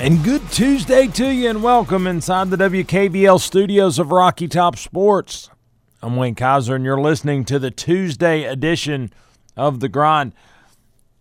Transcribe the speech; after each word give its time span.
And 0.00 0.24
good 0.24 0.50
Tuesday 0.50 1.08
to 1.08 1.28
you, 1.28 1.50
and 1.50 1.62
welcome 1.62 2.06
inside 2.06 2.48
the 2.48 2.56
WKVL 2.56 3.38
studios 3.38 3.98
of 3.98 4.10
Rocky 4.10 4.48
Top 4.48 4.78
Sports. 4.78 5.50
I'm 6.02 6.16
Wayne 6.16 6.34
Kaiser, 6.34 6.74
and 6.74 6.86
you're 6.86 6.98
listening 6.98 7.44
to 7.44 7.58
the 7.58 7.70
Tuesday 7.70 8.44
edition 8.44 9.12
of 9.58 9.80
the 9.80 9.90
Grind. 9.90 10.32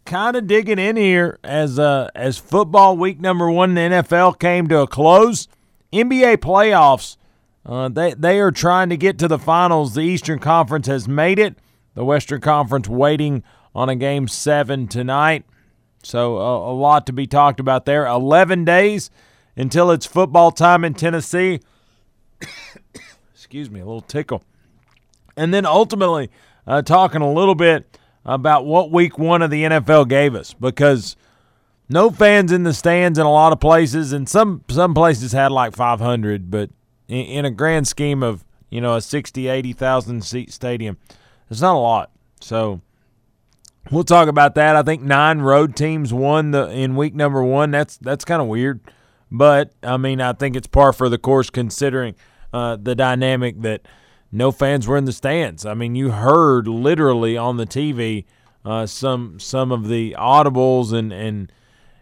Kind 0.06 0.38
of 0.38 0.48
digging 0.48 0.80
in 0.80 0.96
here 0.96 1.40
as 1.44 1.78
uh, 1.78 2.10
as 2.16 2.38
football 2.38 2.96
week 2.96 3.20
number 3.20 3.52
one 3.52 3.78
in 3.78 3.92
the 3.92 3.98
NFL 3.98 4.40
came 4.40 4.70
to 4.70 4.80
a 4.80 4.88
close. 4.88 5.50
NBA 5.92 6.38
playoffs, 6.38 7.18
uh, 7.66 7.90
they 7.90 8.14
they 8.14 8.40
are 8.40 8.50
trying 8.50 8.88
to 8.88 8.96
get 8.96 9.20
to 9.20 9.28
the 9.28 9.38
finals. 9.38 9.94
The 9.94 10.04
Eastern 10.04 10.40
Conference 10.40 10.88
has 10.88 11.06
made 11.06 11.38
it. 11.38 11.58
The 11.96 12.06
Western 12.06 12.40
Conference 12.40 12.88
waiting 12.88 13.44
on 13.76 13.90
a 13.90 13.96
game 13.98 14.30
seven 14.30 14.88
tonight. 14.88 15.44
So 16.04 16.38
a, 16.38 16.72
a 16.72 16.76
lot 16.76 17.06
to 17.08 17.14
be 17.14 17.28
talked 17.28 17.60
about 17.60 17.86
there. 17.86 18.06
11 18.06 18.66
days 18.66 19.10
until 19.56 19.92
it's 19.92 20.06
football 20.06 20.52
time 20.52 20.84
in 20.84 20.94
Tennessee. 20.94 21.60
Excuse 23.34 23.70
me, 23.70 23.80
a 23.80 23.86
little 23.86 24.02
tickle. 24.02 24.44
And 25.36 25.54
then 25.54 25.66
ultimately, 25.66 26.30
uh, 26.68 26.82
talking 26.82 27.22
a 27.22 27.32
little 27.32 27.56
bit 27.56 27.98
about 28.26 28.66
what 28.66 28.92
week 28.92 29.18
one 29.18 29.42
of 29.42 29.50
the 29.50 29.64
NFL 29.64 30.08
gave 30.08 30.36
us 30.36 30.54
because 30.54 31.16
no 31.90 32.10
fans 32.10 32.52
in 32.52 32.64
the 32.64 32.74
stands 32.74 33.18
in 33.18 33.26
a 33.26 33.32
lot 33.32 33.52
of 33.52 33.60
places, 33.60 34.14
and 34.14 34.30
some 34.30 34.64
some 34.70 34.94
places 34.94 35.32
had 35.32 35.52
like 35.52 35.76
500, 35.76 36.52
but 36.52 36.70
in, 37.08 37.26
in 37.26 37.46
a 37.46 37.52
grand 37.52 37.88
scheme 37.88 38.22
of 38.22 38.46
you 38.70 38.80
know 38.80 38.96
a 38.96 39.02
60, 39.02 39.48
80,000 39.48 40.24
seat 40.24 40.54
stadium, 40.54 40.98
it's 41.50 41.62
not 41.62 41.76
a 41.76 41.80
lot. 41.80 42.12
So 42.40 42.82
We'll 43.92 44.04
talk 44.04 44.28
about 44.28 44.54
that. 44.56 44.76
I 44.76 44.84
think 44.84 45.02
nine 45.02 45.40
road 45.40 45.76
teams 45.76 46.14
won 46.14 46.52
the 46.52 46.70
in 46.70 46.96
week 46.96 47.16
number 47.16 47.44
one. 47.44 47.72
That's 47.72 47.98
that's 47.98 48.24
kind 48.24 48.42
of 48.42 48.48
weird, 48.48 48.82
but 49.32 49.72
I 49.82 49.98
mean 49.98 50.22
I 50.22 50.34
think 50.34 50.56
it's 50.56 50.68
par 50.68 50.94
for 50.94 51.10
the 51.10 51.18
course 51.18 51.50
considering 51.50 52.16
uh, 52.54 52.78
the 52.80 52.94
dynamic 52.94 53.62
that 53.62 53.82
no 54.32 54.52
fans 54.52 54.88
were 54.88 54.98
in 54.98 55.06
the 55.06 55.12
stands. 55.12 55.66
I 55.66 55.74
mean 55.74 55.96
you 55.96 56.12
heard 56.12 56.68
literally 56.68 57.36
on 57.36 57.58
the 57.58 57.66
TV 57.66 58.26
uh, 58.64 58.86
some 58.86 59.40
some 59.40 59.72
of 59.72 59.88
the 59.88 60.16
audibles 60.20 60.94
and 60.94 61.12
and 61.12 61.52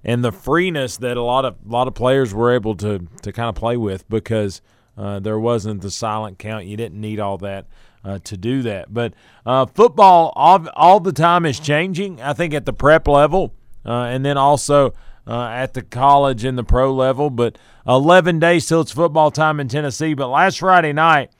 and 0.04 0.26
the 0.26 0.34
freeness 0.34 0.98
that 0.98 1.16
a 1.16 1.24
lot 1.24 1.46
of 1.46 1.56
a 1.66 1.72
lot 1.72 1.88
of 1.88 1.96
players 1.96 2.34
were 2.34 2.54
able 2.54 2.76
to 2.76 3.08
to 3.22 3.32
kind 3.32 3.48
of 3.48 3.56
play 3.56 3.78
with 3.78 4.08
because 4.10 4.62
uh, 4.98 5.20
there 5.20 5.40
wasn't 5.40 5.82
the 5.82 5.92
silent 5.92 6.40
count. 6.40 6.66
You 6.66 6.76
didn't 6.76 7.00
need 7.00 7.20
all 7.20 7.38
that 7.40 7.68
uh, 8.04 8.20
to 8.24 8.38
do 8.38 8.62
that. 8.64 8.94
But 8.94 9.14
uh, 9.46 9.68
football 9.68 10.34
all, 10.36 10.68
all 10.76 11.00
the 11.00 11.14
time 11.14 11.46
is 11.46 11.60
changing. 11.60 12.22
I 12.22 12.34
think 12.34 12.54
at 12.54 12.66
the 12.66 12.74
prep 12.74 13.08
level, 13.08 13.54
uh, 13.86 14.04
and 14.04 14.26
then 14.26 14.38
also 14.38 14.94
uh, 15.28 15.48
at 15.50 15.74
the 15.74 15.84
college 15.84 16.44
and 16.44 16.58
the 16.58 16.64
pro 16.64 16.94
level. 16.94 17.30
But 17.30 17.58
11 17.88 18.40
days 18.40 18.66
till 18.66 18.82
it's 18.82 18.92
football 18.92 19.30
time 19.30 19.60
in 19.60 19.68
Tennessee. 19.68 20.14
But 20.14 20.30
last 20.30 20.60
Friday 20.60 20.94
night, 20.94 21.32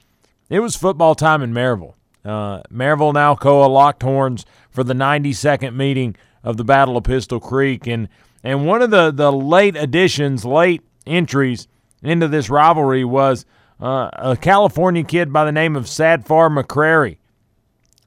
it 0.50 0.60
was 0.60 0.76
football 0.76 1.16
time 1.16 1.42
in 1.42 1.54
Maryville. 1.54 1.94
Maryville 2.26 3.10
and 3.10 3.18
Alcoa 3.18 3.70
locked 3.70 4.04
horns 4.04 4.46
for 4.70 4.84
the 4.84 4.94
92nd 4.94 5.74
meeting 5.74 6.16
of 6.44 6.58
the 6.58 6.66
Battle 6.66 6.98
of 6.98 7.06
Pistol 7.06 7.40
Creek, 7.40 7.88
and 7.88 8.10
and 8.44 8.68
one 8.68 8.82
of 8.82 8.92
the 8.92 9.12
the 9.12 9.32
late 9.32 9.76
additions, 9.76 10.46
late 10.46 10.82
entries 11.06 11.68
into 12.04 12.28
this 12.28 12.50
rivalry 12.50 13.04
was 13.04 13.46
uh, 13.80 14.10
a 14.14 14.38
California 14.38 15.04
kid 15.04 15.32
by 15.32 15.46
the 15.46 15.52
name 15.52 15.76
of 15.76 15.86
Sadfar 15.86 16.50
McCrary, 16.50 17.18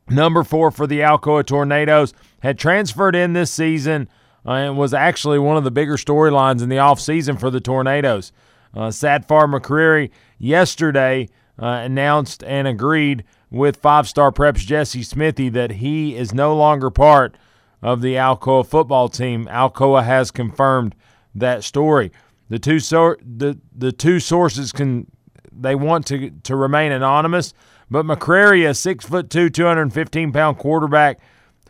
number 0.09 0.43
four 0.43 0.71
for 0.71 0.87
the 0.87 1.01
Alcoa 1.01 1.45
Tornadoes, 1.45 2.13
had 2.41 2.59
transferred 2.59 3.15
in 3.15 3.33
this 3.33 3.51
season 3.51 4.09
uh, 4.47 4.53
and 4.53 4.79
was 4.79 4.95
actually 4.95 5.39
one 5.39 5.57
of 5.57 5.65
the 5.65 5.71
bigger 5.71 5.97
storylines 5.97 6.63
in 6.63 6.69
the 6.69 6.77
offseason 6.77 7.39
for 7.39 7.51
the 7.51 7.61
Tornadoes. 7.61 8.33
Uh, 8.75 8.89
Sadfar 8.89 9.53
McCrary 9.53 10.11
yesterday 10.39 11.29
uh, 11.61 11.67
announced 11.67 12.43
and 12.45 12.67
agreed 12.67 13.25
with 13.51 13.77
five 13.77 14.09
star 14.09 14.31
preps 14.31 14.59
Jesse 14.59 15.03
Smithey 15.03 15.49
that 15.51 15.73
he 15.73 16.17
is 16.17 16.33
no 16.33 16.57
longer 16.57 16.91
part 16.91 17.37
of 17.83 18.01
the 18.01 18.15
Alcoa 18.15 18.67
football 18.67 19.09
team. 19.09 19.47
Alcoa 19.47 20.05
has 20.05 20.31
confirmed 20.31 20.95
that 21.35 21.65
story. 21.65 22.13
The 22.51 22.59
two 22.59 22.81
so- 22.81 23.17
the 23.23 23.59
the 23.75 23.93
two 23.93 24.21
sources 24.21 24.73
can 24.73 25.07
they 25.53 25.75
want 25.75 26.05
to 26.07 26.31
to 26.31 26.57
remain 26.57 26.93
anonymous. 26.93 27.55
But 27.91 28.05
McCrary, 28.05 28.69
a 28.69 28.75
six 28.75 29.05
foot 29.05 29.31
two, 29.31 29.49
215 29.51 30.33
pound 30.33 30.59
quarterback 30.59 31.21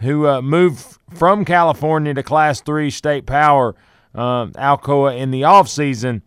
who 0.00 0.26
uh, 0.26 0.42
moved 0.42 0.98
from 1.14 1.44
California 1.44 2.14
to 2.14 2.22
Class 2.22 2.62
Three 2.62 2.90
state 2.90 3.26
power, 3.26 3.76
um, 4.14 4.52
Alcoa 4.52 5.16
in 5.16 5.30
the 5.30 5.42
offseason, 5.42 6.22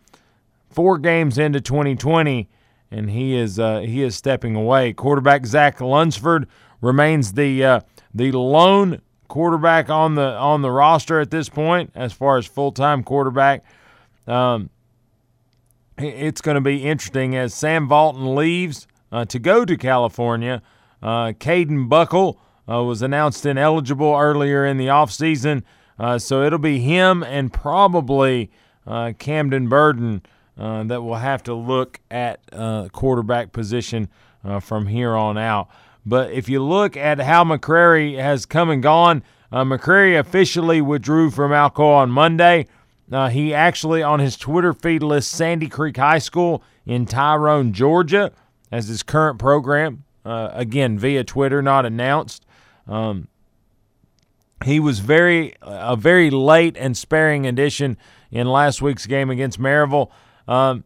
four 0.69 0.99
games 0.99 1.39
into 1.39 1.59
2020, 1.59 2.47
and 2.91 3.09
he 3.09 3.35
is 3.35 3.57
uh, 3.59 3.79
he 3.79 4.03
is 4.03 4.15
stepping 4.15 4.55
away. 4.55 4.93
Quarterback 4.93 5.47
Zach 5.47 5.81
Lunsford 5.81 6.47
remains 6.79 7.33
the 7.33 7.65
uh, 7.65 7.79
the 8.13 8.31
lone 8.31 9.01
quarterback 9.27 9.89
on 9.89 10.13
the 10.13 10.35
on 10.37 10.61
the 10.61 10.69
roster 10.69 11.19
at 11.19 11.31
this 11.31 11.49
point 11.49 11.89
as 11.95 12.13
far 12.13 12.37
as 12.37 12.45
full 12.45 12.71
time 12.71 13.03
quarterback. 13.03 13.63
Um, 14.27 14.69
it's 15.97 16.41
going 16.41 16.55
to 16.55 16.61
be 16.61 16.83
interesting 16.83 17.35
as 17.35 17.53
Sam 17.53 17.87
Valton 17.87 18.35
leaves 18.35 18.87
uh, 19.11 19.25
to 19.25 19.39
go 19.39 19.63
to 19.65 19.77
California. 19.77 20.61
Uh, 21.01 21.33
Caden 21.33 21.89
Buckle 21.89 22.39
uh, 22.69 22.83
was 22.83 23.01
announced 23.01 23.45
ineligible 23.45 24.15
earlier 24.15 24.65
in 24.65 24.77
the 24.77 24.87
offseason, 24.87 25.63
uh, 25.99 26.17
so 26.17 26.43
it'll 26.43 26.59
be 26.59 26.79
him 26.79 27.23
and 27.23 27.53
probably 27.53 28.49
uh, 28.87 29.13
Camden 29.19 29.67
Burden 29.67 30.21
uh, 30.57 30.83
that 30.83 31.01
will 31.01 31.15
have 31.15 31.43
to 31.43 31.53
look 31.53 31.99
at 32.09 32.39
uh, 32.51 32.87
quarterback 32.91 33.51
position 33.51 34.09
from 34.59 34.87
here 34.87 35.15
on 35.15 35.37
out. 35.37 35.69
But 36.05 36.31
if 36.31 36.49
you 36.49 36.61
look 36.61 36.97
at 36.97 37.17
how 37.19 37.45
McCrary 37.45 38.17
has 38.17 38.45
come 38.45 38.69
and 38.69 38.83
gone, 38.83 39.23
McCrary 39.53 40.19
officially 40.19 40.81
withdrew 40.81 41.31
from 41.31 41.51
Alcoa 41.51 41.95
on 41.95 42.11
Monday. 42.11 42.67
Uh, 43.11 43.29
he 43.29 43.53
actually, 43.53 44.01
on 44.01 44.19
his 44.19 44.37
Twitter 44.37 44.73
feed, 44.73 45.03
lists 45.03 45.35
Sandy 45.35 45.67
Creek 45.67 45.97
High 45.97 46.19
School 46.19 46.63
in 46.85 47.05
Tyrone, 47.05 47.73
Georgia, 47.73 48.31
as 48.71 48.87
his 48.87 49.03
current 49.03 49.39
program. 49.39 50.03
Uh, 50.25 50.49
again, 50.53 50.97
via 50.97 51.23
Twitter, 51.23 51.61
not 51.61 51.85
announced. 51.85 52.45
Um, 52.87 53.27
he 54.63 54.79
was 54.79 54.99
very 54.99 55.55
a 55.61 55.97
very 55.97 56.29
late 56.29 56.77
and 56.77 56.95
sparing 56.95 57.45
addition 57.45 57.97
in 58.31 58.47
last 58.47 58.81
week's 58.81 59.05
game 59.05 59.29
against 59.29 59.59
Maryville. 59.59 60.09
Um, 60.47 60.85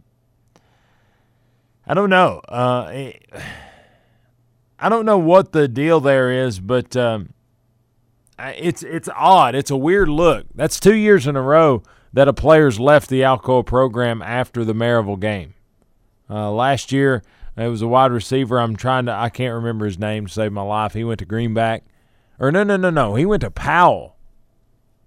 I 1.86 1.94
don't 1.94 2.10
know. 2.10 2.42
Uh, 2.50 3.12
I 4.80 4.90
don't 4.90 5.06
know 5.06 5.18
what 5.18 5.54
the 5.54 5.68
deal 5.68 6.00
there 6.00 6.32
is, 6.32 6.60
but 6.60 6.96
um, 6.96 7.34
it's 8.40 8.84
it's 8.84 9.10
odd. 9.16 9.56
It's 9.56 9.72
a 9.72 9.78
weird 9.78 10.10
look. 10.10 10.46
That's 10.54 10.80
two 10.80 10.96
years 10.96 11.26
in 11.26 11.36
a 11.36 11.42
row 11.42 11.84
that 12.13 12.27
a 12.27 12.33
player's 12.33 12.80
left 12.80 13.09
the 13.09 13.21
Alcoa 13.21 13.65
program 13.65 14.21
after 14.21 14.63
the 14.63 14.74
Maryville 14.74 15.19
game. 15.19 15.54
Uh, 16.30 16.51
last 16.51 16.92
year, 16.92 17.24
it 17.56 17.68
was 17.68 17.81
a 17.81 17.88
wide 17.88 18.12
receiver. 18.12 18.59
I'm 18.59 18.75
trying 18.75 19.06
to, 19.06 19.13
I 19.13 19.30
can't 19.30 19.56
remember 19.56 19.86
his 19.86 19.98
name 19.98 20.27
to 20.27 20.31
save 20.31 20.51
my 20.51 20.62
life. 20.62 20.94
He 20.94 21.04
went 21.04 21.19
to 21.19 21.25
Greenback. 21.25 21.83
Or 22.39 22.51
no, 22.51 22.63
no, 22.63 22.77
no, 22.77 22.89
no. 22.89 23.15
He 23.15 23.25
went 23.25 23.42
to 23.42 23.51
Powell. 23.51 24.15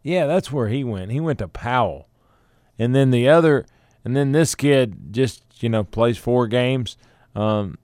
Yeah, 0.02 0.26
that's 0.26 0.50
where 0.50 0.68
he 0.68 0.82
went. 0.82 1.12
He 1.12 1.20
went 1.20 1.38
to 1.38 1.48
Powell. 1.48 2.08
And 2.78 2.94
then 2.94 3.10
the 3.10 3.28
other, 3.28 3.66
and 4.04 4.16
then 4.16 4.32
this 4.32 4.54
kid 4.54 5.12
just, 5.12 5.42
you 5.62 5.68
know, 5.68 5.84
plays 5.84 6.18
four 6.18 6.46
games. 6.46 6.96
Um, 7.34 7.78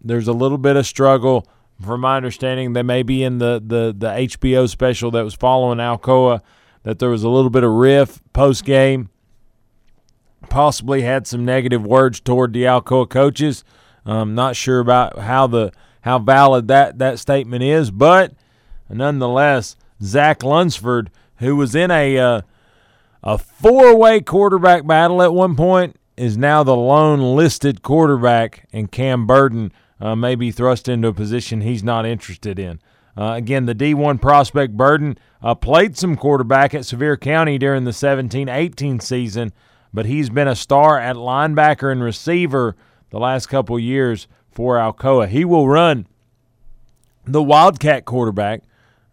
there's 0.00 0.28
a 0.28 0.32
little 0.32 0.58
bit 0.58 0.76
of 0.76 0.86
struggle. 0.86 1.48
From 1.82 2.02
my 2.02 2.16
understanding, 2.16 2.74
they 2.74 2.82
may 2.82 3.02
be 3.02 3.24
in 3.24 3.38
the, 3.38 3.60
the, 3.64 3.94
the 3.96 4.08
HBO 4.08 4.68
special 4.68 5.10
that 5.12 5.24
was 5.24 5.34
following 5.34 5.78
Alcoa 5.78 6.42
that 6.82 6.98
there 6.98 7.10
was 7.10 7.22
a 7.22 7.28
little 7.28 7.50
bit 7.50 7.64
of 7.64 7.72
riff 7.72 8.20
post 8.32 8.64
game. 8.64 9.08
Possibly 10.48 11.02
had 11.02 11.26
some 11.26 11.44
negative 11.44 11.86
words 11.86 12.20
toward 12.20 12.52
the 12.52 12.64
Alcoa 12.64 13.08
coaches. 13.08 13.64
I'm 14.04 14.34
not 14.34 14.56
sure 14.56 14.80
about 14.80 15.18
how 15.18 15.46
the 15.46 15.72
how 16.02 16.18
valid 16.18 16.68
that 16.68 16.98
that 16.98 17.18
statement 17.18 17.62
is, 17.62 17.90
but 17.90 18.34
nonetheless, 18.90 19.76
Zach 20.02 20.42
Lunsford, 20.42 21.10
who 21.36 21.54
was 21.56 21.74
in 21.74 21.90
a 21.90 22.18
uh, 22.18 22.40
a 23.22 23.38
four 23.38 23.96
way 23.96 24.20
quarterback 24.20 24.86
battle 24.86 25.22
at 25.22 25.32
one 25.32 25.54
point 25.54 25.96
is 26.16 26.36
now 26.36 26.62
the 26.62 26.76
lone 26.76 27.36
listed 27.36 27.82
quarterback, 27.82 28.68
and 28.72 28.90
Cam 28.90 29.26
Burden 29.26 29.72
uh, 30.00 30.16
may 30.16 30.34
be 30.34 30.50
thrust 30.50 30.88
into 30.88 31.08
a 31.08 31.12
position 31.12 31.60
he's 31.60 31.84
not 31.84 32.04
interested 32.04 32.58
in. 32.58 32.80
Uh, 33.16 33.34
again, 33.34 33.66
the 33.66 33.74
D1 33.74 34.20
prospect 34.20 34.76
Burden 34.76 35.18
uh, 35.42 35.54
played 35.54 35.96
some 35.96 36.16
quarterback 36.16 36.74
at 36.74 36.86
Sevier 36.86 37.16
County 37.16 37.58
during 37.58 37.84
the 37.84 37.92
17 37.92 38.48
18 38.48 39.00
season, 39.00 39.52
but 39.92 40.06
he's 40.06 40.30
been 40.30 40.48
a 40.48 40.56
star 40.56 40.98
at 40.98 41.16
linebacker 41.16 41.92
and 41.92 42.02
receiver 42.02 42.74
the 43.10 43.18
last 43.18 43.46
couple 43.46 43.78
years 43.78 44.28
for 44.50 44.76
Alcoa. 44.76 45.28
He 45.28 45.44
will 45.44 45.68
run 45.68 46.06
the 47.26 47.42
Wildcat 47.42 48.06
quarterback, 48.06 48.62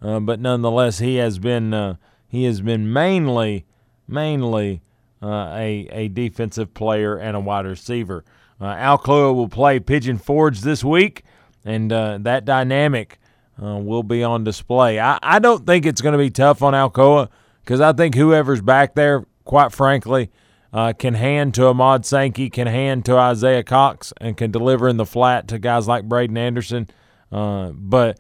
uh, 0.02 0.20
but 0.22 0.40
nonetheless, 0.40 1.00
he 1.00 1.16
has 1.16 1.38
been 1.38 1.74
uh, 1.74 1.96
he 2.28 2.46
has 2.46 2.62
been 2.62 2.92
mainly 2.92 3.66
mainly 4.08 4.82
uh, 5.22 5.52
a 5.52 5.90
a 5.92 6.08
defensive 6.08 6.74
player 6.74 7.18
and 7.18 7.36
a 7.36 7.40
wide 7.40 7.66
receiver. 7.66 8.24
Uh, 8.62 8.76
Alcoa 8.76 9.36
will 9.36 9.50
play 9.50 9.80
Pigeon 9.80 10.18
Forge 10.18 10.62
this 10.62 10.84
week, 10.84 11.24
and 11.66 11.92
that 11.92 12.46
dynamic 12.46 13.20
uh, 13.62 13.78
will 13.78 14.04
be 14.04 14.24
on 14.24 14.44
display. 14.44 15.00
I, 15.00 15.20
I 15.22 15.40
don't 15.40 15.66
think 15.66 15.86
it's 15.86 16.02
going 16.02 16.14
to 16.14 16.18
be 16.18 16.30
tough 16.30 16.62
on 16.62 16.74
Alcoa 16.74 17.30
because 17.64 17.82
I 17.82 17.94
think 17.94 18.16
whoever's 18.16 18.62
back 18.62 18.96
there, 18.96 19.26
quite 19.46 19.72
frankly, 19.72 20.32
uh, 20.72 20.94
can 20.94 21.14
hand 21.14 21.54
to 21.56 21.66
Ahmad 21.68 22.06
Sankey, 22.06 22.50
can 22.50 22.68
hand 22.68 23.06
to 23.06 23.18
Isaiah 23.18 23.64
Cox, 23.64 24.14
and 24.22 24.38
can 24.38 24.52
deliver 24.52 24.88
in 24.88 24.98
the 24.98 25.06
flat 25.06 25.48
to 25.50 25.60
guys 25.60 25.88
like 25.88 26.08
Braden 26.08 26.38
Anderson. 26.38 26.88
Uh, 27.32 27.72
but 27.74 28.20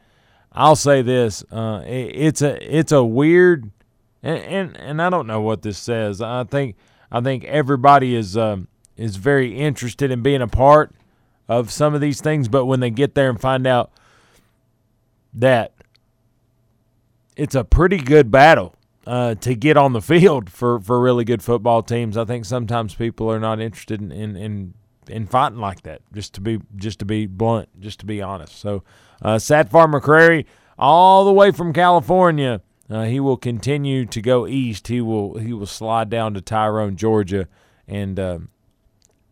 I'll 0.51 0.75
say 0.75 1.01
this: 1.01 1.44
uh, 1.51 1.83
it, 1.85 2.12
it's 2.15 2.42
a 2.42 2.77
it's 2.77 2.92
a 2.92 3.03
weird, 3.03 3.71
and, 4.24 4.38
and, 4.44 4.77
and 4.77 5.01
I 5.01 5.09
don't 5.09 5.27
know 5.27 5.42
what 5.42 5.62
this 5.62 5.77
says. 5.77 6.21
I 6.21 6.44
think 6.44 6.75
I 7.12 7.21
think 7.21 7.44
everybody 7.45 8.15
is 8.15 8.35
um, 8.35 8.68
is 8.97 9.15
very 9.15 9.57
interested 9.57 10.12
in 10.12 10.21
being 10.21 10.42
a 10.42 10.47
part 10.47 10.94
of 11.47 11.71
some 11.71 11.95
of 11.95 12.01
these 12.01 12.21
things, 12.21 12.47
but 12.47 12.65
when 12.65 12.80
they 12.80 12.92
get 12.92 13.15
there 13.15 13.30
and 13.30 13.39
find 13.39 13.65
out 13.65 13.92
that 15.34 15.74
it's 17.36 17.56
a 17.56 17.64
pretty 17.64 17.98
good 17.98 18.31
battle 18.31 18.76
uh, 19.08 19.36
to 19.36 19.56
get 19.56 19.78
on 19.78 19.94
the 19.94 20.02
field 20.02 20.50
for, 20.52 20.80
for 20.80 21.00
really 21.00 21.24
good 21.24 21.42
football 21.42 21.81
teams. 21.81 22.18
I 22.18 22.26
think 22.26 22.46
sometimes 22.46 22.96
people 22.96 23.31
are 23.31 23.40
not 23.40 23.60
interested 23.60 24.02
in, 24.02 24.12
in, 24.12 24.36
in, 24.36 24.74
in 25.08 25.26
fighting 25.26 25.60
like 25.60 25.84
that. 25.84 26.02
Just 26.14 26.34
to 26.36 26.42
be 26.42 26.60
just 26.76 27.00
to 27.00 27.06
be 27.06 27.26
blunt, 27.26 27.70
just 27.80 28.00
to 28.02 28.06
be 28.06 28.22
honest. 28.22 28.60
So, 28.60 28.84
uh, 29.22 29.36
Satfar 29.36 29.92
McCrary, 29.92 30.46
all 30.78 31.26
the 31.26 31.34
way 31.34 31.52
from 31.52 31.74
California, 31.74 32.62
uh, 32.90 33.04
he 33.04 33.20
will 33.20 33.38
continue 33.38 34.06
to 34.06 34.22
go 34.22 34.48
east. 34.48 34.88
He 34.88 35.02
will 35.02 35.38
he 35.38 35.54
will 35.54 35.66
slide 35.66 36.10
down 36.10 36.34
to 36.36 36.42
Tyrone, 36.42 36.96
Georgia, 36.96 37.48
and 37.88 38.20
uh, 38.20 38.40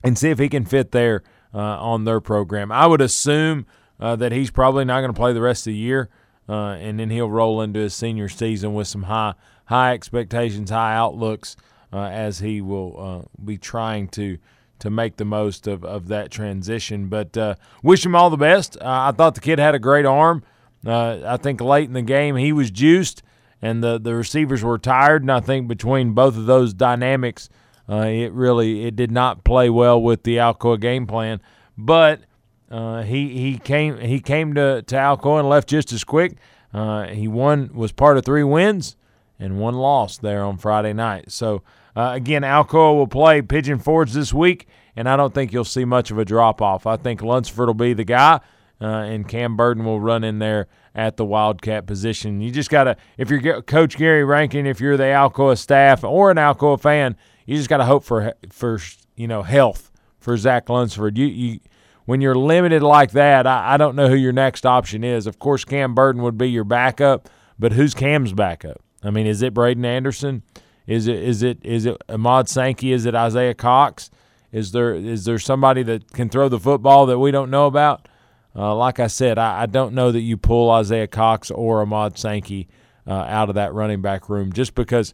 and 0.03 0.17
see 0.17 0.29
if 0.29 0.39
he 0.39 0.49
can 0.49 0.65
fit 0.65 0.91
there 0.91 1.23
uh, 1.53 1.59
on 1.59 2.05
their 2.05 2.19
program. 2.19 2.71
I 2.71 2.87
would 2.87 3.01
assume 3.01 3.65
uh, 3.99 4.15
that 4.15 4.31
he's 4.31 4.51
probably 4.51 4.85
not 4.85 5.01
going 5.01 5.13
to 5.13 5.17
play 5.17 5.33
the 5.33 5.41
rest 5.41 5.67
of 5.67 5.71
the 5.71 5.77
year, 5.77 6.09
uh, 6.47 6.71
and 6.79 6.99
then 6.99 7.09
he'll 7.09 7.29
roll 7.29 7.61
into 7.61 7.79
his 7.79 7.93
senior 7.93 8.29
season 8.29 8.73
with 8.73 8.87
some 8.87 9.03
high 9.03 9.33
high 9.65 9.93
expectations, 9.93 10.69
high 10.69 10.95
outlooks, 10.95 11.55
uh, 11.91 12.03
as 12.03 12.39
he 12.39 12.61
will 12.61 12.95
uh, 12.99 13.43
be 13.43 13.57
trying 13.57 14.07
to 14.09 14.37
to 14.79 14.89
make 14.91 15.17
the 15.17 15.25
most 15.25 15.65
of, 15.65 15.83
of 15.83 16.07
that 16.07 16.29
transition. 16.29 17.07
But 17.07 17.35
uh, 17.35 17.55
wish 17.81 18.05
him 18.05 18.15
all 18.15 18.29
the 18.29 18.37
best. 18.37 18.77
Uh, 18.77 19.09
I 19.09 19.11
thought 19.11 19.33
the 19.35 19.41
kid 19.41 19.57
had 19.57 19.73
a 19.73 19.79
great 19.79 20.05
arm. 20.05 20.43
I 20.85 21.37
think 21.37 21.59
late 21.59 21.87
in 21.87 21.93
the 21.93 22.01
game 22.01 22.35
he 22.37 22.53
was 22.53 22.71
juiced, 22.71 23.23
and 23.61 23.83
the 23.83 23.99
the 23.99 24.15
receivers 24.15 24.63
were 24.63 24.77
tired. 24.77 25.23
And 25.23 25.31
I 25.31 25.39
think 25.39 25.67
between 25.67 26.13
both 26.13 26.37
of 26.37 26.45
those 26.45 26.73
dynamics, 26.73 27.49
it 27.89 28.31
really 28.31 28.85
it 28.85 28.95
did 28.95 29.11
not 29.11 29.43
play 29.43 29.69
well 29.69 30.01
with 30.01 30.23
the 30.23 30.37
Alcoa 30.37 30.79
game 30.79 31.07
plan. 31.07 31.41
But 31.77 32.21
uh, 32.69 33.03
he 33.03 33.29
he 33.29 33.57
came 33.57 33.97
he 33.99 34.19
came 34.19 34.53
to 34.55 34.81
to 34.81 34.95
Alcoa 34.95 35.39
and 35.39 35.49
left 35.49 35.69
just 35.69 35.91
as 35.93 36.03
quick. 36.03 36.37
Uh, 36.73 37.07
he 37.07 37.27
won 37.27 37.69
was 37.73 37.91
part 37.91 38.17
of 38.17 38.25
three 38.25 38.43
wins 38.43 38.95
and 39.39 39.59
one 39.59 39.75
loss 39.75 40.17
there 40.17 40.43
on 40.43 40.57
Friday 40.57 40.93
night. 40.93 41.31
So 41.31 41.63
uh, 41.95 42.11
again, 42.13 42.41
Alcoa 42.41 42.95
will 42.95 43.07
play 43.07 43.41
Pigeon 43.41 43.79
Forge 43.79 44.11
this 44.11 44.33
week, 44.33 44.67
and 44.95 45.07
I 45.07 45.15
don't 45.15 45.33
think 45.33 45.53
you'll 45.53 45.63
see 45.63 45.85
much 45.85 46.11
of 46.11 46.17
a 46.17 46.25
drop 46.25 46.61
off. 46.61 46.85
I 46.85 46.97
think 46.97 47.21
Lunsford 47.21 47.67
will 47.67 47.73
be 47.73 47.93
the 47.93 48.03
guy, 48.03 48.39
uh, 48.81 48.85
and 48.85 49.27
Cam 49.27 49.55
Burden 49.55 49.85
will 49.85 50.01
run 50.01 50.23
in 50.23 50.39
there 50.39 50.67
at 50.93 51.15
the 51.15 51.25
Wildcat 51.25 51.85
position. 51.85 52.41
You 52.41 52.51
just 52.51 52.69
gotta 52.69 52.97
if 53.17 53.29
you're 53.29 53.61
Coach 53.61 53.97
Gary 53.97 54.25
Rankin, 54.25 54.65
if 54.65 54.81
you're 54.81 54.97
the 54.97 55.03
Alcoa 55.03 55.57
staff 55.57 56.03
or 56.03 56.31
an 56.31 56.37
Alcoa 56.37 56.79
fan, 56.79 57.15
you 57.45 57.55
just 57.55 57.69
gotta 57.69 57.85
hope 57.85 58.03
for 58.03 58.33
for 58.51 58.79
you 59.15 59.27
know 59.27 59.43
health 59.43 59.91
for 60.19 60.35
Zach 60.35 60.69
Lunsford. 60.69 61.17
You 61.17 61.27
you 61.27 61.59
when 62.07 62.21
you're 62.21 62.35
limited 62.35 62.81
like 62.81 63.11
that, 63.11 63.45
I, 63.45 63.73
I 63.73 63.77
don't 63.77 63.93
know 63.93 64.07
who 64.07 64.15
your 64.15 64.31
next 64.31 64.65
option 64.65 65.03
is. 65.03 65.27
Of 65.27 65.39
course, 65.39 65.65
Cam 65.65 65.93
Burden 65.93 66.21
would 66.21 66.37
be 66.37 66.49
your 66.49 66.63
backup, 66.63 67.27
but 67.59 67.73
who's 67.73 67.93
Cam's 67.93 68.31
backup? 68.31 68.81
I 69.03 69.09
mean, 69.09 69.27
is 69.27 69.41
it 69.41 69.53
Braden 69.53 69.83
Anderson? 69.83 70.41
Is 70.87 71.07
it 71.07 71.21
is 71.21 71.43
it 71.43 71.59
is 71.65 71.85
it 71.85 72.01
Ahmad 72.07 72.47
Sankey? 72.47 72.93
Is 72.93 73.05
it 73.05 73.13
Isaiah 73.13 73.53
Cox? 73.53 74.09
Is 74.53 74.71
there 74.71 74.95
is 74.95 75.25
there 75.25 75.37
somebody 75.37 75.83
that 75.83 76.13
can 76.13 76.29
throw 76.29 76.47
the 76.47 76.61
football 76.61 77.05
that 77.07 77.19
we 77.19 77.29
don't 77.29 77.51
know 77.51 77.67
about? 77.67 78.07
Uh, 78.55 78.73
like 78.73 79.01
I 79.01 79.07
said, 79.07 79.37
I, 79.37 79.63
I, 79.63 79.65
don't 79.67 79.93
know 79.93 80.11
that 80.11 80.21
you 80.21 80.35
pull 80.35 80.71
Isaiah 80.71 81.05
Cox 81.05 81.51
or 81.51 81.81
Ahmad 81.81 82.17
Sankey 82.17 82.67
uh, 83.05 83.11
out 83.11 83.49
of 83.49 83.55
that 83.55 83.73
running 83.73 84.01
back 84.01 84.29
room 84.29 84.51
just 84.51 84.73
because 84.73 85.13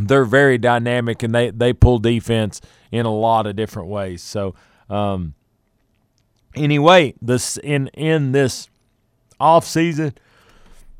they're 0.00 0.24
very 0.24 0.56
dynamic 0.56 1.22
and 1.22 1.34
they, 1.34 1.50
they 1.50 1.74
pull 1.74 1.98
defense 1.98 2.62
in 2.90 3.04
a 3.04 3.12
lot 3.12 3.46
of 3.46 3.54
different 3.54 3.88
ways. 3.90 4.22
So, 4.22 4.54
um, 4.88 5.34
anyway, 6.54 7.14
this 7.20 7.56
in 7.58 7.88
in 7.88 8.32
this 8.32 8.68
off 9.38 9.64
season, 9.64 10.14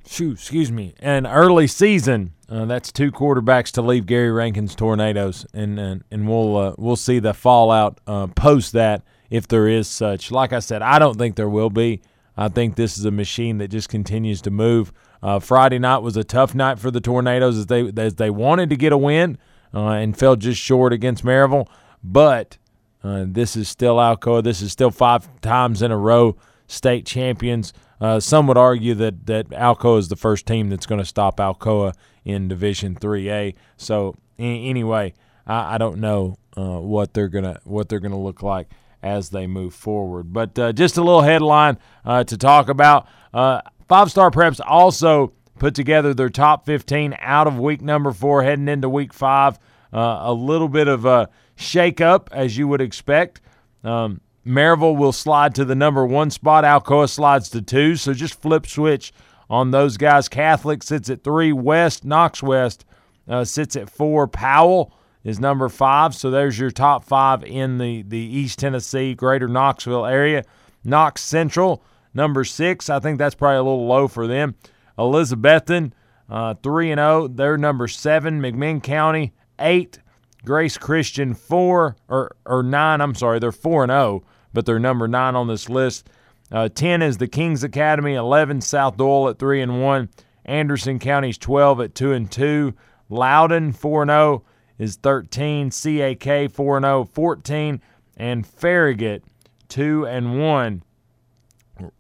shoot, 0.07 0.33
excuse 0.33 0.73
me, 0.73 0.95
an 1.01 1.27
early 1.27 1.67
season. 1.67 2.33
Uh, 2.49 2.65
that's 2.65 2.91
two 2.91 3.13
quarterbacks 3.13 3.71
to 3.71 3.83
leave 3.83 4.07
Gary 4.07 4.33
Rankin's 4.33 4.75
Tornadoes, 4.75 5.47
and 5.55 5.79
and, 5.79 6.05
and 6.11 6.29
we'll 6.29 6.57
uh, 6.57 6.75
we'll 6.79 6.97
see 6.97 7.19
the 7.19 7.35
fallout 7.35 8.01
uh, 8.07 8.27
post 8.29 8.73
that 8.73 9.03
if 9.31 9.47
there 9.47 9.69
is 9.69 9.89
such. 9.89 10.31
Like 10.31 10.53
I 10.53 10.59
said, 10.59 10.83
I 10.83 10.99
don't 10.99 11.17
think 11.17 11.37
there 11.37 11.49
will 11.49 11.71
be. 11.71 12.03
I 12.37 12.49
think 12.49 12.75
this 12.75 12.99
is 12.99 13.05
a 13.05 13.11
machine 13.11 13.59
that 13.59 13.69
just 13.69 13.89
continues 13.89 14.41
to 14.43 14.51
move. 14.51 14.93
Uh, 15.23 15.39
Friday 15.39 15.79
night 15.79 15.99
was 15.99 16.17
a 16.17 16.25
tough 16.25 16.55
night 16.55 16.79
for 16.79 16.91
the 16.91 17.01
Tornadoes 17.01 17.59
as 17.59 17.67
they 17.67 17.93
as 17.97 18.15
they 18.17 18.31
wanted 18.31 18.71
to 18.71 18.77
get 18.77 18.93
a 18.93 18.99
win 18.99 19.39
uh, 19.75 19.91
and 19.91 20.17
fell 20.17 20.37
just 20.37 20.61
short 20.61 20.93
against 20.93 21.25
Maryville, 21.25 21.69
but 22.03 22.57
uh, 23.03 23.25
this 23.27 23.57
is 23.57 23.69
still 23.69 23.97
Alcoa. 23.97 24.43
This 24.43 24.61
is 24.61 24.73
still 24.73 24.91
five 24.91 25.29
times 25.41 25.83
in 25.83 25.91
a 25.91 25.97
row 25.97 26.37
state 26.67 27.07
champions. 27.07 27.73
Uh, 28.01 28.21
some 28.21 28.47
would 28.47 28.59
argue 28.59 28.95
that 28.95 29.27
that 29.27 29.49
Alcoa 29.51 29.99
is 29.99 30.09
the 30.09 30.17
first 30.17 30.47
team 30.47 30.71
that's 30.71 30.87
going 30.87 31.01
to 31.01 31.05
stop 31.05 31.39
Alcoa 31.39 31.95
in 32.25 32.49
Division 32.49 32.95
3A. 32.95 33.55
So 33.77 34.17
anyway, 34.39 35.15
I, 35.47 35.75
I, 35.75 35.79
don't 35.79 35.99
know 35.99 36.37
uh, 36.57 36.81
what 36.81 37.15
they're 37.15 37.29
gonna 37.29 37.61
what 37.65 37.89
they're 37.89 38.01
gonna 38.01 38.21
look 38.21 38.43
like 38.43 38.69
as 39.03 39.31
they 39.31 39.47
move 39.47 39.75
forward. 39.75 40.33
But 40.33 40.59
uh, 40.59 40.73
just 40.73 40.97
a 40.97 41.03
little 41.03 41.23
headline 41.23 41.79
uh, 42.05 42.25
to 42.25 42.37
talk 42.37 42.69
about. 42.69 43.07
Uh, 43.33 43.63
five 43.89 44.11
Star 44.11 44.31
Preps 44.31 44.61
also 44.67 45.33
put 45.59 45.75
together 45.75 46.15
their 46.15 46.31
top 46.31 46.65
15 46.67 47.17
out 47.19 47.47
of 47.47 47.59
week 47.59 47.83
number 47.83 48.13
four, 48.13 48.43
heading 48.43 48.69
into 48.69 48.89
week 48.89 49.13
five. 49.13 49.59
a 49.93 50.33
little 50.33 50.69
bit 50.69 50.89
of 50.89 51.05
a 51.05 51.29
shake 51.61 52.01
up, 52.01 52.31
as 52.33 52.57
you 52.57 52.67
would 52.69 52.81
expect. 52.81 53.41
Um, 53.85 54.21
Maryville 54.47 54.97
will 54.97 55.13
slide 55.13 55.55
to 55.57 55.65
the 55.65 55.75
number 55.75 56.05
one 56.05 56.31
spot. 56.31 56.65
Alcoa 56.65 57.09
slides 57.09 57.51
to 57.51 57.63
two. 57.63 57.97
So 57.97 58.15
just 58.15 58.41
flip 58.41 58.67
switch 58.67 59.13
on 59.49 59.71
those 59.71 59.97
guys. 59.97 60.29
Catholic 60.29 60.83
sits 60.83 61.11
at 61.11 61.23
three. 61.23 61.53
West, 61.53 62.05
Knox 62.05 62.43
West 62.43 62.85
uh, 63.29 63.45
sits 63.45 63.77
at 63.77 63.91
four. 63.91 64.27
Powell 64.27 64.93
is 65.23 65.39
number 65.39 65.69
five. 65.69 66.15
So 66.15 66.31
there's 66.31 66.59
your 66.59 66.71
top 66.71 67.05
five 67.05 67.45
in 67.45 67.79
the, 67.79 68.03
the 68.03 68.19
East 68.19 68.59
Tennessee, 68.59 69.15
greater 69.15 69.49
Knoxville 69.49 70.07
area. 70.07 70.45
Knox 70.83 71.21
Central, 71.21 71.83
number 72.15 72.45
six. 72.45 72.89
I 72.89 73.01
think 73.01 73.19
that's 73.19 73.35
probably 73.35 73.59
a 73.59 73.63
little 73.63 73.87
low 73.87 74.09
for 74.09 74.27
them. 74.27 74.55
Elizabethton, 74.99 75.93
uh, 76.29 76.55
3 76.63 76.93
and 76.93 76.99
0. 76.99 77.29
They're 77.29 77.59
number 77.59 77.89
seven. 77.89 78.41
McMinn 78.41 78.83
County, 78.83 79.33
eight. 79.59 79.99
Grace 80.45 80.79
Christian 80.79 81.35
four 81.35 81.97
or 82.09 82.35
or 82.47 82.63
nine. 82.63 83.01
I'm 83.01 83.15
sorry, 83.15 83.39
they're 83.39 83.53
four 83.53 83.83
and 83.83 83.91
zero, 83.91 84.01
oh, 84.01 84.23
but 84.53 84.67
they're 84.67 84.79
number 84.79 85.07
nine 85.07 85.37
on 85.37 85.49
this 85.49 85.69
list. 85.69 86.09
Uh, 86.51 86.69
Ten 86.69 87.03
is 87.03 87.19
the 87.19 87.29
Kings 87.29 87.63
Academy. 87.63 88.15
Eleven 88.15 88.61
South 88.61 88.97
Doyle 88.97 89.29
at 89.29 89.39
three 89.39 89.61
and 89.61 89.83
one. 89.83 90.09
Anderson 90.45 90.99
County's 90.99 91.39
twelve 91.39 91.81
at 91.81 91.95
two 91.95 92.13
and 92.13 92.31
two. 92.31 92.75
Loudon 93.09 93.73
four 93.73 94.03
and 94.03 94.11
zero 94.11 94.21
oh 94.21 94.45
is 94.79 94.97
thirteen. 94.97 95.71
CAK 95.71 96.51
four 96.51 96.77
and 96.79 96.85
0, 96.85 97.05
14, 97.13 97.81
and 98.17 98.47
Farragut 98.47 99.23
two 99.69 100.07
and 100.07 100.41
one 100.41 100.83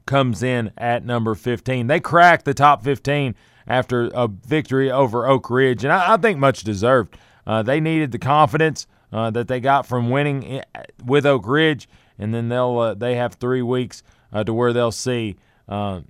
comes 0.06 0.42
in 0.42 0.72
at 0.76 1.04
number 1.04 1.34
15. 1.34 1.86
They 1.86 2.00
cracked 2.00 2.44
the 2.44 2.54
top 2.54 2.82
15 2.82 3.34
after 3.66 4.10
a 4.12 4.28
victory 4.28 4.90
over 4.90 5.26
Oak 5.26 5.48
Ridge, 5.48 5.84
and 5.84 5.92
I, 5.92 6.14
I 6.14 6.16
think 6.16 6.38
much 6.38 6.64
deserved. 6.64 7.16
Uh, 7.46 7.62
they 7.62 7.80
needed 7.80 8.12
the 8.12 8.18
confidence 8.18 8.86
uh, 9.12 9.30
that 9.30 9.48
they 9.48 9.60
got 9.60 9.86
from 9.86 10.10
winning 10.10 10.62
with 11.04 11.26
Oak 11.26 11.46
Ridge, 11.46 11.88
and 12.18 12.34
then 12.34 12.48
they'll 12.48 12.78
uh, 12.78 12.94
they 12.94 13.16
have 13.16 13.34
three 13.34 13.62
weeks 13.62 14.02
uh, 14.32 14.44
to 14.44 14.54
where 14.54 14.72
they'll 14.72 14.92
see 14.92 15.36
uh, 15.68 16.00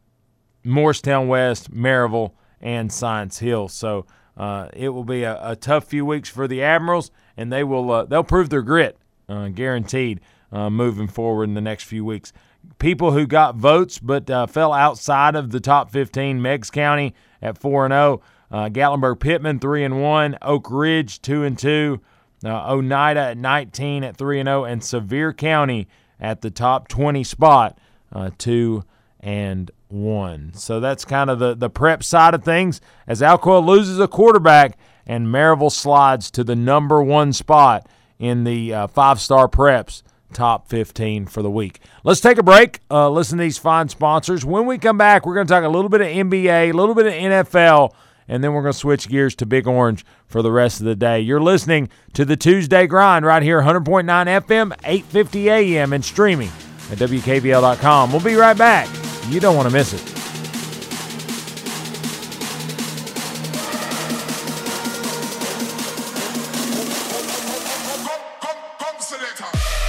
Morristown 0.64 1.28
West, 1.28 1.72
Maryville, 1.72 2.32
and 2.60 2.92
Science 2.92 3.38
Hill. 3.38 3.68
So 3.68 4.06
uh, 4.36 4.68
it 4.72 4.90
will 4.90 5.04
be 5.04 5.22
a, 5.22 5.38
a, 5.42 5.56
tough 5.56 5.84
few 5.84 6.04
weeks 6.04 6.28
for 6.28 6.46
the 6.46 6.62
Admirals, 6.62 7.10
and 7.36 7.52
they 7.52 7.64
will 7.64 8.06
they'll 8.06 8.24
prove 8.24 8.50
their 8.50 8.62
grit, 8.62 8.98
guaranteed, 9.28 10.20
moving 10.52 11.08
forward 11.08 11.44
in 11.44 11.54
the 11.54 11.60
next 11.60 11.84
few 11.84 12.04
weeks. 12.04 12.32
People 12.78 13.12
who 13.12 13.26
got 13.26 13.56
votes 13.56 13.98
but 13.98 14.26
fell 14.50 14.74
outside 14.74 15.34
of 15.34 15.50
the 15.50 15.60
top 15.60 15.90
15, 15.90 16.42
Meigs 16.42 16.70
County 16.70 17.14
at 17.40 17.56
4 17.56 17.86
and 17.86 17.92
0 17.92 18.20
uh, 18.50 18.68
Gatlinburg 18.68 19.20
Pittman 19.20 19.58
three 19.58 19.84
and 19.84 20.02
one, 20.02 20.36
Oak 20.42 20.68
Ridge 20.70 21.22
two 21.22 21.44
and 21.44 21.58
two, 21.58 22.00
uh, 22.44 22.72
Oneida 22.72 23.20
at 23.20 23.38
19 23.38 24.04
at 24.04 24.16
3 24.16 24.40
and 24.40 24.46
0, 24.46 24.64
and 24.64 24.82
Sevier 24.82 25.32
County 25.32 25.88
at 26.18 26.40
the 26.40 26.50
top 26.50 26.88
20 26.88 27.24
spot, 27.24 27.78
uh, 28.12 28.30
2 28.38 28.82
and 29.20 29.70
1. 29.88 30.52
So 30.54 30.80
that's 30.80 31.04
kind 31.04 31.30
of 31.30 31.38
the, 31.38 31.54
the 31.54 31.70
prep 31.70 32.02
side 32.02 32.34
of 32.34 32.44
things. 32.44 32.80
As 33.06 33.20
Alcoa 33.20 33.64
loses 33.64 33.98
a 33.98 34.08
quarterback 34.08 34.78
and 35.06 35.26
Maryville 35.26 35.72
slides 35.72 36.30
to 36.32 36.44
the 36.44 36.56
number 36.56 37.02
one 37.02 37.32
spot 37.32 37.86
in 38.18 38.44
the 38.44 38.72
uh, 38.72 38.86
five 38.86 39.20
star 39.20 39.48
preps 39.48 40.02
top 40.32 40.68
15 40.68 41.26
for 41.26 41.42
the 41.42 41.50
week. 41.50 41.80
Let's 42.04 42.20
take 42.20 42.38
a 42.38 42.42
break. 42.42 42.80
Uh, 42.90 43.10
listen 43.10 43.38
to 43.38 43.42
these 43.42 43.58
fine 43.58 43.88
sponsors. 43.88 44.44
When 44.44 44.66
we 44.66 44.78
come 44.78 44.96
back, 44.96 45.26
we're 45.26 45.34
going 45.34 45.46
to 45.46 45.52
talk 45.52 45.64
a 45.64 45.68
little 45.68 45.88
bit 45.88 46.00
of 46.00 46.06
NBA, 46.06 46.70
a 46.70 46.72
little 46.72 46.94
bit 46.94 47.06
of 47.06 47.12
NFL 47.12 47.92
and 48.30 48.44
then 48.44 48.52
we're 48.52 48.62
going 48.62 48.72
to 48.72 48.78
switch 48.78 49.08
gears 49.08 49.34
to 49.34 49.44
Big 49.44 49.66
Orange 49.66 50.06
for 50.24 50.40
the 50.40 50.52
rest 50.52 50.78
of 50.80 50.86
the 50.86 50.94
day. 50.94 51.20
You're 51.20 51.42
listening 51.42 51.88
to 52.14 52.24
the 52.24 52.36
Tuesday 52.36 52.86
Grind 52.86 53.26
right 53.26 53.42
here, 53.42 53.60
100.9 53.60 54.04
FM, 54.06 54.72
8:50 54.82 55.44
a.m. 55.46 55.92
and 55.92 56.04
streaming 56.04 56.50
at 56.92 56.98
WKVL.com. 56.98 58.12
We'll 58.12 58.22
be 58.22 58.36
right 58.36 58.56
back. 58.56 58.88
You 59.28 59.40
don't 59.40 59.56
want 59.56 59.68
to 59.68 59.74
miss 59.74 59.92
it. 59.92 60.06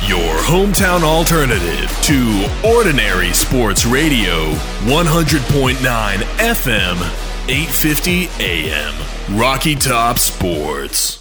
Your 0.10 0.36
hometown 0.41 1.03
alternative 1.03 1.89
to 2.01 2.69
Ordinary 2.75 3.31
Sports 3.33 3.86
Radio, 3.86 4.51
100.9 4.86 5.75
FM 5.77 7.30
8:50 7.48 8.39
a.m. 8.39 9.38
Rocky 9.38 9.75
Top 9.75 10.19
Sports. 10.19 11.20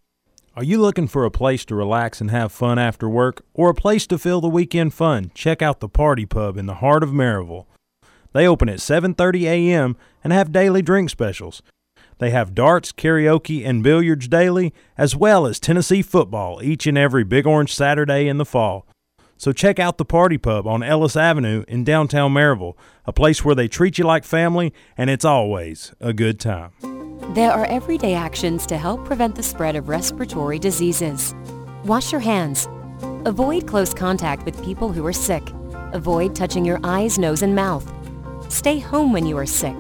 Are 0.54 0.66
you 0.66 0.82
looking 0.82 1.08
for 1.08 1.24
a 1.24 1.32
place 1.32 1.64
to 1.66 1.76
relax 1.76 2.20
and 2.20 2.30
have 2.30 2.52
fun 2.52 2.78
after 2.78 3.08
work, 3.08 3.42
or 3.54 3.70
a 3.70 3.74
place 3.74 4.06
to 4.08 4.18
fill 4.18 4.42
the 4.42 4.50
weekend 4.50 4.94
fun? 4.94 5.32
Check 5.34 5.62
out 5.62 5.80
the 5.80 5.88
Party 5.88 6.26
Pub 6.26 6.58
in 6.58 6.66
the 6.66 6.76
heart 6.76 7.04
of 7.04 7.12
Maryville. 7.12 7.68
They 8.34 8.46
open 8.46 8.68
at 8.68 8.80
7:30 8.80 9.44
a.m. 9.44 9.96
and 10.24 10.34
have 10.34 10.52
daily 10.52 10.82
drink 10.82 11.10
specials. 11.10 11.62
They 12.22 12.30
have 12.30 12.54
darts, 12.54 12.92
karaoke, 12.92 13.66
and 13.66 13.82
billiards 13.82 14.28
daily, 14.28 14.76
as 14.96 15.16
well 15.16 15.48
as 15.48 15.60
Tennessee 15.60 16.04
football 16.04 16.62
each 16.62 16.86
and 16.86 16.96
every 16.96 17.24
Big 17.24 17.48
Orange 17.48 17.74
Saturday 17.74 18.28
in 18.28 18.38
the 18.38 18.46
fall. 18.46 18.86
So 19.38 19.52
check 19.52 19.80
out 19.80 19.98
the 19.98 20.06
Party 20.06 20.38
Pub 20.38 20.68
on 20.68 20.84
Ellis 20.84 21.16
Avenue 21.16 21.66
in 21.68 21.84
downtown 21.84 22.32
Maryville, 22.32 22.76
a 23.08 23.12
place 23.12 23.44
where 23.44 23.56
they 23.56 23.68
treat 23.68 23.98
you 23.98 24.04
like 24.06 24.24
family 24.24 24.72
and 24.96 25.10
it's 25.10 25.26
always 25.26 25.96
a 26.00 26.14
good 26.14 26.40
time. 26.40 26.74
There 27.34 27.52
are 27.52 27.66
everyday 27.66 28.14
actions 28.14 28.68
to 28.68 28.78
help 28.78 29.04
prevent 29.04 29.34
the 29.34 29.42
spread 29.42 29.76
of 29.76 29.90
respiratory 29.90 30.60
diseases. 30.60 31.34
Wash 31.86 32.12
your 32.12 32.22
hands. 32.22 32.70
Avoid 33.26 33.66
close 33.66 33.96
contact 33.96 34.46
with 34.46 34.64
people 34.64 34.92
who 34.92 35.04
are 35.08 35.12
sick. 35.12 35.50
Avoid 35.94 36.36
touching 36.36 36.66
your 36.66 36.80
eyes, 36.84 37.18
nose, 37.18 37.42
and 37.42 37.56
mouth. 37.56 37.92
Stay 38.54 38.78
home 38.78 39.12
when 39.12 39.26
you 39.26 39.40
are 39.40 39.48
sick. 39.48 39.76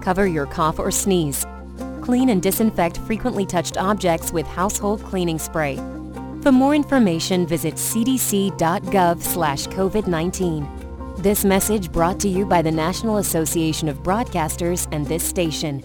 Cover 0.00 0.26
your 0.26 0.46
cough 0.46 0.80
or 0.80 0.90
sneeze 0.90 1.46
clean 2.10 2.30
and 2.30 2.42
disinfect 2.42 2.98
frequently 3.06 3.46
touched 3.46 3.76
objects 3.76 4.32
with 4.32 4.44
household 4.44 5.00
cleaning 5.04 5.38
spray. 5.38 5.76
For 6.42 6.50
more 6.50 6.74
information, 6.74 7.46
visit 7.46 7.74
cdc.gov 7.74 9.22
slash 9.22 9.68
COVID-19. 9.68 11.22
This 11.22 11.44
message 11.44 11.92
brought 11.92 12.18
to 12.18 12.28
you 12.28 12.44
by 12.44 12.62
the 12.62 12.72
National 12.72 13.18
Association 13.18 13.88
of 13.88 14.02
Broadcasters 14.02 14.88
and 14.90 15.06
this 15.06 15.22
station. 15.22 15.84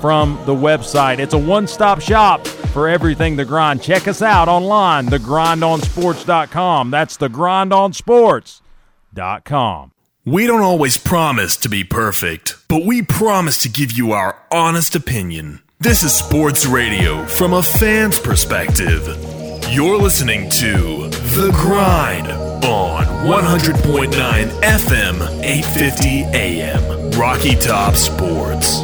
from 0.00 0.40
the 0.46 0.54
website. 0.54 1.18
It's 1.18 1.34
a 1.34 1.38
one-stop 1.38 2.00
shop 2.00 2.46
for 2.46 2.88
everything 2.88 3.36
The 3.36 3.44
Grind. 3.44 3.82
Check 3.82 4.08
us 4.08 4.22
out 4.22 4.48
online, 4.48 5.06
thegrindonsports.com. 5.06 6.90
That's 6.90 7.16
thegrindonsports.com. 7.16 9.92
We 10.24 10.46
don't 10.46 10.60
always 10.60 10.98
promise 10.98 11.56
to 11.56 11.68
be 11.68 11.84
perfect, 11.84 12.56
but 12.68 12.84
we 12.84 13.02
promise 13.02 13.58
to 13.58 13.68
give 13.68 13.92
you 13.92 14.12
our 14.12 14.36
honest 14.52 14.94
opinion. 14.94 15.62
This 15.80 16.02
is 16.02 16.12
sports 16.12 16.66
radio 16.66 17.24
from 17.24 17.54
a 17.54 17.62
fan's 17.62 18.18
perspective. 18.18 19.06
You're 19.70 19.96
listening 19.96 20.50
to 20.50 21.08
The 21.08 21.50
Grind 21.52 22.26
on 22.28 23.04
100.9 23.26 24.10
FM, 24.60 25.42
850 25.42 26.24
AM. 26.36 27.10
Rocky 27.12 27.54
Top 27.54 27.94
Sports. 27.94 28.82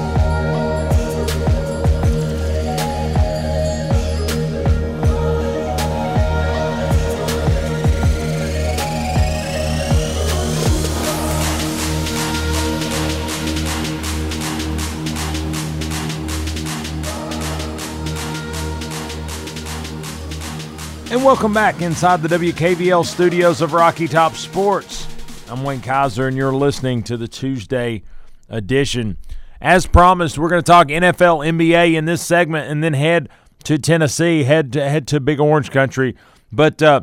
And 21.14 21.24
welcome 21.24 21.52
back 21.54 21.80
inside 21.80 22.22
the 22.22 22.28
WKVL 22.36 23.06
studios 23.06 23.60
of 23.60 23.72
Rocky 23.72 24.08
Top 24.08 24.34
Sports. 24.34 25.06
I'm 25.48 25.62
Wayne 25.62 25.80
Kaiser, 25.80 26.26
and 26.26 26.36
you're 26.36 26.52
listening 26.52 27.04
to 27.04 27.16
the 27.16 27.28
Tuesday 27.28 28.02
edition. 28.48 29.16
As 29.60 29.86
promised, 29.86 30.38
we're 30.38 30.48
going 30.48 30.60
to 30.60 30.66
talk 30.66 30.88
NFL, 30.88 31.46
NBA 31.46 31.94
in 31.94 32.06
this 32.06 32.20
segment, 32.20 32.68
and 32.68 32.82
then 32.82 32.94
head 32.94 33.28
to 33.62 33.78
Tennessee, 33.78 34.42
head 34.42 34.72
to, 34.72 34.88
head 34.88 35.06
to 35.06 35.20
Big 35.20 35.38
Orange 35.38 35.70
Country. 35.70 36.16
But 36.50 36.82
uh, 36.82 37.02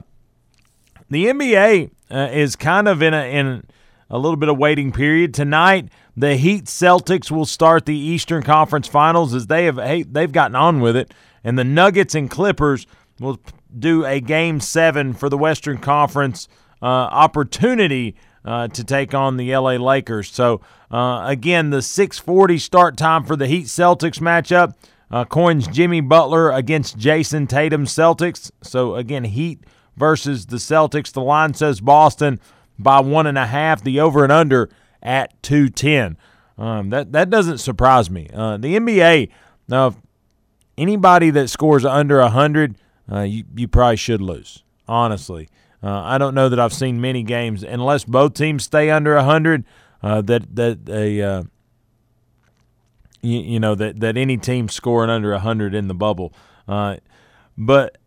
the 1.10 1.28
NBA 1.28 1.92
uh, 2.12 2.28
is 2.34 2.58
kind 2.58 2.90
of 2.90 3.02
in 3.02 3.14
a 3.14 3.24
in 3.24 3.64
a 4.10 4.18
little 4.18 4.36
bit 4.36 4.50
of 4.50 4.58
waiting 4.58 4.92
period 4.92 5.34
tonight. 5.34 5.88
The 6.18 6.36
Heat 6.36 6.66
Celtics 6.66 7.32
will 7.32 7.46
start 7.46 7.86
the 7.86 7.98
Eastern 7.98 8.44
Conference 8.44 8.90
Finals 8.90 9.34
as 9.34 9.48
they 9.48 9.64
have 9.64 9.78
hey, 9.78 10.04
they've 10.04 10.34
gotten 10.34 10.58
on 10.58 10.82
with 10.82 10.98
it, 10.98 11.14
and 11.46 11.58
the 11.58 11.64
Nuggets 11.64 12.14
and 12.14 12.30
Clippers 12.30 12.86
will 13.22 13.40
do 13.78 14.06
a 14.06 14.20
game 14.20 14.60
seven 14.60 15.14
for 15.14 15.30
the 15.30 15.38
Western 15.38 15.78
Conference 15.78 16.48
uh, 16.82 16.86
opportunity 16.86 18.16
uh, 18.44 18.68
to 18.70 18.84
take 18.84 19.14
on 19.14 19.38
the 19.38 19.56
LA 19.56 19.74
Lakers. 19.74 20.32
So 20.32 20.62
uh, 20.90 21.24
again, 21.26 21.70
the 21.70 21.78
6:40 21.78 22.60
start 22.60 22.98
time 22.98 23.24
for 23.24 23.36
the 23.36 23.48
Heat 23.48 23.66
Celtics 23.66 24.20
matchup. 24.20 24.76
Uh, 25.10 25.26
coins 25.26 25.68
Jimmy 25.68 26.00
Butler 26.00 26.52
against 26.52 26.98
Jayson 26.98 27.46
Tatum 27.48 27.86
Celtics. 27.86 28.50
So 28.62 28.96
again, 28.96 29.26
Heat 29.26 29.64
versus 29.98 30.46
the 30.46 30.58
Celtics. 30.58 31.12
The 31.12 31.22
line 31.22 31.54
says 31.54 31.82
Boston 31.82 32.40
by 32.80 33.02
one 33.02 33.28
and 33.28 33.38
a 33.38 33.48
half. 33.48 33.84
The 33.84 34.00
over 34.00 34.24
and 34.24 34.32
under 34.32 34.70
at 35.04 35.42
210. 35.44 36.18
Um, 36.58 36.90
that 36.92 37.12
that 37.12 37.30
doesn't 37.30 37.58
surprise 37.58 38.10
me. 38.10 38.30
Uh, 38.34 38.58
the 38.58 38.78
NBA 38.78 39.30
now, 39.68 39.96
anybody 40.78 41.30
that 41.32 41.50
scores 41.50 41.86
under 41.86 42.22
hundred 42.22 42.76
uh, 43.10 43.22
you, 43.22 43.44
you 43.56 43.68
probably 43.68 43.96
should 43.96 44.22
lose, 44.22 44.64
honestly. 44.88 45.48
Uh, 45.84 46.02
I 46.02 46.18
don't 46.18 46.36
know 46.36 46.50
that 46.50 46.60
I've 46.60 46.74
seen 46.74 47.00
many 47.00 47.24
games, 47.24 47.64
unless 47.64 48.04
both 48.04 48.34
teams 48.34 48.64
stay 48.64 48.90
under 48.90 49.16
100, 49.16 49.64
uh, 50.04 50.22
that, 50.22 50.56
that 50.56 50.90
a. 50.90 51.22
Uh, 51.22 51.44
you, 53.22 53.60
know 53.60 53.76
that, 53.76 54.00
that 54.00 54.18
any 54.18 54.38
team 54.38 54.68
scoring 54.68 55.10
under 55.10 55.32
100 55.32 55.76
in 55.76 55.88
the 55.88 55.94
bubble. 55.94 56.34
Uh, 56.68 56.98
but 57.58 57.98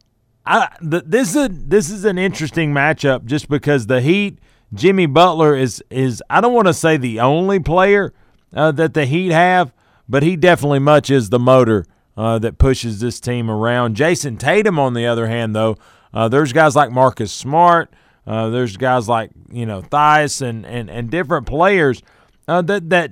I, 0.44 0.68
this 0.80 1.30
is 1.30 1.36
a, 1.36 1.48
this 1.48 1.90
is 1.90 2.04
an 2.04 2.18
interesting 2.18 2.72
matchup 2.72 3.24
just 3.24 3.48
because 3.48 3.86
the 3.86 4.00
Heat, 4.00 4.38
Jimmy 4.72 5.06
Butler 5.06 5.54
is 5.54 5.82
is 5.90 6.22
I 6.28 6.40
don't 6.40 6.52
want 6.52 6.66
to 6.66 6.74
say 6.74 6.96
the 6.96 7.20
only 7.20 7.60
player 7.60 8.12
uh, 8.52 8.72
that 8.72 8.94
the 8.94 9.06
Heat 9.06 9.30
have, 9.30 9.72
but 10.08 10.22
he 10.22 10.36
definitely 10.36 10.80
much 10.80 11.10
is 11.10 11.30
the 11.30 11.38
motor 11.38 11.86
uh, 12.16 12.38
that 12.38 12.58
pushes 12.58 13.00
this 13.00 13.20
team 13.20 13.50
around. 13.50 13.96
Jayson 13.96 14.38
Tatum, 14.38 14.78
on 14.78 14.94
the 14.94 15.06
other 15.06 15.26
hand, 15.26 15.54
though, 15.54 15.76
uh, 16.12 16.28
there's 16.28 16.52
guys 16.52 16.76
like 16.76 16.90
Marcus 16.90 17.32
Smart. 17.32 17.92
Uh, 18.26 18.48
there's 18.48 18.76
guys 18.76 19.08
like 19.08 19.30
you 19.50 19.66
know 19.66 19.82
Theis 19.82 20.40
and 20.40 20.64
and, 20.64 20.88
and 20.88 21.10
different 21.10 21.46
players 21.46 22.02
uh, 22.48 22.62
that 22.62 22.88
that 22.90 23.10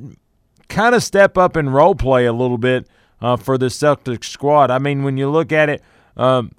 kind 0.69 0.95
of 0.95 1.03
step 1.03 1.37
up 1.37 1.57
and 1.57 1.75
role 1.75 1.95
play 1.95 2.25
a 2.25 2.33
little 2.33 2.57
bit 2.57 2.87
uh, 3.21 3.37
for 3.37 3.59
the 3.59 3.67
Celtics 3.67 4.25
squad. 4.25 4.71
I 4.71 4.79
mean, 4.79 5.03
when 5.03 5.19
you 5.19 5.29
look 5.29 5.53
at 5.53 5.69
it, 5.69 5.83
um, 6.17 6.53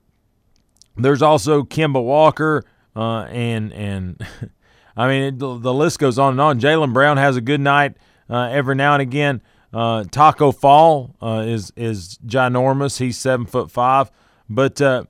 there's 0.95 1.21
also 1.23 1.63
Kemba 1.63 2.03
Walker 2.03 2.63
uh, 2.95 3.23
and 3.23 3.73
and 3.73 4.27
I 4.97 5.07
mean 5.07 5.23
it, 5.23 5.39
the, 5.39 5.57
the, 5.57 5.73
list 5.73 5.97
goes 5.97 6.19
on 6.19 6.33
and 6.33 6.41
on. 6.41 6.59
Jaylen 6.59 6.93
Brown 6.93 7.17
has 7.17 7.37
a 7.37 7.41
good 7.41 7.61
night 7.61 7.95
every 8.29 8.75
now 8.75 8.93
and 8.93 9.01
again. 9.01 9.41
Uh, 9.73 10.03
Tacko 10.03 10.51
Fall 10.51 11.15
uh, 11.21 11.43
is 11.47 11.73
is 11.75 12.19
ginormous. 12.25 12.99
He's 12.99 13.17
seven 13.17 13.45
foot 13.47 13.71
five, 13.71 14.11
but 14.47 14.79
uh, 14.79 15.05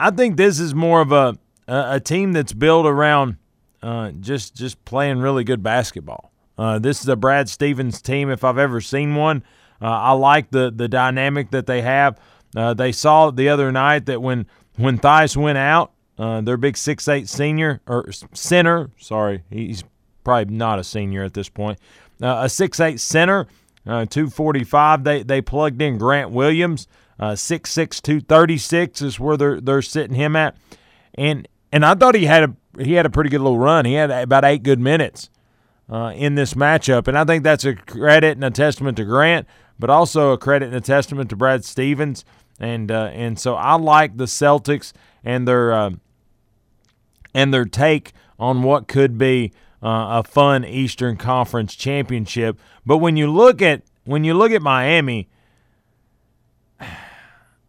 I 0.00 0.10
think 0.10 0.36
this 0.36 0.58
is 0.58 0.74
more 0.74 1.00
of 1.00 1.12
a 1.12 1.38
a, 1.68 2.00
team 2.00 2.32
that's 2.32 2.52
built 2.52 2.86
around 2.86 3.36
uh, 3.80 4.10
just 4.18 4.56
just 4.56 4.84
playing 4.84 5.18
really 5.18 5.44
good 5.44 5.62
basketball. 5.62 6.32
Uh, 6.58 6.80
this 6.80 7.00
is 7.00 7.08
a 7.08 7.14
Brad 7.14 7.48
Stevens 7.48 8.02
team 8.02 8.28
if 8.28 8.42
I've 8.42 8.58
ever 8.58 8.80
seen 8.80 9.14
one. 9.14 9.44
Uh, 9.80 9.86
I 9.86 10.12
like 10.12 10.50
the 10.50 10.72
the 10.74 10.88
dynamic 10.88 11.52
that 11.52 11.66
they 11.66 11.82
have. 11.82 12.18
they 12.54 12.90
saw 12.90 13.30
the 13.30 13.48
other 13.48 13.70
night 13.70 14.06
that 14.06 14.20
when 14.20 14.46
when 14.76 14.98
Theis 14.98 15.36
went 15.36 15.58
out, 15.58 15.92
their 16.16 16.56
big 16.56 16.76
six 16.76 17.06
eight 17.06 17.28
senior 17.28 17.80
or 17.86 18.10
center, 18.34 18.90
sorry, 18.98 19.44
he's 19.48 19.84
probably 20.24 20.52
not 20.52 20.80
a 20.80 20.84
senior 20.84 21.22
at 21.22 21.34
this 21.34 21.48
point, 21.48 21.78
a 22.20 22.48
six 22.48 22.80
eight 22.80 22.98
center 22.98 23.46
uh, 23.86 24.06
245. 24.06 25.04
They 25.04 25.22
they 25.22 25.40
plugged 25.40 25.80
in 25.82 25.98
Grant 25.98 26.30
Williams. 26.30 26.86
Uh, 27.20 27.32
6'6", 27.32 28.02
236 28.02 29.02
is 29.02 29.20
where 29.20 29.36
they're 29.36 29.60
they're 29.60 29.82
sitting 29.82 30.16
him 30.16 30.34
at, 30.34 30.56
and 31.14 31.46
and 31.70 31.84
I 31.84 31.94
thought 31.94 32.16
he 32.16 32.24
had 32.24 32.42
a 32.42 32.82
he 32.82 32.94
had 32.94 33.06
a 33.06 33.10
pretty 33.10 33.30
good 33.30 33.40
little 33.40 33.58
run. 33.58 33.84
He 33.84 33.94
had 33.94 34.10
about 34.10 34.44
eight 34.44 34.62
good 34.62 34.80
minutes 34.80 35.30
uh, 35.90 36.12
in 36.16 36.34
this 36.34 36.54
matchup, 36.54 37.06
and 37.06 37.16
I 37.16 37.24
think 37.24 37.44
that's 37.44 37.64
a 37.64 37.74
credit 37.76 38.32
and 38.36 38.44
a 38.44 38.50
testament 38.50 38.96
to 38.96 39.04
Grant, 39.04 39.46
but 39.78 39.88
also 39.88 40.32
a 40.32 40.38
credit 40.38 40.66
and 40.66 40.74
a 40.74 40.80
testament 40.80 41.30
to 41.30 41.36
Brad 41.36 41.64
Stevens, 41.64 42.24
and 42.58 42.90
uh, 42.90 43.10
and 43.12 43.38
so 43.38 43.54
I 43.54 43.74
like 43.74 44.16
the 44.16 44.24
Celtics 44.24 44.92
and 45.22 45.46
their 45.46 45.72
uh, 45.72 45.90
and 47.34 47.52
their 47.54 47.66
take 47.66 48.12
on 48.38 48.62
what 48.62 48.88
could 48.88 49.16
be 49.16 49.52
uh, 49.82 50.20
a 50.20 50.24
fun 50.24 50.64
Eastern 50.64 51.16
Conference 51.16 51.74
championship. 51.74 52.58
But 52.86 52.98
when 52.98 53.16
you 53.16 53.30
look 53.30 53.60
at 53.60 53.82
when 54.04 54.24
you 54.24 54.34
look 54.34 54.52
at 54.52 54.62
Miami, 54.62 55.28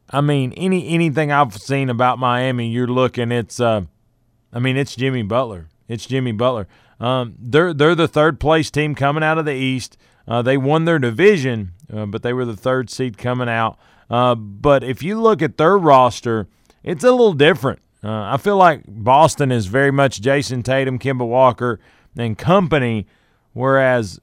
I 0.10 0.22
mean 0.22 0.54
any 0.54 0.88
anything 0.90 1.32
I've 1.32 1.56
seen 1.56 1.90
about 1.90 2.20
Miami, 2.20 2.68
you're 2.68 2.88
looking 2.88 3.32
it's 3.32 3.60
uh, 3.60 3.82
I 4.52 4.60
mean 4.60 4.78
it's 4.78 4.96
Jimmy 4.96 5.24
Butler. 5.24 5.70
It's 5.88 6.06
Jimmy 6.06 6.32
Butler. 6.32 6.68
Um, 7.00 7.36
they're 7.40 7.74
they're 7.74 7.96
the 7.96 8.08
third 8.08 8.40
place 8.40 8.70
team 8.72 8.96
coming 8.96 9.24
out 9.24 9.38
of 9.38 9.46
the 9.46 9.54
East. 9.54 9.98
Uh, 10.28 10.42
they 10.42 10.58
won 10.58 10.86
their 10.86 11.00
division, 11.00 11.74
uh, 11.92 12.06
but 12.06 12.24
they 12.24 12.32
were 12.32 12.46
the 12.46 12.56
third 12.56 12.90
seed 12.90 13.18
coming 13.18 13.50
out. 13.50 13.78
Uh, 14.10 14.36
but 14.36 14.84
if 14.84 15.04
you 15.04 15.20
look 15.20 15.42
at 15.42 15.58
their 15.58 15.78
roster, 15.78 16.48
it's 16.84 17.04
a 17.04 17.12
little 17.12 17.34
different. 17.34 17.80
Uh, 18.04 18.34
I 18.34 18.38
feel 18.38 18.58
like 18.58 18.84
Boston 18.88 19.52
is 19.52 19.66
very 19.68 19.92
much 19.92 20.22
Jayson 20.22 20.62
Tatum, 20.64 21.00
Kemba 21.00 21.26
Walker, 21.26 21.80
and 22.18 22.38
company, 22.38 23.08
whereas 23.54 24.20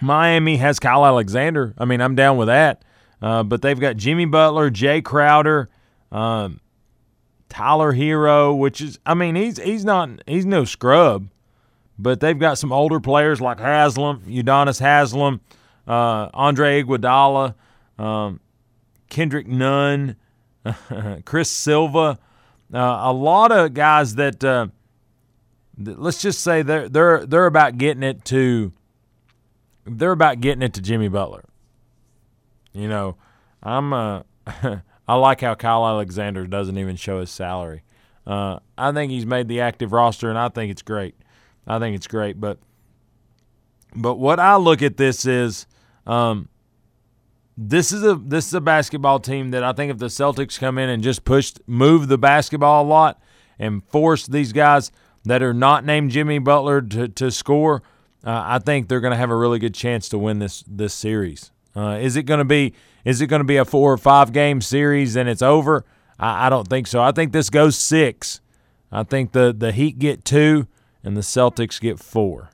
Miami 0.00 0.56
has 0.56 0.78
Kyle 0.78 1.04
Alexander. 1.04 1.74
I 1.76 1.84
mean, 1.84 2.00
I'm 2.00 2.14
down 2.14 2.36
with 2.36 2.48
that. 2.48 2.84
Uh, 3.20 3.42
but 3.44 3.62
they've 3.62 3.78
got 3.78 3.96
Jimmy 3.96 4.24
Butler, 4.24 4.70
Jae 4.70 5.02
Crowder, 5.04 5.68
um, 6.10 6.60
Tyler 7.48 7.92
Herro, 7.92 8.58
which 8.58 8.80
is, 8.80 8.98
I 9.06 9.14
mean, 9.14 9.36
he's 9.36 9.58
he's 9.58 9.84
not 9.84 10.10
he's 10.26 10.44
no 10.44 10.64
scrub, 10.64 11.28
but 11.98 12.18
they've 12.18 12.38
got 12.38 12.58
some 12.58 12.72
older 12.72 12.98
players 12.98 13.40
like 13.40 13.60
Haslem, 13.60 14.22
Udonis 14.26 14.80
Haslem, 14.80 15.40
uh, 15.86 16.30
Andre 16.34 16.82
Iguodala, 16.82 17.54
um, 17.98 18.40
Kendrick 19.08 19.46
Nunn, 19.46 20.16
Chris 21.24 21.50
Silva, 21.50 22.18
uh, 22.74 22.98
a 23.02 23.12
lot 23.12 23.52
of 23.52 23.74
guys 23.74 24.16
that 24.16 24.42
uh, 24.42 24.66
let's 25.78 26.20
just 26.20 26.40
say 26.40 26.62
they're 26.62 26.88
they're 26.88 27.26
they're 27.26 27.46
about 27.46 27.78
getting 27.78 28.02
it 28.02 28.24
to 28.26 28.72
they're 29.84 30.12
about 30.12 30.40
getting 30.40 30.62
it 30.62 30.74
to 30.74 30.80
Jimmy 30.80 31.08
Butler. 31.08 31.44
You 32.72 32.88
know, 32.88 33.16
I'm 33.62 33.92
uh, 33.92 34.22
I 34.46 35.14
like 35.14 35.40
how 35.40 35.54
Kyle 35.54 35.86
Alexander 35.86 36.46
doesn't 36.46 36.78
even 36.78 36.96
show 36.96 37.20
his 37.20 37.30
salary. 37.30 37.82
Uh, 38.26 38.60
I 38.78 38.92
think 38.92 39.10
he's 39.10 39.26
made 39.26 39.48
the 39.48 39.60
active 39.60 39.92
roster, 39.92 40.28
and 40.28 40.38
I 40.38 40.48
think 40.48 40.70
it's 40.70 40.82
great. 40.82 41.14
I 41.66 41.78
think 41.78 41.96
it's 41.96 42.06
great. 42.06 42.40
But 42.40 42.58
but 43.94 44.16
what 44.16 44.40
I 44.40 44.56
look 44.56 44.82
at 44.82 44.96
this 44.96 45.26
is, 45.26 45.66
um, 46.06 46.48
this 47.56 47.92
is 47.92 48.02
a 48.04 48.14
this 48.14 48.46
is 48.46 48.54
a 48.54 48.60
basketball 48.60 49.18
team 49.20 49.50
that 49.50 49.64
I 49.64 49.72
think 49.72 49.90
if 49.90 49.98
the 49.98 50.06
Celtics 50.06 50.58
come 50.58 50.78
in 50.78 50.88
and 50.88 51.02
just 51.02 51.24
push 51.24 51.52
move 51.66 52.08
the 52.08 52.18
basketball 52.18 52.84
a 52.84 52.86
lot 52.86 53.20
and 53.58 53.84
force 53.84 54.26
these 54.26 54.52
guys 54.52 54.90
that 55.24 55.42
are 55.42 55.54
not 55.54 55.84
named 55.84 56.10
Jimmy 56.10 56.38
Butler 56.38 56.80
to, 56.82 57.08
to 57.08 57.30
score, 57.30 57.82
uh, 58.24 58.42
I 58.44 58.58
think 58.58 58.88
they're 58.88 59.00
going 59.00 59.12
to 59.12 59.16
have 59.16 59.30
a 59.30 59.36
really 59.36 59.58
good 59.58 59.74
chance 59.74 60.08
to 60.10 60.18
win 60.18 60.38
this 60.38 60.64
this 60.66 60.94
series. 60.94 61.50
Uh, 61.74 61.98
is 62.00 62.16
it 62.16 62.24
going 62.24 62.38
to 62.38 62.44
be 62.44 62.74
is 63.04 63.20
it 63.20 63.26
going 63.26 63.40
to 63.40 63.44
be 63.44 63.56
a 63.56 63.64
four 63.64 63.92
or 63.92 63.98
five 63.98 64.32
game 64.32 64.60
series 64.60 65.16
and 65.16 65.28
it's 65.28 65.42
over? 65.42 65.84
I, 66.18 66.46
I 66.46 66.50
don't 66.50 66.68
think 66.68 66.86
so. 66.86 67.00
I 67.00 67.12
think 67.12 67.32
this 67.32 67.50
goes 67.50 67.76
six. 67.76 68.40
I 68.90 69.02
think 69.02 69.32
the 69.32 69.54
the 69.56 69.72
Heat 69.72 69.98
get 69.98 70.24
two 70.24 70.66
and 71.02 71.16
the 71.16 71.22
Celtics 71.22 71.80
get 71.80 71.98
four. 71.98 72.50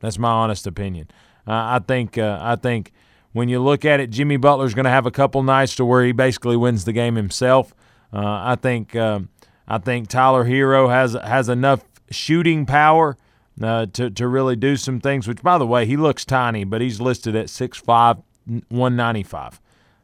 That's 0.00 0.18
my 0.18 0.30
honest 0.30 0.66
opinion. 0.66 1.08
Uh, 1.46 1.52
I 1.52 1.80
think 1.86 2.18
uh, 2.18 2.38
I 2.40 2.56
think 2.56 2.92
when 3.32 3.48
you 3.48 3.60
look 3.60 3.84
at 3.84 4.00
it, 4.00 4.10
Jimmy 4.10 4.36
Butler's 4.36 4.74
going 4.74 4.84
to 4.84 4.90
have 4.90 5.06
a 5.06 5.10
couple 5.10 5.42
nights 5.42 5.74
to 5.76 5.84
where 5.84 6.04
he 6.04 6.12
basically 6.12 6.56
wins 6.56 6.84
the 6.84 6.92
game 6.92 7.16
himself. 7.16 7.74
Uh, 8.12 8.20
I 8.20 8.56
think 8.60 8.94
um, 8.94 9.30
I 9.66 9.78
think 9.78 10.08
Tyler 10.08 10.44
Herro 10.44 10.88
has 10.88 11.14
has 11.14 11.48
enough 11.48 11.87
shooting 12.10 12.66
power 12.66 13.16
uh, 13.62 13.86
to 13.86 14.10
to 14.10 14.28
really 14.28 14.56
do 14.56 14.76
some 14.76 15.00
things. 15.00 15.26
Which, 15.26 15.42
by 15.42 15.58
the 15.58 15.66
way, 15.66 15.86
he 15.86 15.96
looks 15.96 16.24
tiny, 16.24 16.64
but 16.64 16.80
he's 16.80 17.00
listed 17.00 17.34
at 17.34 17.46
6'5", 17.46 18.22
195. 18.68 19.60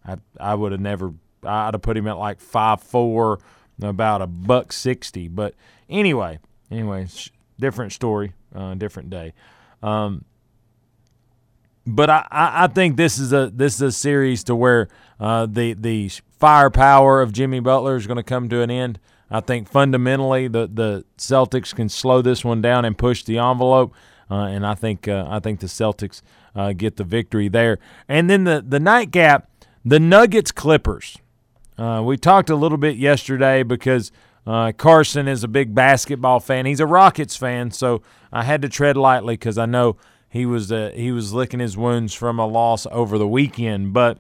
I 0.07 0.17
I 0.38 0.55
would 0.55 0.73
have 0.73 0.81
never. 0.81 1.14
I'd 1.43 1.75
have 1.75 1.83
put 1.83 1.97
him 1.97 2.07
at 2.07 2.17
like 2.19 2.40
five 2.40 2.83
four, 2.83 3.38
about 3.83 4.23
a 4.23 4.27
buck 4.27 4.73
sixty. 4.73 5.29
But 5.29 5.55
anyway, 5.88 6.38
anyway, 6.71 7.07
different 7.59 7.93
story, 7.93 8.33
uh, 8.55 8.75
different 8.75 9.11
day. 9.11 9.35
Um, 9.83 10.25
but 11.87 12.09
I, 12.09 12.27
I 12.31 12.67
think 12.69 12.97
this 12.97 13.19
is 13.19 13.33
a 13.33 13.51
this 13.53 13.75
is 13.75 13.83
a 13.83 13.93
series 13.93 14.45
to 14.45 14.57
where 14.57 14.88
uh, 15.21 15.47
the 15.47 15.75
the 15.75 16.11
firepower 16.38 17.21
of 17.21 17.33
Jimmy 17.33 17.61
Butler 17.61 17.97
is 17.97 18.07
going 18.07 18.17
to 18.17 18.23
come 18.23 18.49
to 18.49 18.62
an 18.62 18.71
end. 18.71 18.99
I 19.30 19.40
think 19.40 19.68
fundamentally 19.68 20.48
the 20.48 20.68
the 20.72 21.04
Celtics 21.18 21.74
can 21.74 21.88
slow 21.88 22.22
this 22.22 22.44
one 22.44 22.60
down 22.60 22.84
and 22.84 22.96
push 22.96 23.24
the 23.24 23.38
envelope, 23.38 23.94
uh, 24.30 24.34
and 24.34 24.66
I 24.66 24.74
think 24.74 25.08
uh, 25.08 25.26
I 25.28 25.40
think 25.40 25.60
the 25.60 25.66
Celtics 25.66 26.22
uh, 26.54 26.72
get 26.72 26.96
the 26.96 27.04
victory 27.04 27.48
there. 27.48 27.78
And 28.08 28.28
then 28.28 28.44
the 28.44 28.64
the 28.66 28.80
nightcap, 28.80 29.50
the 29.84 30.00
Nuggets 30.00 30.52
Clippers. 30.52 31.18
Uh, 31.76 32.02
we 32.04 32.16
talked 32.16 32.50
a 32.50 32.56
little 32.56 32.78
bit 32.78 32.96
yesterday 32.96 33.64
because 33.64 34.12
uh, 34.46 34.72
Carson 34.72 35.26
is 35.26 35.42
a 35.42 35.48
big 35.48 35.74
basketball 35.74 36.38
fan. 36.38 36.66
He's 36.66 36.80
a 36.80 36.87
Rockets 36.87 37.37
fan, 37.37 37.70
so 37.70 38.02
I 38.32 38.44
had 38.44 38.62
to 38.62 38.68
tread 38.68 38.96
lightly 38.96 39.34
because 39.34 39.58
I 39.58 39.66
know 39.66 39.96
he 40.28 40.46
was 40.46 40.70
uh, 40.70 40.92
he 40.94 41.10
was 41.10 41.32
licking 41.32 41.60
his 41.60 41.76
wounds 41.76 42.12
from 42.12 42.38
a 42.38 42.46
loss 42.46 42.87
over 42.90 43.18
the 43.18 43.26
weekend. 43.26 43.92
But 43.92 44.18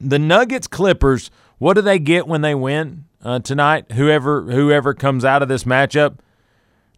the 0.00 0.18
Nuggets 0.18 0.68
Clippers, 0.68 1.30
what 1.58 1.74
do 1.74 1.82
they 1.82 1.98
get 1.98 2.28
when 2.28 2.42
they 2.42 2.54
win 2.54 3.04
uh, 3.22 3.40
tonight? 3.40 3.92
Whoever 3.92 4.42
whoever 4.42 4.94
comes 4.94 5.24
out 5.24 5.42
of 5.42 5.48
this 5.48 5.64
matchup, 5.64 6.18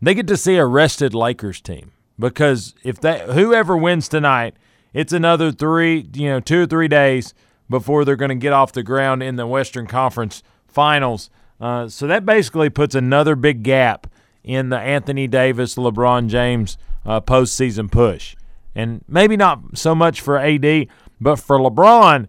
they 0.01 0.15
get 0.15 0.27
to 0.29 0.37
see 0.37 0.57
a 0.57 0.67
rested 0.67 1.15
Lakers 1.15 1.61
team 1.61 1.93
because 2.19 2.75
if 2.83 3.01
that 3.01 3.31
whoever 3.31 3.77
wins 3.77 4.09
tonight, 4.09 4.55
it's 4.93 5.13
another 5.13 5.51
three 5.53 6.09
you 6.15 6.29
know 6.29 6.41
two 6.41 6.63
or 6.63 6.67
three 6.67 6.89
days 6.89 7.35
before 7.69 8.05
they're 8.05 8.17
going 8.17 8.31
to 8.31 8.35
get 8.35 8.53
off 8.53 8.73
the 8.73 8.83
ground 8.83 9.23
in 9.23 9.37
the 9.37 9.47
Western 9.47 9.87
Conference 9.87 10.43
Finals. 10.67 11.31
Uh, 11.61 11.89
so 11.89 12.07
that 12.07 12.27
basically 12.27 12.69
puts 12.71 12.95
another 12.95 13.37
big 13.37 13.63
gap 13.63 14.07
in 14.43 14.71
the 14.71 14.79
Anthony 14.79 15.27
Davis, 15.27 15.77
LeBron 15.77 16.29
James 16.29 16.79
uh, 17.05 17.21
postseason 17.21 17.91
push. 17.91 18.35
And 18.75 19.05
maybe 19.07 19.37
not 19.37 19.77
so 19.79 19.95
much 19.95 20.21
for 20.21 20.39
AD, 20.39 20.87
but 21.21 21.37
for 21.37 21.59
LeBron, 21.59 22.29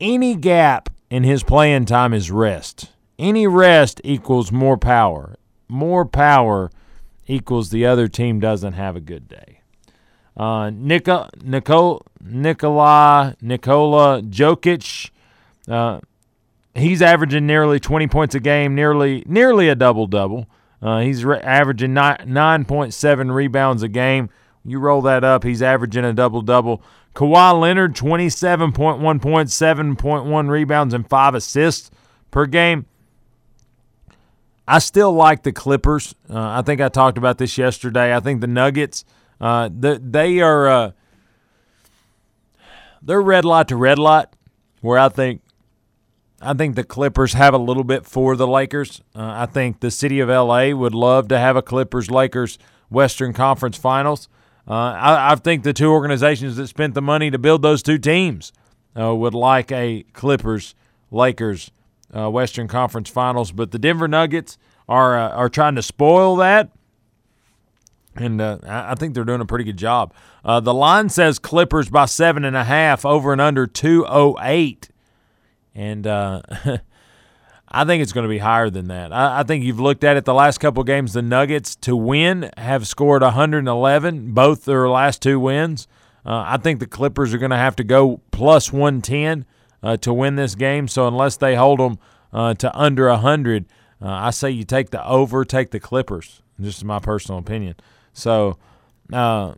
any 0.00 0.34
gap 0.34 0.90
in 1.08 1.24
his 1.24 1.42
playing 1.42 1.86
time 1.86 2.12
is 2.12 2.30
rest. 2.30 2.90
Any 3.20 3.46
rest 3.46 4.00
equals 4.02 4.50
more 4.50 4.78
power. 4.78 5.36
More 5.68 6.06
power 6.06 6.70
equals 7.26 7.68
the 7.68 7.84
other 7.84 8.08
team 8.08 8.40
doesn't 8.40 8.72
have 8.72 8.96
a 8.96 9.00
good 9.00 9.28
day. 9.28 9.60
Uh, 10.34 10.70
Nikola, 10.70 11.28
Nikola 12.22 13.34
Jokic, 14.22 15.10
uh, 15.68 16.00
he's 16.74 17.02
averaging 17.02 17.46
nearly 17.46 17.78
20 17.78 18.06
points 18.06 18.34
a 18.34 18.40
game, 18.40 18.74
nearly 18.74 19.22
nearly 19.26 19.68
a 19.68 19.74
double 19.74 20.06
double. 20.06 20.46
Uh, 20.80 21.00
he's 21.00 21.22
re- 21.22 21.40
averaging 21.40 21.90
9.7 21.90 23.34
rebounds 23.34 23.82
a 23.82 23.88
game. 23.88 24.30
You 24.64 24.78
roll 24.78 25.02
that 25.02 25.24
up, 25.24 25.44
he's 25.44 25.60
averaging 25.60 26.06
a 26.06 26.14
double 26.14 26.40
double. 26.40 26.82
Kawhi 27.14 27.60
Leonard, 27.60 27.94
27.1 27.94 29.20
points, 29.20 29.60
7.1 29.60 30.48
rebounds, 30.48 30.94
and 30.94 31.06
5 31.06 31.34
assists 31.34 31.90
per 32.30 32.46
game. 32.46 32.86
I 34.70 34.78
still 34.78 35.12
like 35.12 35.42
the 35.42 35.50
Clippers. 35.50 36.14
Uh, 36.28 36.38
I 36.38 36.62
think 36.62 36.80
I 36.80 36.88
talked 36.88 37.18
about 37.18 37.38
this 37.38 37.58
yesterday. 37.58 38.14
I 38.14 38.20
think 38.20 38.40
the 38.40 38.46
Nuggets, 38.46 39.04
uh, 39.40 39.68
the, 39.68 40.00
they 40.02 40.38
are 40.40 40.68
uh, 40.68 40.90
they're 43.02 43.20
red 43.20 43.44
light 43.44 43.66
to 43.68 43.76
red 43.76 43.98
light, 43.98 44.28
where 44.80 44.96
I 44.96 45.08
think 45.08 45.42
I 46.40 46.54
think 46.54 46.76
the 46.76 46.84
Clippers 46.84 47.32
have 47.32 47.52
a 47.52 47.58
little 47.58 47.82
bit 47.82 48.06
for 48.06 48.36
the 48.36 48.46
Lakers. 48.46 49.02
Uh, 49.12 49.32
I 49.38 49.46
think 49.46 49.80
the 49.80 49.90
city 49.90 50.20
of 50.20 50.28
LA 50.28 50.70
would 50.70 50.94
love 50.94 51.26
to 51.28 51.38
have 51.38 51.56
a 51.56 51.62
Clippers 51.62 52.08
Lakers 52.08 52.56
Western 52.90 53.32
Conference 53.32 53.76
Finals. 53.76 54.28
Uh, 54.68 54.72
I, 54.72 55.32
I, 55.32 55.34
think 55.34 55.64
the 55.64 55.72
two 55.72 55.90
organizations 55.90 56.54
that 56.56 56.68
spent 56.68 56.94
the 56.94 57.02
money 57.02 57.28
to 57.32 57.38
build 57.38 57.62
those 57.62 57.82
two 57.82 57.98
teams 57.98 58.52
uh, 58.96 59.12
would 59.16 59.34
like 59.34 59.72
a 59.72 60.04
Clippers 60.12 60.76
Lakers 61.10 61.72
uh, 62.16 62.30
Western 62.30 62.68
Conference 62.68 63.08
Finals, 63.08 63.52
but 63.52 63.70
the 63.70 63.78
Denver 63.78 64.08
Nuggets 64.08 64.58
are 64.88 65.18
uh, 65.18 65.28
are 65.30 65.48
trying 65.48 65.74
to 65.76 65.82
spoil 65.82 66.36
that. 66.36 66.70
And 68.16 68.40
uh, 68.40 68.58
I 68.66 68.96
think 68.96 69.14
they're 69.14 69.24
doing 69.24 69.40
a 69.40 69.46
pretty 69.46 69.64
good 69.64 69.76
job. 69.76 70.12
the 70.44 70.74
line 70.74 71.08
says 71.08 71.38
Clippers 71.38 71.88
by 71.88 72.06
seven 72.06 72.44
and 72.44 72.56
a 72.56 72.64
half, 72.64 73.06
over 73.06 73.32
and 73.32 73.40
under 73.40 73.66
208. 73.68 74.90
And 75.74 76.06
uh, 76.06 76.42
I 77.68 77.84
think 77.84 78.02
it's 78.02 78.12
going 78.12 78.24
to 78.24 78.28
be 78.28 78.38
higher 78.38 78.68
than 78.70 78.88
that. 78.88 79.12
I, 79.12 79.40
I, 79.40 79.42
think 79.44 79.64
you've 79.64 79.78
looked 79.78 80.02
at 80.02 80.16
it 80.16 80.24
the 80.24 80.34
last 80.34 80.58
couple 80.58 80.82
games. 80.82 81.12
The 81.12 81.22
Nuggets 81.22 81.76
to 81.76 81.94
win 81.94 82.50
have 82.56 82.86
scored 82.86 83.22
111, 83.22 84.32
both 84.32 84.64
their 84.64 84.88
last 84.88 85.22
two 85.22 85.38
wins. 85.38 85.86
Uh, 86.26 86.44
I 86.46 86.56
think 86.56 86.80
the 86.80 86.86
Clippers 86.86 87.32
are 87.32 87.38
going 87.38 87.52
to 87.52 87.56
have 87.56 87.76
to 87.76 87.84
go 87.84 88.20
plus 88.32 88.72
110 88.72 89.46
uh, 89.82 89.96
to 89.98 90.12
win 90.12 90.36
this 90.36 90.54
game. 90.54 90.88
So 90.88 91.06
unless 91.06 91.36
they 91.36 91.54
hold 91.56 91.80
them 91.80 91.98
uh, 92.32 92.54
to 92.54 92.76
under 92.76 93.08
100, 93.08 93.66
uh, 94.02 94.08
I 94.08 94.30
say 94.30 94.50
you 94.50 94.64
take 94.64 94.90
the 94.90 95.06
over, 95.06 95.44
take 95.44 95.70
the 95.70 95.80
Clippers. 95.80 96.42
Just 96.60 96.84
my 96.84 96.98
personal 96.98 97.38
opinion. 97.38 97.74
So 98.12 98.58
uh, 99.12 99.54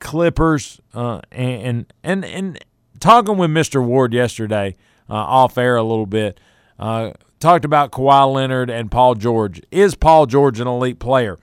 Clippers 0.00 0.80
and 0.94 1.92
and 2.02 2.24
and 2.24 2.64
talking 3.00 3.36
with 3.36 3.50
Mr. 3.50 3.84
Ward 3.84 4.14
yesterday 4.14 4.76
uh, 5.08 5.14
off 5.14 5.58
air 5.58 5.76
a 5.76 5.82
little 5.82 6.06
bit. 6.06 6.40
Uh, 6.78 7.12
talked 7.40 7.64
about 7.64 7.92
Kawhi 7.92 8.32
Leonard 8.32 8.70
and 8.70 8.90
Paul 8.90 9.14
George. 9.14 9.60
Is 9.70 9.94
Paul 9.94 10.26
George 10.26 10.60
an 10.60 10.66
elite 10.66 10.98
player? 10.98 11.38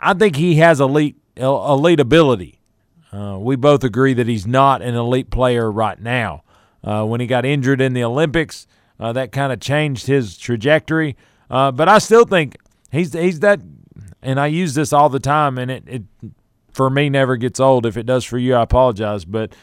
I 0.00 0.14
think 0.14 0.36
he 0.36 0.56
has 0.56 0.80
elite 0.80 1.16
elite 1.36 2.00
ability. 2.00 2.60
Uh, 3.12 3.38
we 3.38 3.56
both 3.56 3.82
agree 3.84 4.14
that 4.14 4.26
he's 4.26 4.46
not 4.46 4.82
an 4.82 4.94
elite 4.94 5.30
player 5.30 5.70
right 5.70 6.00
now. 6.00 6.43
Uh, 6.84 7.04
when 7.04 7.20
he 7.20 7.26
got 7.26 7.46
injured 7.46 7.80
in 7.80 7.94
the 7.94 8.04
Olympics, 8.04 8.66
uh, 9.00 9.12
that 9.12 9.32
kind 9.32 9.52
of 9.52 9.60
changed 9.60 10.06
his 10.06 10.36
trajectory. 10.36 11.16
Uh, 11.50 11.72
but 11.72 11.88
I 11.88 11.98
still 11.98 12.24
think 12.24 12.56
he's 12.92 13.12
he's 13.12 13.40
that, 13.40 13.60
and 14.22 14.38
I 14.38 14.46
use 14.48 14.74
this 14.74 14.92
all 14.92 15.08
the 15.08 15.20
time, 15.20 15.58
and 15.58 15.70
it, 15.70 15.84
it 15.86 16.02
for 16.72 16.90
me 16.90 17.08
never 17.08 17.36
gets 17.36 17.58
old. 17.58 17.86
If 17.86 17.96
it 17.96 18.04
does 18.04 18.24
for 18.24 18.38
you, 18.38 18.54
I 18.54 18.62
apologize. 18.62 19.24
But 19.24 19.54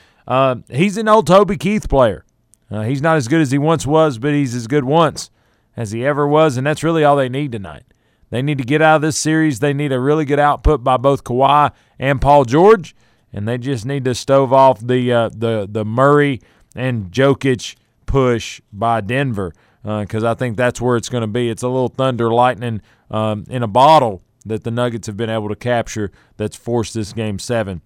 he's 0.69 0.97
an 0.97 1.07
old 1.07 1.27
Toby 1.27 1.57
Keith 1.57 1.87
player. 1.87 2.25
Uh, 2.71 2.83
he's 2.83 3.01
not 3.01 3.17
as 3.17 3.27
good 3.27 3.41
as 3.41 3.51
he 3.51 3.57
once 3.57 3.85
was, 3.85 4.17
but 4.17 4.31
he's 4.31 4.55
as 4.55 4.65
good 4.65 4.85
once 4.85 5.29
as 5.75 5.91
he 5.91 6.05
ever 6.05 6.27
was, 6.27 6.57
and 6.57 6.65
that's 6.65 6.83
really 6.83 7.03
all 7.03 7.17
they 7.17 7.29
need 7.29 7.51
tonight. 7.51 7.83
They 8.29 8.41
need 8.41 8.57
to 8.59 8.63
get 8.63 8.81
out 8.81 8.97
of 8.97 9.01
this 9.01 9.17
series. 9.17 9.59
They 9.59 9.73
need 9.73 9.91
a 9.91 9.99
really 9.99 10.23
good 10.23 10.39
output 10.39 10.83
by 10.83 10.95
both 10.95 11.25
Kawhi 11.25 11.71
and 11.99 12.21
Paul 12.21 12.45
George, 12.45 12.95
and 13.33 13.45
they 13.45 13.57
just 13.57 13.85
need 13.85 14.05
to 14.05 14.15
stove 14.15 14.53
off 14.53 14.79
the 14.79 15.11
uh, 15.11 15.29
the 15.29 15.67
the 15.69 15.83
Murray 15.83 16.39
and 16.75 17.11
Jokic 17.11 17.75
push 18.05 18.61
by 18.71 19.01
Denver 19.01 19.53
because 19.83 20.23
uh, 20.23 20.31
I 20.31 20.33
think 20.35 20.57
that's 20.57 20.79
where 20.79 20.95
it's 20.95 21.09
going 21.09 21.21
to 21.21 21.27
be. 21.27 21.49
It's 21.49 21.63
a 21.63 21.67
little 21.67 21.87
thunder 21.87 22.31
lightning 22.31 22.81
um, 23.09 23.45
in 23.49 23.63
a 23.63 23.67
bottle 23.67 24.21
that 24.45 24.63
the 24.63 24.71
Nuggets 24.71 25.07
have 25.07 25.17
been 25.17 25.29
able 25.29 25.49
to 25.49 25.55
capture 25.55 26.11
that's 26.37 26.55
forced 26.55 26.93
this 26.93 27.13
game 27.13 27.39
seven. 27.39 27.81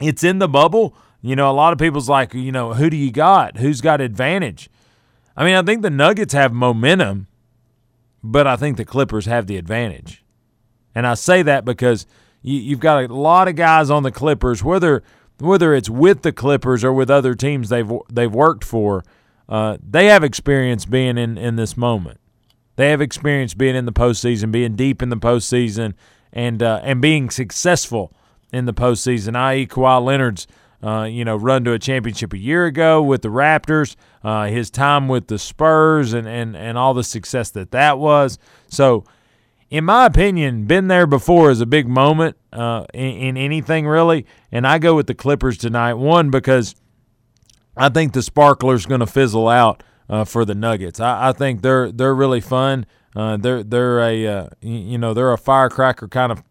It's 0.00 0.22
in 0.22 0.38
the 0.38 0.48
bubble. 0.48 0.94
you 1.22 1.34
know, 1.34 1.50
a 1.50 1.52
lot 1.52 1.72
of 1.72 1.78
people's 1.78 2.08
like, 2.08 2.34
you 2.34 2.52
know, 2.52 2.74
who 2.74 2.88
do 2.90 2.96
you 2.96 3.10
got? 3.10 3.58
Who's 3.58 3.80
got 3.80 4.00
advantage? 4.00 4.70
I 5.36 5.44
mean, 5.44 5.54
I 5.54 5.62
think 5.62 5.82
the 5.82 5.90
Nuggets 5.90 6.34
have 6.34 6.52
momentum, 6.52 7.26
but 8.22 8.46
I 8.46 8.56
think 8.56 8.76
the 8.76 8.84
Clippers 8.84 9.26
have 9.26 9.46
the 9.46 9.56
advantage. 9.56 10.24
And 10.94 11.06
I 11.06 11.14
say 11.14 11.42
that 11.42 11.64
because 11.64 12.06
you, 12.42 12.70
have 12.70 12.80
got 12.80 13.04
a 13.04 13.14
lot 13.14 13.48
of 13.48 13.56
guys 13.56 13.90
on 13.90 14.02
the 14.02 14.10
Clippers, 14.10 14.64
whether 14.64 15.02
whether 15.38 15.74
it's 15.74 15.90
with 15.90 16.22
the 16.22 16.32
Clippers 16.32 16.84
or 16.84 16.92
with 16.92 17.10
other 17.10 17.34
teams 17.34 17.68
they've 17.68 17.90
they've 18.10 18.32
worked 18.32 18.64
for, 18.64 19.04
uh, 19.48 19.78
they 19.82 20.06
have 20.06 20.24
experience 20.24 20.84
being 20.84 21.16
in, 21.16 21.38
in 21.38 21.56
this 21.56 21.76
moment. 21.76 22.20
They 22.76 22.90
have 22.90 23.00
experience 23.00 23.54
being 23.54 23.74
in 23.74 23.86
the 23.86 23.92
postseason, 23.92 24.52
being 24.52 24.76
deep 24.76 25.02
in 25.02 25.08
the 25.08 25.16
postseason, 25.16 25.94
and 26.32 26.62
uh, 26.62 26.80
and 26.82 27.00
being 27.00 27.30
successful 27.30 28.12
in 28.52 28.66
the 28.66 28.74
postseason. 28.74 29.36
I.e., 29.36 29.66
Kawhi 29.66 30.04
Leonard's 30.04 30.46
uh, 30.82 31.04
you 31.04 31.24
know 31.24 31.36
run 31.36 31.64
to 31.64 31.72
a 31.72 31.78
championship 31.78 32.32
a 32.32 32.38
year 32.38 32.66
ago 32.66 33.02
with 33.02 33.22
the 33.22 33.30
Raptors, 33.30 33.96
uh, 34.22 34.46
his 34.46 34.70
time 34.70 35.08
with 35.08 35.26
the 35.28 35.38
Spurs, 35.38 36.12
and 36.12 36.28
and 36.28 36.56
and 36.56 36.78
all 36.78 36.94
the 36.94 37.04
success 37.04 37.50
that 37.50 37.70
that 37.72 37.98
was. 37.98 38.38
So, 38.68 39.04
in 39.70 39.84
my 39.84 40.06
opinion, 40.06 40.64
been 40.64 40.88
there 40.88 41.06
before 41.06 41.50
is 41.50 41.60
a 41.60 41.66
big 41.66 41.88
moment 41.88 42.36
uh, 42.52 42.86
in, 42.94 43.16
in 43.16 43.36
anything 43.36 43.86
really. 43.86 44.26
And 44.50 44.66
I 44.66 44.78
go 44.78 44.94
with 44.94 45.06
the 45.06 45.14
Clippers 45.14 45.58
tonight. 45.58 45.94
One 45.94 46.30
because 46.30 46.74
I 47.76 47.88
think 47.88 48.12
the 48.12 48.22
sparkler's 48.22 48.86
going 48.86 49.00
to 49.00 49.06
fizzle 49.06 49.48
out 49.48 49.82
uh, 50.08 50.24
for 50.24 50.44
the 50.44 50.54
Nuggets. 50.54 51.00
I, 51.00 51.28
I, 51.28 51.32
think 51.32 51.62
they're 51.62 51.92
they're 51.92 52.14
really 52.14 52.40
fun. 52.40 52.86
Uh, 53.14 53.36
they're 53.36 53.62
they're 53.62 54.00
a 54.00 54.26
uh, 54.26 54.48
you 54.60 54.98
know 54.98 55.12
they're 55.12 55.32
a 55.32 55.38
firecracker 55.38 56.08
kind 56.08 56.32
of 56.32 56.42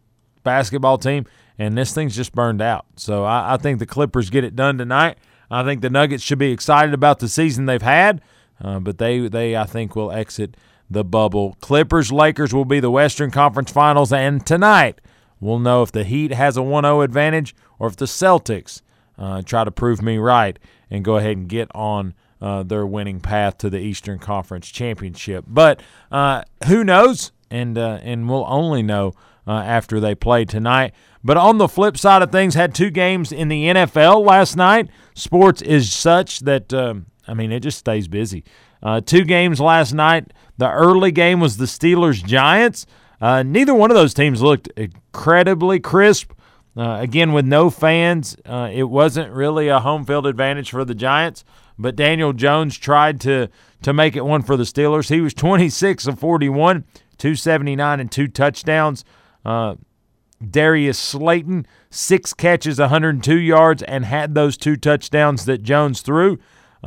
basketball 0.43 0.97
team, 0.97 1.25
and 1.57 1.77
this 1.77 1.93
thing's 1.93 2.15
just 2.15 2.33
burned 2.33 2.61
out. 2.61 2.85
So 2.95 3.23
I, 3.23 3.55
I, 3.55 3.57
think 3.57 3.79
the 3.79 3.85
Clippers 3.85 4.29
get 4.29 4.43
it 4.43 4.55
done 4.55 4.77
tonight. 4.77 5.17
I 5.49 5.63
think 5.63 5.81
the 5.81 5.89
Nuggets 5.89 6.23
should 6.23 6.39
be 6.39 6.51
excited 6.51 6.93
about 6.93 7.19
the 7.19 7.27
season 7.27 7.65
they've 7.65 7.81
had, 7.81 8.21
uh, 8.61 8.79
but 8.79 8.99
they 8.99 9.27
they 9.27 9.55
I 9.55 9.65
think 9.65 9.95
will 9.95 10.11
exit 10.11 10.55
the 10.89 11.03
bubble. 11.03 11.57
Clippers 11.61 12.11
Lakers 12.11 12.53
will 12.53 12.65
be 12.65 12.79
the 12.79 12.91
Western 12.91 13.31
Conference 13.31 13.71
Finals, 13.71 14.13
and 14.13 14.45
tonight 14.45 15.01
we'll 15.39 15.59
know 15.59 15.83
if 15.83 15.91
the 15.91 16.03
Heat 16.03 16.31
has 16.31 16.57
a 16.57 16.61
1-0 16.61 17.03
advantage 17.03 17.55
or 17.79 17.87
if 17.87 17.95
the 17.95 18.05
Celtics 18.05 18.81
uh, 19.17 19.41
try 19.41 19.63
to 19.63 19.71
prove 19.71 20.01
me 20.01 20.17
right 20.17 20.57
and 20.89 21.03
go 21.03 21.17
ahead 21.17 21.37
and 21.37 21.49
get 21.49 21.69
on 21.75 22.13
uh, 22.41 22.63
their 22.63 22.85
winning 22.85 23.19
path 23.19 23.57
to 23.59 23.69
the 23.69 23.79
Eastern 23.79 24.19
Conference 24.19 24.67
Championship. 24.67 25.45
But 25.47 25.81
uh, 26.11 26.43
who 26.67 26.83
knows? 26.83 27.31
And 27.49 27.77
uh, 27.77 27.99
and 28.01 28.27
we'll 28.29 28.45
only 28.47 28.83
know 28.83 29.13
uh, 29.47 29.51
after 29.53 29.99
they 29.99 30.15
play 30.15 30.43
tonight. 30.43 30.93
But 31.23 31.37
on 31.37 31.57
the 31.57 31.67
flip 31.67 31.97
side 31.97 32.21
of 32.21 32.31
things, 32.31 32.55
had 32.55 32.75
two 32.75 32.89
games 32.89 33.31
in 33.31 33.47
the 33.47 33.67
NFL 33.67 34.25
last 34.25 34.55
night. 34.55 34.89
Sports 35.15 35.61
is 35.61 35.91
such 35.91 36.41
that 36.41 36.73
um, 36.73 37.07
I 37.27 37.33
mean 37.33 37.51
it 37.51 37.61
just 37.61 37.79
stays 37.79 38.07
busy. 38.07 38.43
Uh, 38.81 39.01
two 39.01 39.23
games 39.23 39.59
last 39.59 39.93
night. 39.93 40.31
The 40.57 40.71
early 40.71 41.11
game 41.11 41.39
was 41.39 41.57
the 41.57 41.65
Steelers 41.65 42.23
Giants. 42.23 42.85
Uh, 43.19 43.43
neither 43.43 43.73
one 43.73 43.91
of 43.91 43.95
those 43.95 44.13
teams 44.13 44.41
looked 44.41 44.67
incredibly 44.77 45.79
crisp. 45.79 46.33
Uh, 46.75 46.97
again, 47.01 47.33
with 47.33 47.45
no 47.45 47.69
fans, 47.71 48.37
uh, 48.45 48.69
it 48.71 48.83
wasn't 48.83 49.31
really 49.33 49.67
a 49.67 49.79
home 49.79 50.05
field 50.05 50.27
advantage 50.27 50.69
for 50.69 50.85
the 50.85 50.93
Giants. 50.93 51.43
But 51.79 51.95
Daniel 51.95 52.33
Jones 52.33 52.77
tried 52.77 53.19
to 53.21 53.49
to 53.83 53.93
make 53.93 54.15
it 54.15 54.25
one 54.25 54.41
for 54.41 54.57
the 54.57 54.63
Steelers. 54.63 55.09
He 55.09 55.21
was 55.21 55.33
26 55.35 56.07
of 56.07 56.19
41, 56.19 56.83
279 57.17 57.99
and 57.99 58.11
two 58.11 58.27
touchdowns. 58.27 59.05
Uh, 59.45 59.75
Darius 60.45 60.99
Slayton, 60.99 61.65
six 61.89 62.33
catches, 62.33 62.79
102 62.79 63.37
yards, 63.37 63.83
and 63.83 64.05
had 64.05 64.35
those 64.35 64.57
two 64.57 64.75
touchdowns 64.75 65.45
that 65.45 65.63
Jones 65.63 66.01
threw. 66.01 66.37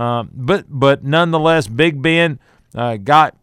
Uh, 0.00 0.24
but 0.32 0.64
but 0.70 1.04
nonetheless, 1.04 1.66
Big 1.66 2.00
Ben 2.00 2.38
uh, 2.74 2.96
got 2.96 3.36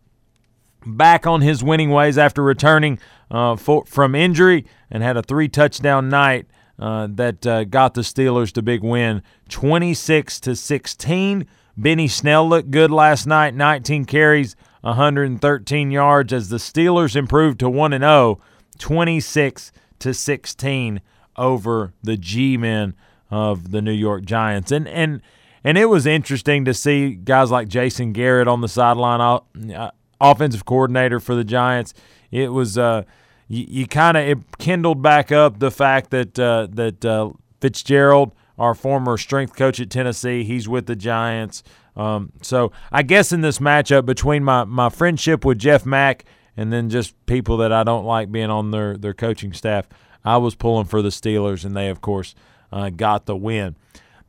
back 0.88 1.28
on 1.28 1.42
his 1.42 1.64
winning 1.64 1.92
ways 1.92 2.18
after 2.18 2.42
returning 2.42 2.98
uh, 3.30 3.56
for, 3.56 3.86
from 3.86 4.16
injury 4.16 4.66
and 4.90 5.04
had 5.04 5.18
a 5.18 5.22
three 5.22 5.48
touchdown 5.48 6.10
night 6.10 6.48
uh, 6.80 7.08
that 7.12 7.46
uh, 7.46 7.64
got 7.64 7.94
the 7.94 8.02
Steelers 8.02 8.52
the 8.54 8.64
big 8.64 8.82
win, 8.82 9.22
26 9.50 10.40
to 10.40 10.56
16. 10.56 11.46
Benny 11.78 12.08
Snell 12.08 12.50
looked 12.50 12.72
good 12.72 12.90
last 12.90 13.28
night, 13.28 13.54
19 13.54 14.06
carries, 14.06 14.56
113 14.82 15.92
yards 15.92 16.34
as 16.34 16.50
the 16.50 16.58
Steelers 16.58 17.16
improved 17.16 17.60
to 17.60 17.70
1 17.70 17.94
and 17.94 18.02
0, 18.02 18.42
26 18.80 19.72
to 20.00 20.12
16 20.12 21.02
over 21.36 21.94
the 22.02 22.18
G-men 22.18 22.96
of 23.30 23.70
the 23.70 23.82
New 23.84 23.92
York 23.92 24.26
Giants. 24.26 24.72
And 24.72 24.88
and 24.88 25.22
and 25.64 25.78
it 25.78 25.86
was 25.86 26.06
interesting 26.06 26.66
to 26.66 26.74
see 26.74 27.16
guys 27.16 27.52
like 27.52 27.68
Jason 27.68 28.14
Garrett 28.14 28.48
on 28.48 28.62
the 28.62 28.68
sideline, 28.68 29.22
uh, 29.22 29.92
offensive 30.20 30.66
coordinator 30.66 31.20
for 31.20 31.36
the 31.36 31.44
Giants. 31.44 31.94
It 32.32 32.52
was 32.52 32.78
uh, 32.78 33.04
you, 33.48 33.66
you 33.68 33.88
kind 33.88 34.18
of 34.18 34.28
it 34.28 34.38
kindled 34.58 35.02
back 35.02 35.32
up 35.32 35.60
the 35.60 35.72
fact 35.72 36.12
that 36.12 36.38
uh, 36.38 36.68
that 36.72 37.04
uh, 37.06 37.32
Fitzgerald, 37.62 38.34
our 38.58 38.76
former 38.76 39.18
strength 39.18 39.56
coach 39.56 39.80
at 39.80 39.90
Tennessee, 39.90 40.44
he's 40.44 40.68
with 40.68 40.86
the 40.86 40.96
Giants. 40.96 41.64
Um, 41.96 42.32
so 42.42 42.72
I 42.92 43.02
guess 43.02 43.32
in 43.32 43.42
this 43.42 43.58
matchup 43.58 44.06
between 44.06 44.44
my, 44.44 44.64
my 44.66 44.90
friendship 44.90 45.44
with 45.44 45.58
Jeff 45.58 45.86
Mack 45.86 46.26
and 46.56 46.72
then 46.72 46.90
just 46.90 47.14
people 47.26 47.58
that 47.58 47.74
I 47.74 47.84
don't 47.84 48.06
like 48.06 48.32
being 48.32 48.52
on 48.52 48.72
their, 48.72 48.96
their 48.98 49.14
coaching 49.14 49.52
staff, 49.52 49.88
I 50.24 50.38
was 50.38 50.56
pulling 50.56 50.86
for 50.86 51.02
the 51.02 51.10
Steelers, 51.10 51.66
and 51.66 51.76
they, 51.76 51.90
of 51.90 52.02
course, 52.02 52.36
uh, 52.72 52.90
got 52.90 53.26
the 53.26 53.36
win. 53.36 53.76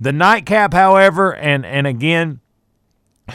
The 0.00 0.12
nightcap, 0.12 0.72
however, 0.72 1.34
and, 1.34 1.66
and 1.66 1.86
again, 1.86 2.40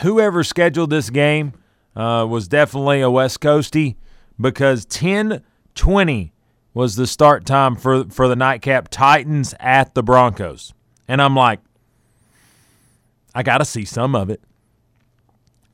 whoever 0.02 0.44
scheduled 0.44 0.90
this 0.90 1.10
game 1.10 1.54
uh, 1.96 2.26
was 2.30 2.48
definitely 2.48 3.02
a 3.02 3.10
West 3.10 3.40
Coastie 3.42 3.96
because 4.40 4.86
10 4.86 5.44
20 5.76 6.34
was 6.74 6.96
the 6.96 7.08
start 7.08 7.46
time 7.46 7.76
for 7.76 8.06
for 8.06 8.28
the 8.28 8.36
nightcap 8.36 8.90
Titans 8.90 9.54
at 9.60 9.94
the 9.94 10.04
Broncos. 10.04 10.74
And 11.08 11.22
I'm 11.22 11.36
like 11.36 11.60
I 13.36 13.44
got 13.44 13.58
to 13.60 13.66
see 13.66 13.86
some 13.86 14.16
of 14.16 14.30
it. 14.30 14.42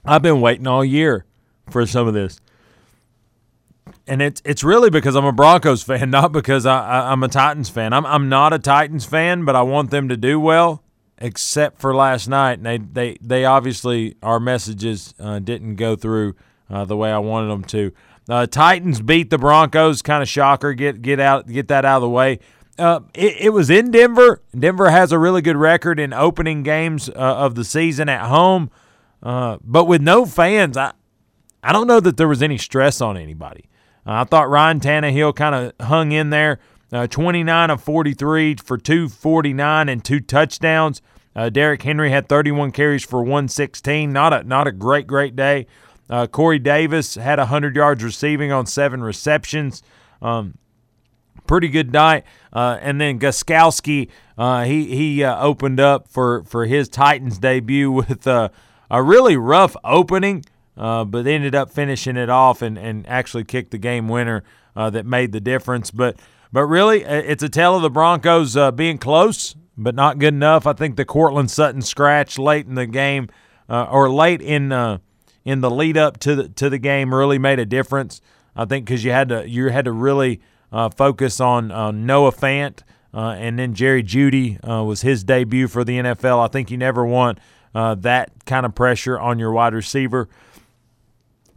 I've 0.06 0.22
been 0.22 0.42
waiting 0.42 0.68
all 0.68 0.84
year 0.84 1.26
for 1.70 1.86
some 1.86 2.08
of 2.08 2.14
this. 2.14 2.40
And 4.10 4.24
it's 4.24 4.42
it's 4.44 4.64
really 4.64 4.90
because 4.90 5.16
I'm 5.16 5.26
a 5.26 5.32
Broncos 5.32 5.84
fan, 5.84 6.10
not 6.12 6.32
because 6.32 6.66
I, 6.66 7.14
am 7.14 7.24
a 7.24 7.28
Titans 7.28 7.70
fan. 7.70 7.94
I'm 7.94 8.06
I'm 8.08 8.28
not 8.28 8.54
a 8.54 8.60
Titans 8.60 9.06
fan, 9.06 9.46
but 9.46 9.56
I 9.56 9.62
want 9.62 9.92
them 9.92 10.10
to 10.10 10.18
do 10.18 10.40
well. 10.40 10.84
Except 11.22 11.80
for 11.80 11.94
last 11.94 12.28
night, 12.28 12.60
and 12.60 12.66
they 12.66 12.78
they 12.78 13.18
they 13.22 13.46
obviously 13.46 14.16
our 14.24 14.40
messages 14.40 15.14
uh, 15.20 15.38
didn't 15.40 15.76
go 15.76 15.96
through 15.96 16.36
uh, 16.70 16.86
the 16.86 16.98
way 16.98 17.12
I 17.12 17.20
wanted 17.20 17.50
them 17.50 17.64
to. 17.66 17.92
Uh, 18.28 18.48
Titans 18.48 19.02
beat 19.02 19.30
the 19.30 19.38
Broncos, 19.38 20.02
kind 20.02 20.24
of 20.24 20.30
shocker. 20.30 20.74
Get 20.74 21.02
get 21.02 21.20
out, 21.20 21.48
get 21.48 21.68
that 21.68 21.86
out 21.86 21.98
of 21.98 22.02
the 22.04 22.10
way. 22.10 22.40
Uh, 22.80 23.02
it, 23.14 23.36
it, 23.42 23.50
was 23.50 23.70
in 23.70 23.92
Denver. 23.92 24.42
Denver 24.58 24.90
has 24.90 25.12
a 25.12 25.20
really 25.20 25.42
good 25.42 25.58
record 25.58 26.00
in 26.00 26.14
opening 26.14 26.64
games 26.64 27.10
uh, 27.10 27.14
of 27.14 27.56
the 27.56 27.66
season 27.66 28.08
at 28.08 28.28
home, 28.28 28.72
uh, 29.22 29.58
but 29.62 29.86
with 29.86 30.02
no 30.02 30.26
fans, 30.26 30.78
I 30.78 30.94
I 31.62 31.74
don't 31.74 31.88
know 31.88 32.00
that 32.00 32.16
there 32.18 32.28
was 32.28 32.42
any 32.42 32.58
stress 32.58 33.02
on 33.02 33.18
anybody. 33.18 33.69
Uh, 34.06 34.22
I 34.22 34.24
thought 34.24 34.50
Ryan 34.50 34.80
Tannehill 34.80 35.36
kind 35.36 35.56
of 35.56 35.88
hung 35.88 36.12
in 36.12 36.30
there, 36.30 36.60
uh, 36.92 37.08
29 37.08 37.70
of 37.70 37.82
43 37.82 38.56
for 38.56 38.78
249 38.78 39.90
and 39.90 40.04
two 40.04 40.20
touchdowns. 40.20 41.02
Derrick 41.54 41.84
Henry 41.84 42.12
had 42.12 42.28
31 42.28 42.74
carries 42.74 43.06
for 43.06 43.22
116. 43.22 44.12
Not 44.12 44.34
a 44.34 44.44
not 44.44 44.68
a 44.68 44.74
great 44.74 45.08
great 45.08 45.38
day. 45.38 45.68
Uh, 46.10 46.26
Corey 46.26 46.60
Davis 46.60 47.16
had 47.16 47.38
100 47.38 47.76
yards 47.76 48.04
receiving 48.04 48.52
on 48.52 48.66
seven 48.66 49.04
receptions. 49.04 49.84
Um, 50.22 50.58
pretty 51.46 51.68
good 51.68 51.94
night. 51.94 52.24
Uh, 52.52 52.78
and 52.82 53.00
then 53.00 53.20
Gostkowski, 53.20 54.10
uh, 54.38 54.64
he 54.64 54.96
he 54.96 55.24
uh, 55.24 55.40
opened 55.40 55.80
up 55.80 56.08
for, 56.08 56.44
for 56.46 56.66
his 56.66 56.90
Titans 56.90 57.38
debut 57.38 57.92
with 58.10 58.26
a 58.26 58.52
really 58.92 59.38
rough 59.38 59.76
opening, 59.84 60.44
uh, 60.80 61.06
but 61.06 61.28
ended 61.28 61.54
up 61.54 61.70
finishing 61.70 62.18
it 62.18 62.30
off 62.30 62.64
and, 62.64 62.78
and 62.78 63.08
actually 63.08 63.44
kicked 63.44 63.70
the 63.70 63.78
game 63.78 64.08
winner 64.08 64.44
uh, 64.76 64.90
that 64.90 65.06
made 65.06 65.32
the 65.32 65.40
difference. 65.40 65.92
But 65.92 66.20
but 66.52 66.66
really, 66.66 67.04
it's 67.04 67.44
a 67.44 67.50
tale 67.50 67.76
of 67.76 67.84
the 67.84 67.92
Broncos 67.92 68.58
uh, 68.58 68.72
being 68.72 68.98
close, 68.98 69.56
but 69.78 69.94
not 69.94 70.18
good 70.18 70.34
enough. 70.34 70.66
I 70.66 70.74
think 70.74 70.96
the 70.96 71.06
Courtland 71.06 71.52
Sutton 71.52 71.84
scratch 71.84 72.40
late 72.40 72.66
in 72.66 72.74
the 72.74 72.88
game 72.88 73.30
or 73.68 74.10
late 74.10 74.42
in 74.42 74.72
in 75.46 75.62
the 75.62 75.70
lead 75.70 75.98
up 75.98 76.20
to 76.20 76.36
the 76.36 76.50
to 76.50 76.70
the 76.70 76.80
game 76.80 77.14
really 77.14 77.38
made 77.38 77.60
a 77.60 77.66
difference. 77.66 78.22
I 78.56 78.66
think 78.66 78.86
because 78.86 79.04
you 79.04 79.12
had 79.12 79.30
to 79.30 79.48
you 79.48 79.68
had 79.68 79.86
to 79.86 79.92
really 79.92 80.42
uh, 80.72 80.90
focus 80.90 81.40
on 81.40 81.72
uh, 81.72 81.92
Noah 81.92 82.32
Fant 82.32 82.82
uh, 83.14 83.36
and 83.38 83.58
then 83.58 83.74
Jerry 83.74 84.04
Jeudy 84.04 84.60
uh, 84.68 84.84
was 84.84 85.02
his 85.02 85.24
debut 85.24 85.68
for 85.68 85.84
the 85.84 85.98
NFL. 85.98 86.44
I 86.44 86.48
think 86.48 86.70
you 86.70 86.78
never 86.78 87.06
want 87.06 87.40
uh, 87.74 87.96
that 87.96 88.32
kind 88.46 88.66
of 88.66 88.76
pressure 88.76 89.20
on 89.20 89.40
your 89.40 89.52
wide 89.52 89.74
receiver. 89.74 90.30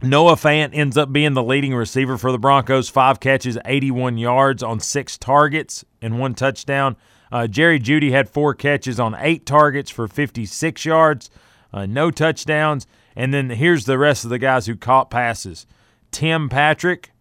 Noah 0.03 0.35
Fant 0.35 0.71
ends 0.73 0.97
up 0.97 1.13
being 1.13 1.33
the 1.33 1.43
leading 1.43 1.73
receiver 1.73 2.17
for 2.17 2.31
the 2.31 2.37
Broncos. 2.37 2.89
Five 2.89 3.19
catches, 3.21 3.57
81 3.63 4.17
yards 4.17 4.61
on 4.61 4.79
six 4.79 5.17
targets 5.17 5.85
and 6.01 6.19
one 6.19 6.33
touchdown. 6.35 6.97
Uh, 7.31 7.47
Jerry 7.47 7.79
Jeudy 7.79 8.11
had 8.11 8.29
four 8.29 8.53
catches 8.53 8.99
on 8.99 9.15
eight 9.17 9.45
targets 9.45 9.89
for 9.89 10.07
56 10.07 10.85
yards, 10.85 11.31
uh, 11.71 11.85
no 11.85 12.11
touchdowns. 12.11 12.85
And 13.15 13.33
then 13.33 13.49
here's 13.51 13.85
the 13.85 13.97
rest 13.97 14.23
of 14.23 14.29
the 14.29 14.39
guys 14.39 14.65
who 14.65 14.75
caught 14.75 15.09
passes 15.09 15.65
Tim 16.11 16.49
Patrick, 16.49 17.11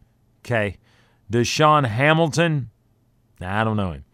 okay. 0.45 0.77
DaeSean 1.31 1.87
Hamilton, 1.87 2.71
I 3.40 3.64
don't 3.64 3.77
know 3.77 3.92
him. 3.92 4.05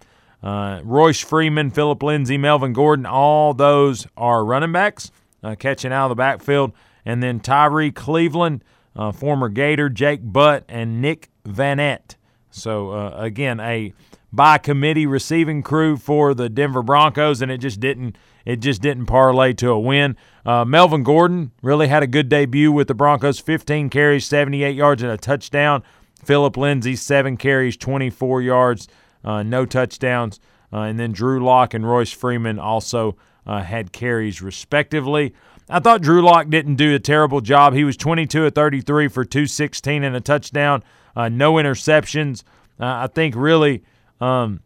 Uh, 0.41 0.81
Royce 0.85 1.21
Freeman, 1.21 1.71
Philip 1.71 2.01
Lindsay, 2.03 2.39
Melvin 2.39 2.73
Gordon, 2.75 3.07
all 3.07 3.55
those 3.55 4.07
are 4.17 4.45
running 4.45 4.71
backs 4.71 5.11
uh, 5.43 5.57
catching 5.57 5.93
out 5.93 6.07
of 6.07 6.11
the 6.11 6.15
backfield. 6.21 6.73
And 7.09 7.23
then 7.23 7.41
Tyrie 7.41 7.91
Cleveland, 7.91 8.63
uh, 8.95 9.13
former 9.13 9.49
Gator, 9.49 9.89
Jake 9.89 10.21
Butt, 10.23 10.65
and 10.69 11.01
Nick 11.01 11.31
Vannett. 11.43 12.17
So, 12.51 12.91
uh, 12.91 13.15
again, 13.17 13.61
a 13.61 13.95
by 14.31 14.59
committee 14.59 15.07
receiving 15.07 15.63
crew 15.63 15.97
for 15.97 16.35
the 16.35 16.51
Denver 16.51 16.83
Broncos, 16.83 17.41
and 17.41 17.51
it 17.51 17.59
just 17.59 17.81
didn't 17.81 18.17
it 18.45 18.57
just 18.57 18.83
didn't 18.83 19.07
parlay 19.07 19.55
to 19.55 19.71
a 19.71 19.81
win. 19.81 20.19
Uh, 20.45 20.67
Melvin 20.67 21.03
Gordon 21.03 21.53
really 21.63 21.89
had 21.89 22.03
a 22.03 22.07
good 22.07 22.29
debut 22.29 22.71
with 22.71 22.89
the 22.89 22.95
Broncos 22.95 23.39
15 23.39 23.89
carries, 23.89 24.27
78 24.27 24.77
yards, 24.77 25.03
and 25.03 25.11
a 25.11 25.17
touchdown. 25.17 25.83
Philip 26.23 26.59
Lindsay, 26.59 26.95
seven 26.95 27.39
carries, 27.39 27.75
24 27.79 28.43
yards, 28.43 28.87
uh, 29.25 29.43
no 29.43 29.65
touchdowns. 29.65 30.41
Uh, 30.71 30.81
and 30.81 31.01
then 31.01 31.13
Drew 31.13 31.43
Lock 31.43 31.73
and 31.73 31.89
Royce 31.89 32.13
Freeman 32.13 32.59
also 32.59 33.17
uh, 33.47 33.63
had 33.63 33.93
carries, 33.93 34.43
respectively. 34.43 35.35
I 35.71 35.81
thought 35.81 36.01
Drew 36.01 36.23
Lock 36.23 36.49
didn't 36.49 36.77
do 36.77 36.95
a 36.95 36.99
terrible 36.99 37.41
job. 37.41 37.75
He 37.75 37.85
was 37.85 37.97
22 37.97 38.47
of 38.47 38.55
33 38.55 39.09
for 39.09 39.25
216 39.25 40.03
and 40.03 40.17
a 40.17 40.21
touchdown, 40.21 40.83
uh, 41.15 41.29
no 41.29 41.55
interceptions. 41.55 42.43
Uh, 42.81 43.05
I 43.05 43.07
think 43.09 43.35
really 43.37 43.83
um, 44.21 44.61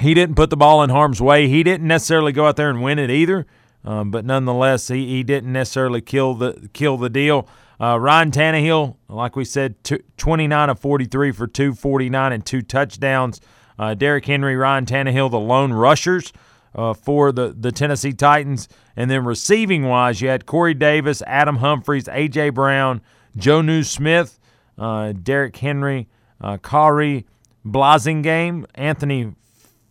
he 0.00 0.14
didn't 0.14 0.36
put 0.36 0.50
the 0.50 0.56
ball 0.56 0.82
in 0.82 0.90
harm's 0.90 1.20
way. 1.20 1.48
He 1.48 1.62
didn't 1.62 1.88
necessarily 1.88 2.32
go 2.32 2.46
out 2.46 2.56
there 2.56 2.70
and 2.70 2.82
win 2.82 2.98
it 2.98 3.10
either, 3.10 3.46
um, 3.84 4.10
but 4.10 4.24
nonetheless, 4.24 4.88
he, 4.88 5.08
he 5.08 5.22
didn't 5.22 5.52
necessarily 5.52 6.00
kill 6.00 6.34
the 6.34 6.68
kill 6.72 6.96
the 6.96 7.10
deal. 7.10 7.48
Uh, 7.80 7.98
Ryan 7.98 8.30
Tannehill, 8.30 8.96
like 9.08 9.36
we 9.36 9.44
said, 9.44 9.76
29 10.18 10.70
of 10.70 10.78
43 10.78 11.32
for 11.32 11.46
249 11.46 12.32
and 12.32 12.44
two 12.44 12.60
touchdowns. 12.60 13.40
Uh, 13.78 13.94
Derrick 13.94 14.26
Henry, 14.26 14.54
Ryan 14.54 14.84
Tannehill, 14.84 15.30
the 15.30 15.40
lone 15.40 15.72
rushers 15.72 16.32
uh, 16.74 16.94
for 16.94 17.32
the, 17.32 17.54
the 17.58 17.72
Tennessee 17.72 18.12
Titans. 18.12 18.68
And 18.96 19.10
then 19.10 19.24
receiving 19.24 19.84
wise, 19.86 20.20
you 20.20 20.28
had 20.28 20.46
Corey 20.46 20.74
Davis, 20.74 21.22
Adam 21.26 21.56
Humphries, 21.56 22.08
A.J. 22.08 22.50
Brown, 22.50 23.00
Jonnu 23.36 23.84
Smith, 23.84 24.38
uh, 24.78 25.12
Derrick 25.12 25.56
Henry, 25.56 26.08
uh, 26.40 26.56
Khari 26.58 27.24
Blasingame, 27.64 28.64
Anthony 28.74 29.34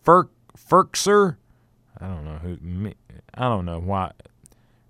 Furk, 0.04 0.28
Firkser. 0.56 1.36
I 2.00 2.06
don't 2.06 2.24
know 2.24 2.38
who. 2.38 2.92
I 3.34 3.48
don't 3.48 3.64
know 3.64 3.80
why. 3.80 4.12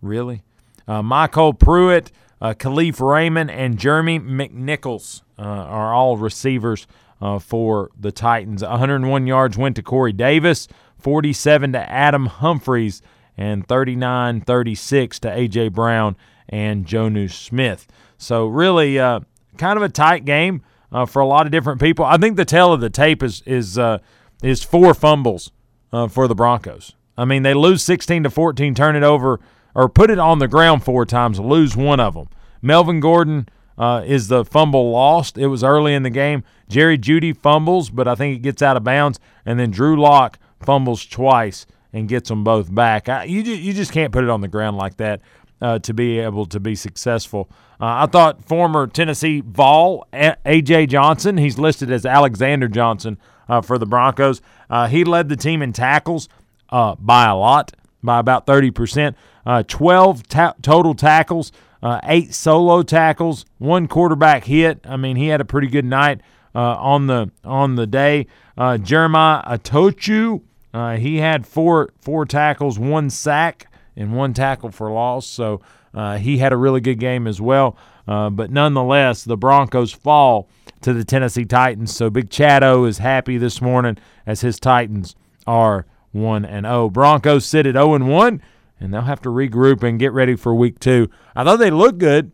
Really, 0.00 0.42
uh, 0.88 1.02
MyCole 1.02 1.58
Pruitt, 1.58 2.10
uh, 2.40 2.54
Kalif 2.54 3.00
Raymond, 3.00 3.50
and 3.50 3.78
Jeremy 3.78 4.18
McNichols 4.18 5.22
uh, 5.38 5.42
are 5.42 5.92
all 5.92 6.16
receivers 6.16 6.86
uh, 7.20 7.38
for 7.38 7.90
the 7.98 8.12
Titans. 8.12 8.62
101 8.62 9.26
yards 9.26 9.58
went 9.58 9.76
to 9.76 9.82
Corey 9.82 10.12
Davis, 10.12 10.68
47 10.98 11.72
to 11.72 11.90
Adam 11.90 12.26
Humphries, 12.26 13.02
and 13.36 13.66
39 13.66 14.42
36 14.42 15.18
to 15.20 15.32
A.J. 15.32 15.68
Brown 15.68 16.16
and 16.48 16.86
Jonnu 16.86 17.30
Smith. 17.30 17.86
So, 18.18 18.46
really, 18.46 18.98
uh, 18.98 19.20
kind 19.56 19.76
of 19.76 19.82
a 19.82 19.88
tight 19.88 20.24
game 20.24 20.62
uh, 20.92 21.06
for 21.06 21.20
a 21.20 21.26
lot 21.26 21.46
of 21.46 21.52
different 21.52 21.80
people. 21.80 22.04
I 22.04 22.18
think 22.18 22.36
the 22.36 22.44
tail 22.44 22.72
of 22.72 22.80
the 22.80 22.90
tape 22.90 23.22
is, 23.22 23.42
is, 23.46 23.78
uh, 23.78 23.98
is 24.42 24.62
four 24.62 24.94
fumbles 24.94 25.52
uh, 25.92 26.08
for 26.08 26.28
the 26.28 26.34
Broncos. 26.34 26.94
I 27.16 27.24
mean, 27.24 27.42
they 27.42 27.54
lose 27.54 27.82
16 27.82 28.24
to 28.24 28.30
14, 28.30 28.74
turn 28.74 28.96
it 28.96 29.02
over, 29.02 29.40
or 29.74 29.88
put 29.88 30.10
it 30.10 30.18
on 30.18 30.38
the 30.38 30.48
ground 30.48 30.84
four 30.84 31.04
times, 31.06 31.38
lose 31.38 31.76
one 31.76 32.00
of 32.00 32.14
them. 32.14 32.28
Melvin 32.62 33.00
Gordon 33.00 33.48
uh, 33.80 34.04
is 34.06 34.28
the 34.28 34.44
fumble 34.44 34.90
lost. 34.90 35.38
It 35.38 35.46
was 35.46 35.64
early 35.64 35.94
in 35.94 36.02
the 36.02 36.10
game. 36.10 36.44
Jerry 36.68 36.98
Jeudy 36.98 37.34
fumbles, 37.34 37.88
but 37.88 38.06
I 38.06 38.14
think 38.14 38.36
it 38.36 38.42
gets 38.42 38.60
out 38.60 38.76
of 38.76 38.84
bounds. 38.84 39.18
And 39.46 39.58
then 39.58 39.70
Drew 39.70 39.98
Lock 39.98 40.38
fumbles 40.60 41.06
twice 41.06 41.64
and 41.90 42.06
gets 42.06 42.28
them 42.28 42.44
both 42.44 42.72
back. 42.72 43.08
I, 43.08 43.24
you, 43.24 43.40
you 43.40 43.72
just 43.72 43.90
can't 43.90 44.12
put 44.12 44.22
it 44.22 44.28
on 44.28 44.42
the 44.42 44.48
ground 44.48 44.76
like 44.76 44.98
that 44.98 45.22
uh, 45.62 45.78
to 45.78 45.94
be 45.94 46.18
able 46.18 46.44
to 46.46 46.60
be 46.60 46.74
successful. 46.74 47.48
Uh, 47.80 48.04
I 48.04 48.06
thought 48.06 48.44
former 48.44 48.86
Tennessee 48.86 49.40
Vol, 49.40 50.06
A.J. 50.12 50.86
Johnson, 50.86 51.38
he's 51.38 51.58
listed 51.58 51.90
as 51.90 52.04
Alexander 52.04 52.68
Johnson 52.68 53.16
uh, 53.48 53.62
for 53.62 53.78
the 53.78 53.86
Broncos. 53.86 54.42
Uh, 54.68 54.88
he 54.88 55.04
led 55.04 55.30
the 55.30 55.36
team 55.36 55.62
in 55.62 55.72
tackles 55.72 56.28
uh, 56.68 56.96
by 56.96 57.28
a 57.28 57.34
lot, 57.34 57.72
by 58.02 58.18
about 58.18 58.46
30%. 58.46 59.14
Uh, 59.46 59.62
12 59.62 60.28
ta- 60.28 60.54
total 60.60 60.92
tackles 60.92 61.50
uh, 61.82 62.00
eight 62.04 62.34
solo 62.34 62.82
tackles, 62.82 63.44
one 63.58 63.88
quarterback 63.88 64.44
hit. 64.44 64.80
I 64.84 64.96
mean, 64.96 65.16
he 65.16 65.28
had 65.28 65.40
a 65.40 65.44
pretty 65.44 65.68
good 65.68 65.84
night 65.84 66.20
uh, 66.54 66.76
on 66.76 67.06
the 67.06 67.30
on 67.44 67.76
the 67.76 67.86
day. 67.86 68.26
Uh, 68.56 68.78
Jeremiah 68.78 69.42
Attaochu, 69.44 70.42
uh, 70.74 70.96
he 70.96 71.18
had 71.18 71.46
four 71.46 71.90
four 72.00 72.26
tackles, 72.26 72.78
one 72.78 73.10
sack, 73.10 73.72
and 73.96 74.14
one 74.14 74.34
tackle 74.34 74.70
for 74.70 74.90
loss. 74.90 75.26
So 75.26 75.60
uh, 75.94 76.18
he 76.18 76.38
had 76.38 76.52
a 76.52 76.56
really 76.56 76.80
good 76.80 76.98
game 76.98 77.26
as 77.26 77.40
well. 77.40 77.76
Uh, 78.06 78.30
but 78.30 78.50
nonetheless, 78.50 79.24
the 79.24 79.36
Broncos 79.36 79.92
fall 79.92 80.48
to 80.80 80.92
the 80.92 81.04
Tennessee 81.04 81.44
Titans. 81.44 81.94
So 81.94 82.10
Big 82.10 82.30
Chato 82.30 82.84
is 82.84 82.98
happy 82.98 83.38
this 83.38 83.60
morning 83.60 83.98
as 84.26 84.40
his 84.40 84.58
Titans 84.58 85.14
are 85.46 85.86
one 86.12 86.44
and 86.44 86.64
zero. 86.64 86.84
Oh. 86.84 86.90
Broncos 86.90 87.46
sit 87.46 87.66
at 87.66 87.74
zero 87.74 87.94
and 87.94 88.08
one 88.08 88.42
and 88.80 88.92
they'll 88.92 89.02
have 89.02 89.22
to 89.22 89.28
regroup 89.28 89.82
and 89.82 90.00
get 90.00 90.12
ready 90.12 90.34
for 90.34 90.54
week 90.54 90.80
two. 90.80 91.10
I 91.36 91.44
thought 91.44 91.56
they 91.58 91.70
looked 91.70 91.98
good. 91.98 92.32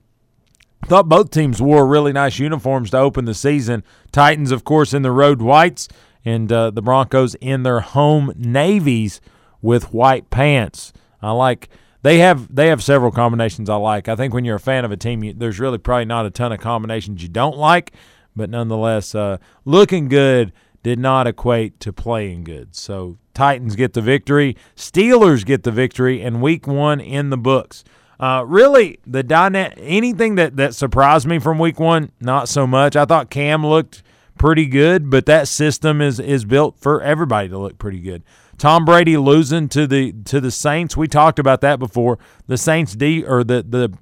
Thought 0.87 1.09
both 1.09 1.31
teams 1.31 1.61
wore 1.61 1.87
really 1.87 2.13
nice 2.13 2.39
uniforms 2.39 2.91
to 2.91 2.99
open 2.99 3.25
the 3.25 3.35
season. 3.35 3.83
Titans, 4.13 4.53
of 4.53 4.63
course, 4.63 4.95
in 4.95 5.03
the 5.03 5.11
road 5.11 5.43
whites, 5.43 5.89
and 6.25 6.51
uh, 6.53 6.71
the 6.71 6.83
Broncos 6.83 7.35
in 7.37 7.65
their 7.65 7.81
home 7.81 8.33
navies 8.37 9.21
with 9.61 9.93
white 9.93 10.31
pants. 10.31 10.93
I 11.21 11.33
like. 11.33 11.69
They 12.03 12.19
have 12.19 12.55
they 12.55 12.69
have 12.69 12.85
several 12.85 13.11
combinations 13.11 13.69
I 13.69 13.77
like. 13.77 14.09
I 14.09 14.15
think 14.15 14.33
when 14.33 14.45
you're 14.45 14.57
a 14.57 14.61
fan 14.61 14.85
of 14.85 14.93
a 14.93 14.97
team, 14.97 15.25
you, 15.25 15.33
there's 15.33 15.59
really 15.59 15.79
probably 15.79 16.05
not 16.05 16.25
a 16.25 16.31
ton 16.31 16.53
of 16.53 16.61
combinations 16.61 17.21
you 17.21 17.29
don't 17.29 17.57
like, 17.57 17.93
but 18.37 18.49
nonetheless, 18.49 19.13
uh, 19.15 19.39
looking 19.65 20.09
good 20.09 20.53
did 20.87 21.01
not 21.01 21.27
equate 21.27 21.81
to 21.81 21.93
playing 21.93 22.45
good. 22.45 22.73
So 22.77 23.19
Titans 23.35 23.75
get 23.75 23.93
the 23.95 24.01
victory, 24.01 24.57
Steelers 24.77 25.45
get 25.45 25.65
the 25.65 25.73
victory, 25.73 26.23
and 26.23 26.41
Week 26.41 26.69
One 26.69 27.01
in 27.01 27.31
the 27.31 27.37
books. 27.37 27.83
Uh, 28.21 28.45
really, 28.47 29.01
the 29.05 29.25
dyna- 29.25 29.75
anything 29.79 30.37
that 30.37 30.55
that 30.59 30.77
surprised 30.77 31.27
me 31.27 31.41
from 31.41 31.59
Week 31.59 31.81
One, 31.81 32.13
not 32.21 32.49
so 32.49 32.69
much. 32.69 32.95
I 32.95 33.05
thought 33.05 33.31
Cam 33.31 33.67
looked 33.67 34.05
pretty 34.39 34.67
good, 34.67 35.11
but 35.11 35.27
that 35.27 35.49
system 35.49 36.01
is 36.01 36.21
is 36.21 36.45
built 36.45 36.79
for 36.79 37.03
everybody 37.03 37.49
to 37.49 37.59
look 37.59 37.79
pretty 37.79 37.99
good. 37.99 38.23
Tom 38.57 38.85
Brady 38.85 39.17
losing 39.17 39.69
to 39.71 39.89
the 39.89 40.13
to 40.27 40.41
the 40.41 40.53
Saints. 40.53 40.97
We 40.97 41.09
talked 41.09 41.41
about 41.41 41.63
that 41.63 41.81
before. 41.81 42.21
The 42.47 42.57
Saints 42.57 42.95
D 42.95 43.25
or 43.25 43.43
the 43.43 43.67
the 43.69 43.93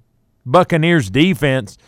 Buccaneers 0.45 1.09
defense 1.09 1.79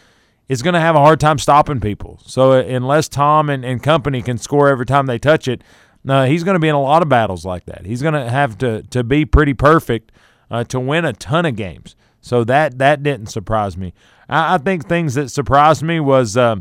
is 0.48 0.62
going 0.62 0.74
to 0.74 0.80
have 0.80 0.94
a 0.94 1.00
hard 1.00 1.20
time 1.20 1.38
stopping 1.38 1.80
people. 1.80 2.20
So 2.24 2.52
uh, 2.52 2.62
unless 2.62 3.09
Tom 3.09 3.50
and, 3.50 3.64
and 3.64 3.82
company 3.82 4.22
can 4.22 4.38
score 4.38 4.68
every 4.68 4.87
time 4.87 5.06
they 5.06 5.18
touch 5.18 5.48
it, 5.48 5.62
uh, 6.09 6.26
he's 6.26 6.44
going 6.44 6.54
to 6.54 6.61
be 6.61 6.68
in 6.68 6.74
a 6.74 6.82
lot 6.82 7.02
of 7.02 7.09
battles 7.09 7.44
like 7.44 7.66
that. 7.66 7.85
He's 7.85 8.00
going 8.00 8.14
to 8.14 8.30
have 8.30 8.56
to 8.59 8.82
to 8.85 9.02
be 9.02 9.24
pretty 9.24 9.54
perfect 9.54 10.12
uh, 10.50 10.64
to 10.64 10.78
win 10.78 11.04
a 11.04 11.12
ton 11.12 11.46
of 11.46 11.56
games. 11.56 11.96
So 12.20 12.44
that 12.44 12.78
that 12.78 13.02
didn't 13.02 13.26
surprise 13.26 13.76
me. 13.76 13.92
I, 14.28 14.54
I 14.54 14.59
think 14.59 14.88
things 14.88 15.14
that 15.14 15.30
surprised 15.30 15.82
me 15.82 15.98
was 15.98 16.37
uh, 16.37 16.56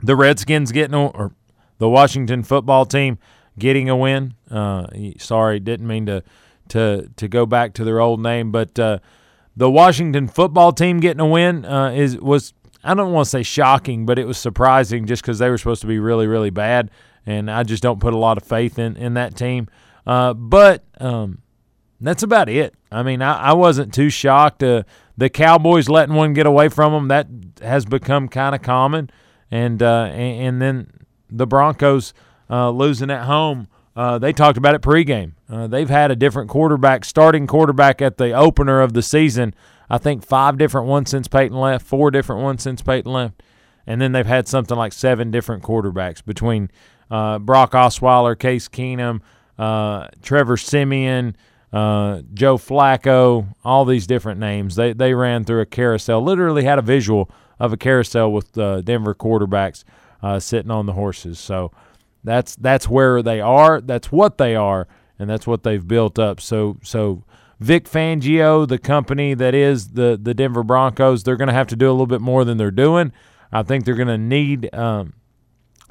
the 0.00 0.14
Redskins 0.14 0.70
getting 0.70 0.94
or 0.94 1.32
the 1.78 1.88
Washington 1.88 2.44
football 2.44 2.86
team 2.86 3.18
getting 3.58 3.88
a 3.88 3.96
win. 3.96 4.34
Uh, 4.48 4.86
sorry, 5.18 5.58
didn't 5.58 5.88
mean 5.88 6.06
to 6.06 6.22
to 6.68 7.08
to 7.16 7.26
go 7.26 7.46
back 7.46 7.74
to 7.74 7.84
their 7.84 8.00
old 8.00 8.20
name, 8.20 8.52
but 8.52 8.78
uh, 8.78 8.98
the 9.56 9.70
Washington 9.70 10.28
football 10.28 10.72
team 10.72 11.00
getting 11.00 11.20
a 11.20 11.26
win 11.26 11.64
is 11.64 12.16
was 12.18 12.54
I 12.84 12.94
don't 12.94 13.12
want 13.12 13.26
to 13.26 13.30
say 13.30 13.42
shocking, 13.42 14.06
but 14.06 14.18
it 14.18 14.26
was 14.26 14.38
surprising 14.38 15.06
just 15.06 15.22
because 15.22 15.38
they 15.38 15.48
were 15.48 15.58
supposed 15.58 15.82
to 15.82 15.86
be 15.86 15.98
really, 15.98 16.26
really 16.26 16.50
bad, 16.50 16.90
and 17.24 17.50
I 17.50 17.62
just 17.62 17.82
don't 17.82 18.00
put 18.00 18.12
a 18.12 18.18
lot 18.18 18.36
of 18.36 18.44
faith 18.44 18.78
in 18.78 18.96
in 18.96 19.14
that 19.14 19.36
team. 19.36 19.68
Uh, 20.06 20.34
but 20.34 20.84
um, 20.98 21.42
that's 22.00 22.22
about 22.22 22.48
it. 22.48 22.74
I 22.90 23.02
mean, 23.02 23.22
I, 23.22 23.50
I 23.50 23.52
wasn't 23.52 23.94
too 23.94 24.10
shocked. 24.10 24.62
Uh, 24.62 24.82
the 25.16 25.30
Cowboys 25.30 25.88
letting 25.88 26.14
one 26.14 26.32
get 26.32 26.46
away 26.46 26.68
from 26.68 26.92
them 26.92 27.08
that 27.08 27.28
has 27.62 27.84
become 27.84 28.28
kind 28.28 28.54
of 28.54 28.62
common, 28.62 29.10
and, 29.50 29.82
uh, 29.82 30.10
and, 30.12 30.46
and 30.46 30.62
then 30.62 30.90
the 31.30 31.46
Broncos 31.46 32.12
uh, 32.50 32.70
losing 32.70 33.10
at 33.10 33.24
home. 33.24 33.68
Uh, 33.94 34.18
they 34.18 34.32
talked 34.32 34.56
about 34.56 34.74
it 34.74 34.80
pregame. 34.80 35.32
Uh, 35.48 35.66
they've 35.66 35.90
had 35.90 36.10
a 36.10 36.16
different 36.16 36.48
quarterback, 36.48 37.04
starting 37.04 37.46
quarterback 37.46 38.00
at 38.00 38.16
the 38.16 38.32
opener 38.32 38.80
of 38.80 38.94
the 38.94 39.02
season 39.02 39.54
I 39.90 39.98
think 39.98 40.24
five 40.24 40.58
different 40.58 40.86
ones 40.86 41.10
since 41.10 41.28
Peyton 41.28 41.56
left, 41.56 41.84
four 41.84 42.10
different 42.10 42.42
ones 42.42 42.62
since 42.62 42.82
Peyton 42.82 43.12
left, 43.12 43.42
and 43.86 44.00
then 44.00 44.12
they've 44.12 44.26
had 44.26 44.48
something 44.48 44.76
like 44.76 44.92
seven 44.92 45.30
different 45.30 45.62
quarterbacks 45.62 46.24
between 46.24 46.70
uh, 47.10 47.38
Brock 47.38 47.72
Osweiler, 47.72 48.38
Case 48.38 48.68
Keenum, 48.68 49.20
uh, 49.58 50.08
Trevor 50.22 50.56
Siemian, 50.56 51.36
uh, 51.72 52.22
Joe 52.32 52.56
Flacco, 52.58 53.54
all 53.64 53.84
these 53.84 54.06
different 54.06 54.40
names. 54.40 54.76
They 54.76 54.92
they 54.92 55.14
ran 55.14 55.44
through 55.44 55.60
a 55.60 55.66
carousel. 55.66 56.22
Literally 56.22 56.64
had 56.64 56.78
a 56.78 56.82
visual 56.82 57.30
of 57.58 57.72
a 57.72 57.76
carousel 57.76 58.32
with 58.32 58.52
Denver 58.52 59.14
quarterbacks 59.14 59.84
uh, 60.22 60.38
sitting 60.38 60.70
on 60.70 60.86
the 60.86 60.92
horses. 60.92 61.38
So 61.38 61.72
that's 62.24 62.54
that's 62.56 62.88
where 62.88 63.22
they 63.22 63.40
are. 63.40 63.80
That's 63.80 64.12
what 64.12 64.38
they 64.38 64.54
are, 64.54 64.86
and 65.18 65.28
that's 65.28 65.46
what 65.46 65.62
they've 65.62 65.86
built 65.86 66.18
up. 66.18 66.40
So 66.40 66.78
so 66.82 67.24
Vic 67.62 67.84
Fangio, 67.84 68.66
the 68.66 68.78
company 68.78 69.34
that 69.34 69.54
is 69.54 69.90
the 69.90 70.18
the 70.20 70.34
Denver 70.34 70.62
Broncos, 70.62 71.22
they're 71.22 71.36
going 71.36 71.48
to 71.48 71.54
have 71.54 71.68
to 71.68 71.76
do 71.76 71.88
a 71.88 71.92
little 71.92 72.06
bit 72.06 72.20
more 72.20 72.44
than 72.44 72.58
they're 72.58 72.70
doing. 72.70 73.12
I 73.52 73.62
think 73.62 73.84
they're 73.84 73.94
going 73.94 74.08
to 74.08 74.18
need 74.18 74.74
um, 74.74 75.14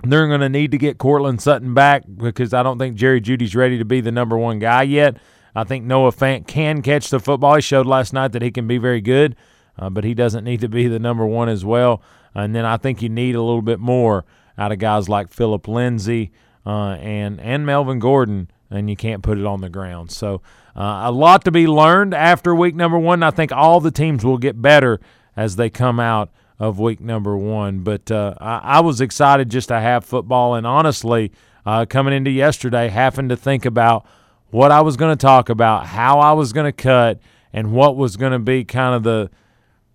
they're 0.04 0.28
going 0.28 0.42
to 0.42 0.50
need 0.50 0.72
to 0.72 0.78
get 0.78 0.98
Courtland 0.98 1.42
Sutton 1.42 1.74
back 1.74 2.04
because 2.18 2.54
I 2.54 2.64
don't 2.64 2.78
think 2.78 2.96
Jerry 2.96 3.22
Jeudy's 3.22 3.56
ready 3.56 3.78
to 3.78 3.86
be 3.86 4.02
the 4.02 4.12
number 4.12 4.38
one 4.38 4.60
guy 4.60 4.84
yet. 4.84 5.18
I 5.56 5.64
think 5.64 5.86
Noah 5.86 6.12
Fant 6.12 6.48
can 6.48 6.82
catch 6.82 7.10
the 7.10 7.20
football. 7.20 7.56
He 7.56 7.62
showed 7.62 7.86
last 7.86 8.14
night 8.14 8.32
that 8.32 8.42
he 8.42 8.52
can 8.52 8.68
be 8.68 8.78
very 8.78 9.02
good, 9.02 9.36
uh, 9.78 9.90
but 9.90 10.04
he 10.04 10.14
doesn't 10.14 10.44
need 10.44 10.62
to 10.62 10.70
be 10.70 10.88
the 10.88 11.00
number 11.00 11.26
one 11.26 11.50
as 11.50 11.64
well. 11.64 12.02
And 12.34 12.56
then 12.56 12.66
I 12.66 12.78
think 12.78 13.02
you 13.02 13.10
need 13.10 13.36
a 13.36 13.42
little 13.42 13.62
bit 13.62 13.80
more 13.80 14.26
out 14.58 14.72
of 14.72 14.80
guys 14.80 15.10
like 15.10 15.30
Philip 15.30 15.68
Lindsay 15.68 16.32
uh, 16.66 16.94
and 16.94 17.40
and 17.42 17.66
Melvin 17.66 18.00
Gordon, 18.00 18.50
and 18.72 18.90
you 18.90 18.96
can't 18.96 19.22
put 19.22 19.38
it 19.38 19.46
on 19.46 19.62
the 19.62 19.70
ground. 19.70 20.12
So 20.12 20.42
uh, 20.76 21.02
a 21.06 21.12
lot 21.12 21.44
to 21.46 21.52
be 21.52 21.68
learned 21.68 22.14
after 22.14 22.56
week 22.56 22.76
number 22.76 22.98
one. 22.98 23.22
I 23.22 23.32
think 23.32 23.52
all 23.52 23.80
the 23.80 23.92
teams 23.92 24.24
will 24.24 24.38
get 24.38 24.62
better 24.62 25.00
as 25.36 25.58
they 25.58 25.70
come 25.70 26.00
out 26.00 26.32
of 26.58 26.80
week 26.80 27.02
number 27.02 27.36
one. 27.36 27.80
But 27.80 28.10
uh, 28.10 28.36
I, 28.40 28.58
I, 28.64 28.80
was 28.80 29.02
excited 29.02 29.50
just 29.50 29.68
to 29.70 29.80
have 29.80 30.06
football, 30.06 30.56
and 30.56 30.66
honestly, 30.66 31.32
uh, 31.66 31.86
coming 31.86 32.14
into 32.14 32.32
yesterday, 32.32 32.88
having 32.88 33.30
to 33.30 33.36
think 33.36 33.66
about 33.66 34.06
what 34.52 34.72
I 34.72 34.82
was 34.82 34.96
going 34.96 35.16
to 35.16 35.22
talk 35.22 35.50
about, 35.50 35.88
how 35.88 36.20
I 36.20 36.34
was 36.34 36.54
going 36.54 36.66
to 36.66 36.72
cut, 36.72 37.20
and 37.52 37.74
what 37.74 37.98
was 37.98 38.16
going 38.16 38.32
to 38.32 38.40
be 38.40 38.64
kind 38.64 38.96
of 38.96 39.04
the 39.04 39.30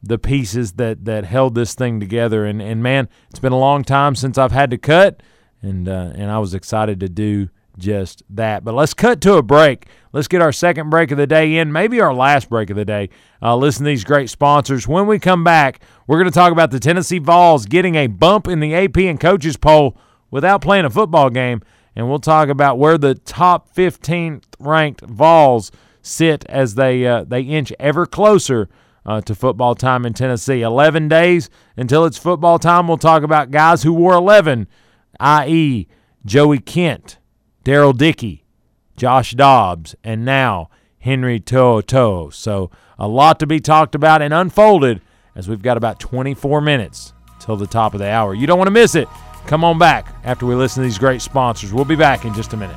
the 0.03 0.19
pieces 0.19 0.73
that 0.73 1.05
that 1.05 1.25
held 1.25 1.55
this 1.55 1.75
thing 1.75 2.01
together. 2.01 2.45
And 2.45 2.61
and 2.61 2.83
man, 2.83 3.09
it's 3.31 3.39
been 3.39 3.53
a 3.53 3.59
long 3.59 3.85
time 3.85 4.15
since 4.15 4.37
I've 4.37 4.53
had 4.53 4.71
to 4.71 4.79
cut, 4.79 5.23
and 5.63 5.89
uh, 5.89 6.13
and 6.15 6.31
I 6.31 6.39
was 6.39 6.53
excited 6.53 7.01
to 7.01 7.09
do 7.09 7.49
just 7.79 8.23
that. 8.31 8.65
But 8.65 8.75
let's 8.75 8.95
cut 8.95 9.21
to 9.23 9.35
a 9.35 9.43
break. 9.43 9.87
Let's 10.13 10.29
get 10.29 10.43
our 10.43 10.53
second 10.53 10.91
break 10.91 11.11
of 11.11 11.19
the 11.19 11.27
day 11.27 11.57
in, 11.57 11.73
maybe 11.73 12.01
our 12.01 12.15
last 12.15 12.49
break 12.49 12.71
of 12.71 12.77
the 12.77 12.85
day. 12.85 13.11
Uh, 13.43 13.57
listen 13.57 13.85
to 13.85 13.89
these 13.89 14.05
great 14.05 14.31
sponsors. 14.31 14.89
When 14.89 15.07
we 15.07 15.19
come 15.19 15.45
back, 15.45 15.81
we're 16.07 16.19
going 16.19 16.31
to 16.31 16.35
talk 16.35 16.53
about 16.53 16.71
the 16.71 16.81
Tennessee 16.81 17.19
Vols 17.19 17.67
getting 17.67 17.95
a 17.97 18.07
bump 18.07 18.49
in 18.49 18.61
the 18.61 18.75
AP 18.75 18.97
and 18.99 19.21
coaches 19.21 19.57
poll 19.57 19.97
without 20.31 20.63
playing 20.63 20.85
a 20.85 20.91
football 20.91 21.31
game. 21.31 21.63
And 21.95 22.09
we'll 22.09 22.19
talk 22.19 22.49
about 22.49 22.79
where 22.79 22.99
the 22.99 23.15
top 23.15 23.75
15th 23.75 24.45
ranked 24.59 25.03
Vols 25.03 25.73
sit 26.03 26.45
as 26.47 26.75
they 26.75 27.07
uh, 27.07 27.25
they 27.25 27.41
inch 27.41 27.73
ever 27.81 28.07
closer 28.07 28.69
uh, 29.07 29.21
to 29.23 29.35
football 29.35 29.75
time 29.75 30.05
in 30.05 30.13
Tennessee. 30.13 30.63
11 30.63 31.09
days 31.09 31.49
until 31.77 32.05
it's 32.05 32.19
football 32.19 32.59
time. 32.59 32.89
We'll 32.89 32.99
talk 32.99 33.23
about 33.23 33.51
guys 33.51 33.83
who 33.83 33.93
wore 33.93 34.15
11, 34.15 34.67
i.e., 35.21 35.89
Joey 36.25 36.59
Kent, 36.59 37.19
Daryl 37.67 37.99
Dickey, 37.99 38.45
Josh 38.97 39.33
Dobbs, 39.33 39.97
and 40.05 40.25
now 40.25 40.71
Henry 41.01 41.41
To'oTo'o. 41.41 42.33
So 42.33 42.71
a 42.97 43.09
lot 43.09 43.41
to 43.41 43.47
be 43.49 43.59
talked 43.59 43.97
about 43.97 44.23
and 44.23 44.33
unfolded 44.33 45.01
as 45.35 45.49
we've 45.49 45.63
got 45.63 45.77
about 45.77 45.99
24 45.99 46.61
minutes 46.61 47.13
till 47.41 47.57
the 47.57 47.67
top 47.67 47.93
of 47.93 47.99
the 47.99 48.09
hour. 48.09 48.35
You 48.35 48.47
don't 48.47 48.57
want 48.57 48.69
to 48.69 48.73
miss 48.73 48.95
it. 48.95 49.09
Come 49.49 49.65
on 49.65 49.81
back 49.81 50.15
after 50.23 50.47
we 50.47 50.55
listen 50.55 50.81
to 50.81 50.87
these 50.87 50.97
great 50.97 51.21
sponsors. 51.21 51.73
We'll 51.73 51.85
be 51.85 51.97
back 51.97 52.25
in 52.25 52.35
just 52.35 52.53
a 52.53 52.57
minute. 52.57 52.77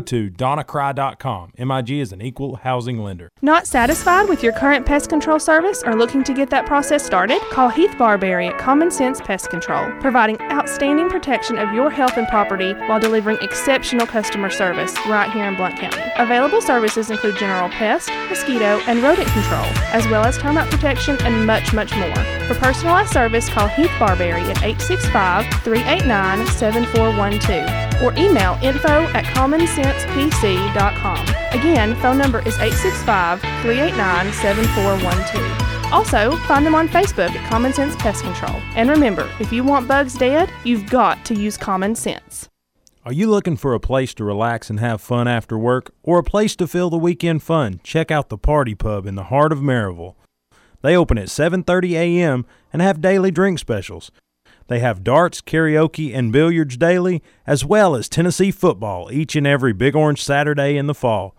to 0.00 0.30
donnacry.com. 0.30 1.52
MIG 1.58 1.90
is 1.90 2.12
an 2.12 2.22
equal 2.22 2.56
housing 2.56 2.98
lender. 2.98 3.30
Not 3.42 3.66
satisfied 3.66 4.28
with 4.28 4.42
your 4.42 4.52
current 4.52 4.86
pest 4.86 5.08
control 5.08 5.38
service 5.38 5.82
or 5.84 5.94
looking 5.94 6.24
to 6.24 6.34
get 6.34 6.50
that 6.50 6.66
process 6.66 7.04
started? 7.04 7.40
Call 7.50 7.68
Heath 7.68 7.94
Barberry 7.98 8.48
at 8.48 8.58
Common 8.58 8.90
Sense 8.90 9.20
Pest 9.20 9.50
Control, 9.50 9.90
providing 10.00 10.40
outstanding 10.42 11.08
protection 11.08 11.58
of 11.58 11.72
your 11.72 11.90
health 11.90 12.16
and 12.16 12.26
property 12.28 12.72
while 12.86 13.00
delivering 13.00 13.38
exceptional 13.40 14.06
customer 14.06 14.50
service 14.50 14.94
right 15.06 15.30
here 15.32 15.44
in 15.44 15.56
Blount 15.56 15.78
County. 15.78 16.02
Available 16.16 16.60
services 16.60 17.10
include 17.10 17.36
general 17.36 17.68
pest, 17.70 18.10
mosquito, 18.28 18.80
and 18.86 19.02
rodent 19.02 19.28
control, 19.28 19.64
as 19.92 20.06
well 20.08 20.24
as 20.24 20.38
termite 20.38 20.70
protection 20.70 21.16
and 21.22 21.46
much, 21.46 21.72
much 21.72 21.94
more. 21.96 22.14
For 22.46 22.54
personalized 22.54 23.12
service, 23.12 23.48
call 23.48 23.68
Heath 23.68 23.92
Barberry 23.98 24.42
at 24.42 24.62
865 24.62 25.44
389 25.62 26.46
7412 26.46 28.02
or 28.02 28.12
email 28.18 28.58
info 28.62 29.04
at 29.14 29.24
commonsensepc.com. 29.74 31.28
Again, 31.58 31.94
phone 31.96 32.18
number 32.18 32.40
is 32.40 32.56
865 32.58 33.40
389 33.40 34.32
7412. 34.32 35.92
Also, 35.92 36.36
find 36.46 36.66
them 36.66 36.74
on 36.74 36.88
Facebook 36.88 37.30
at 37.30 37.50
Common 37.50 37.72
Sense 37.72 37.94
Pest 37.96 38.24
Control. 38.24 38.60
And 38.74 38.90
remember, 38.90 39.30
if 39.38 39.52
you 39.52 39.62
want 39.62 39.86
bugs 39.86 40.14
dead, 40.14 40.50
you've 40.64 40.88
got 40.88 41.24
to 41.26 41.34
use 41.34 41.56
common 41.56 41.94
sense. 41.94 42.48
Are 43.04 43.12
you 43.12 43.28
looking 43.28 43.56
for 43.56 43.74
a 43.74 43.80
place 43.80 44.14
to 44.14 44.24
relax 44.24 44.70
and 44.70 44.80
have 44.80 45.00
fun 45.00 45.28
after 45.28 45.58
work, 45.58 45.92
or 46.02 46.18
a 46.18 46.24
place 46.24 46.56
to 46.56 46.66
fill 46.66 46.88
the 46.88 46.96
weekend 46.96 47.42
fun? 47.42 47.80
Check 47.84 48.10
out 48.10 48.30
the 48.30 48.38
Party 48.38 48.74
Pub 48.74 49.06
in 49.06 49.14
the 49.14 49.24
heart 49.24 49.52
of 49.52 49.58
Maryville. 49.58 50.14
They 50.80 50.96
open 50.96 51.18
at 51.18 51.28
7:30 51.28 51.92
a.m. 51.92 52.46
and 52.72 52.80
have 52.80 53.00
daily 53.00 53.30
drink 53.30 53.58
specials. 53.58 54.10
They 54.68 54.78
have 54.80 55.04
darts, 55.04 55.40
karaoke, 55.40 56.14
and 56.14 56.32
billiards 56.32 56.76
daily, 56.76 57.22
as 57.46 57.64
well 57.64 57.94
as 57.94 58.08
Tennessee 58.08 58.50
football 58.50 59.12
each 59.12 59.36
and 59.36 59.46
every 59.46 59.72
Big 59.72 59.94
Orange 59.94 60.22
Saturday 60.22 60.76
in 60.76 60.86
the 60.86 60.94
fall. 60.94 61.36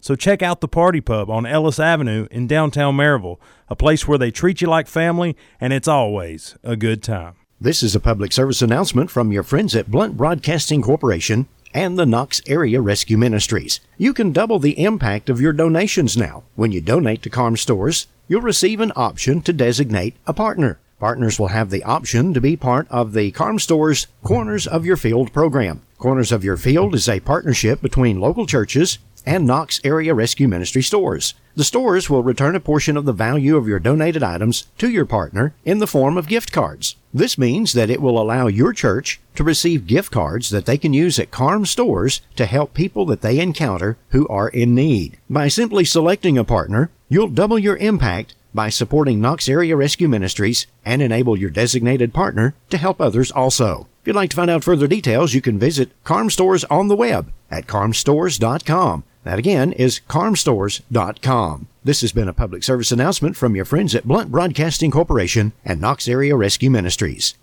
So 0.00 0.14
check 0.14 0.42
out 0.42 0.60
the 0.60 0.68
Party 0.68 1.00
Pub 1.00 1.28
on 1.28 1.44
Ellis 1.44 1.80
Avenue 1.80 2.28
in 2.30 2.46
downtown 2.46 2.96
Maryville, 2.96 3.38
a 3.68 3.74
place 3.74 4.06
where 4.06 4.18
they 4.18 4.30
treat 4.30 4.60
you 4.60 4.68
like 4.68 4.86
family 4.86 5.36
and 5.60 5.72
it's 5.72 5.88
always 5.88 6.56
a 6.62 6.76
good 6.76 7.02
time. 7.02 7.34
This 7.60 7.82
is 7.82 7.96
a 7.96 8.00
public 8.00 8.32
service 8.32 8.62
announcement 8.62 9.10
from 9.10 9.32
your 9.32 9.42
friends 9.42 9.74
at 9.74 9.90
Blount 9.90 10.16
Broadcasting 10.16 10.80
Corporation 10.80 11.48
and 11.74 11.98
the 11.98 12.06
Knox 12.06 12.40
Area 12.46 12.80
Rescue 12.80 13.18
Ministries. 13.18 13.80
You 13.96 14.14
can 14.14 14.32
double 14.32 14.60
the 14.60 14.82
impact 14.82 15.28
of 15.28 15.40
your 15.40 15.52
donations 15.52 16.16
now. 16.16 16.44
When 16.54 16.70
you 16.70 16.80
donate 16.80 17.22
to 17.22 17.30
KARM 17.30 17.56
Stores, 17.56 18.06
you'll 18.28 18.40
receive 18.40 18.80
an 18.80 18.92
option 18.94 19.42
to 19.42 19.52
designate 19.52 20.14
a 20.26 20.32
partner. 20.32 20.78
Partners 20.98 21.38
will 21.38 21.48
have 21.48 21.70
the 21.70 21.84
option 21.84 22.34
to 22.34 22.40
be 22.40 22.56
part 22.56 22.88
of 22.90 23.12
the 23.12 23.30
KARM 23.30 23.60
Store's 23.60 24.08
Corners 24.24 24.66
of 24.66 24.84
Your 24.84 24.96
Field 24.96 25.32
program. 25.32 25.82
Corners 25.96 26.32
of 26.32 26.42
Your 26.42 26.56
Field 26.56 26.92
is 26.92 27.08
a 27.08 27.20
partnership 27.20 27.80
between 27.80 28.18
local 28.18 28.46
churches 28.46 28.98
and 29.24 29.46
Knox 29.46 29.80
Area 29.84 30.12
Rescue 30.12 30.48
Ministry 30.48 30.82
stores. 30.82 31.34
The 31.54 31.62
stores 31.62 32.10
will 32.10 32.24
return 32.24 32.56
a 32.56 32.60
portion 32.60 32.96
of 32.96 33.04
the 33.04 33.12
value 33.12 33.56
of 33.56 33.68
your 33.68 33.78
donated 33.78 34.24
items 34.24 34.66
to 34.78 34.90
your 34.90 35.04
partner 35.04 35.54
in 35.64 35.78
the 35.78 35.86
form 35.86 36.16
of 36.16 36.26
gift 36.26 36.50
cards. 36.50 36.96
This 37.14 37.38
means 37.38 37.74
that 37.74 37.90
it 37.90 38.02
will 38.02 38.20
allow 38.20 38.48
your 38.48 38.72
church 38.72 39.20
to 39.36 39.44
receive 39.44 39.86
gift 39.86 40.10
cards 40.10 40.50
that 40.50 40.66
they 40.66 40.78
can 40.78 40.92
use 40.92 41.18
at 41.20 41.30
KARM 41.30 41.64
stores 41.66 42.22
to 42.34 42.44
help 42.44 42.74
people 42.74 43.06
that 43.06 43.20
they 43.20 43.38
encounter 43.38 43.98
who 44.10 44.26
are 44.26 44.48
in 44.48 44.74
need. 44.74 45.18
By 45.30 45.46
simply 45.46 45.84
selecting 45.84 46.36
a 46.36 46.42
partner, 46.44 46.90
you'll 47.08 47.28
double 47.28 47.58
your 47.58 47.76
impact 47.76 48.34
by 48.54 48.68
supporting 48.68 49.20
Knox 49.20 49.48
Area 49.48 49.76
Rescue 49.76 50.08
Ministries 50.08 50.66
and 50.84 51.02
enable 51.02 51.38
your 51.38 51.50
designated 51.50 52.14
partner 52.14 52.54
to 52.70 52.78
help 52.78 53.00
others 53.00 53.30
also. 53.30 53.88
If 54.02 54.08
you'd 54.08 54.16
like 54.16 54.30
to 54.30 54.36
find 54.36 54.50
out 54.50 54.64
further 54.64 54.86
details, 54.86 55.34
you 55.34 55.40
can 55.40 55.58
visit 55.58 55.90
KARM 56.04 56.30
Stores 56.30 56.64
on 56.64 56.88
the 56.88 56.96
web 56.96 57.32
at 57.50 57.66
karmstores.com. 57.66 59.04
That 59.24 59.38
again 59.38 59.72
is 59.72 60.00
karmstores.com. 60.08 61.68
This 61.84 62.00
has 62.00 62.12
been 62.12 62.28
a 62.28 62.34
public 62.34 62.62
service 62.62 62.92
announcement 62.92 63.36
from 63.36 63.54
your 63.54 63.64
friends 63.64 63.94
at 63.94 64.06
Blount 64.06 64.30
Broadcasting 64.30 64.90
Corporation 64.90 65.52
and 65.64 65.80
Knox 65.80 66.08
Area 66.08 66.36
Rescue 66.36 66.70
Ministries. 66.70 67.34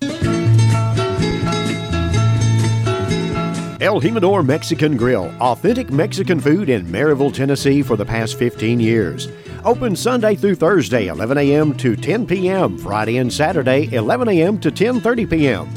El 3.81 4.01
Jimador 4.01 4.43
Mexican 4.43 4.97
Grill, 4.97 5.31
authentic 5.39 5.91
Mexican 5.91 6.39
food 6.39 6.69
in 6.69 6.85
Maryville, 6.87 7.31
Tennessee 7.31 7.83
for 7.83 7.95
the 7.95 8.05
past 8.05 8.35
15 8.39 8.79
years. 8.79 9.27
Open 9.65 9.95
Sunday 9.95 10.35
through 10.35 10.53
Thursday, 10.53 11.07
11 11.07 11.39
a.m. 11.39 11.75
to 11.77 11.95
10 11.95 12.27
p.m., 12.27 12.77
Friday 12.77 13.17
and 13.17 13.33
Saturday, 13.33 13.91
11 13.91 14.29
a.m. 14.29 14.59
to 14.59 14.69
10:30 14.69 15.27
p.m. 15.27 15.67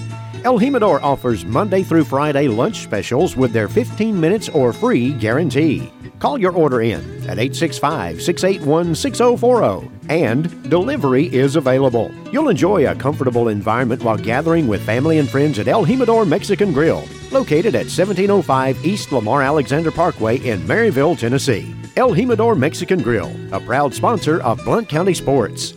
El 0.45 0.59
Jimador 0.59 1.03
offers 1.03 1.47
Monday 1.47 1.83
through 1.83 2.05
Friday 2.05 2.49
lunch 2.49 2.81
specials 2.81 3.35
with 3.35 3.51
their 3.51 3.67
15 3.67 4.21
minutes 4.21 4.51
or 4.51 4.75
free 4.75 5.15
guarantee. 5.15 5.91
Call 6.19 6.39
your 6.39 6.53
order 6.53 6.83
in 6.83 7.01
at 7.23 7.39
865 7.39 8.21
681 8.21 8.95
6040 8.95 9.91
and 10.11 10.69
delivery 10.69 11.33
is 11.35 11.57
available. 11.57 12.11
You'll 12.31 12.51
enjoy 12.51 12.91
a 12.91 12.95
comfortable 12.95 13.49
environment 13.49 14.03
while 14.03 14.19
gathering 14.19 14.69
with 14.69 14.85
family 14.85 15.17
and 15.17 15.31
friends 15.31 15.59
at 15.59 15.67
El 15.67 15.87
Jimador 15.87 16.29
Mexican 16.29 16.75
Grill, 16.75 17.05
located 17.31 17.75
at 17.75 17.89
1705 17.89 18.85
East 18.85 19.13
Lamar 19.13 19.43
Alexander 19.43 19.91
Parkway 19.91 20.37
in 20.47 20.61
Maryville, 20.61 21.19
Tennessee. 21.19 21.78
El 21.99 22.15
Jimador 22.15 22.57
Mexican 22.57 23.03
Grill, 23.03 23.29
a 23.51 23.59
proud 23.59 23.93
sponsor 23.93 24.41
of 24.43 24.65
Blount 24.65 24.89
County 24.89 25.13
Sports. 25.13 25.73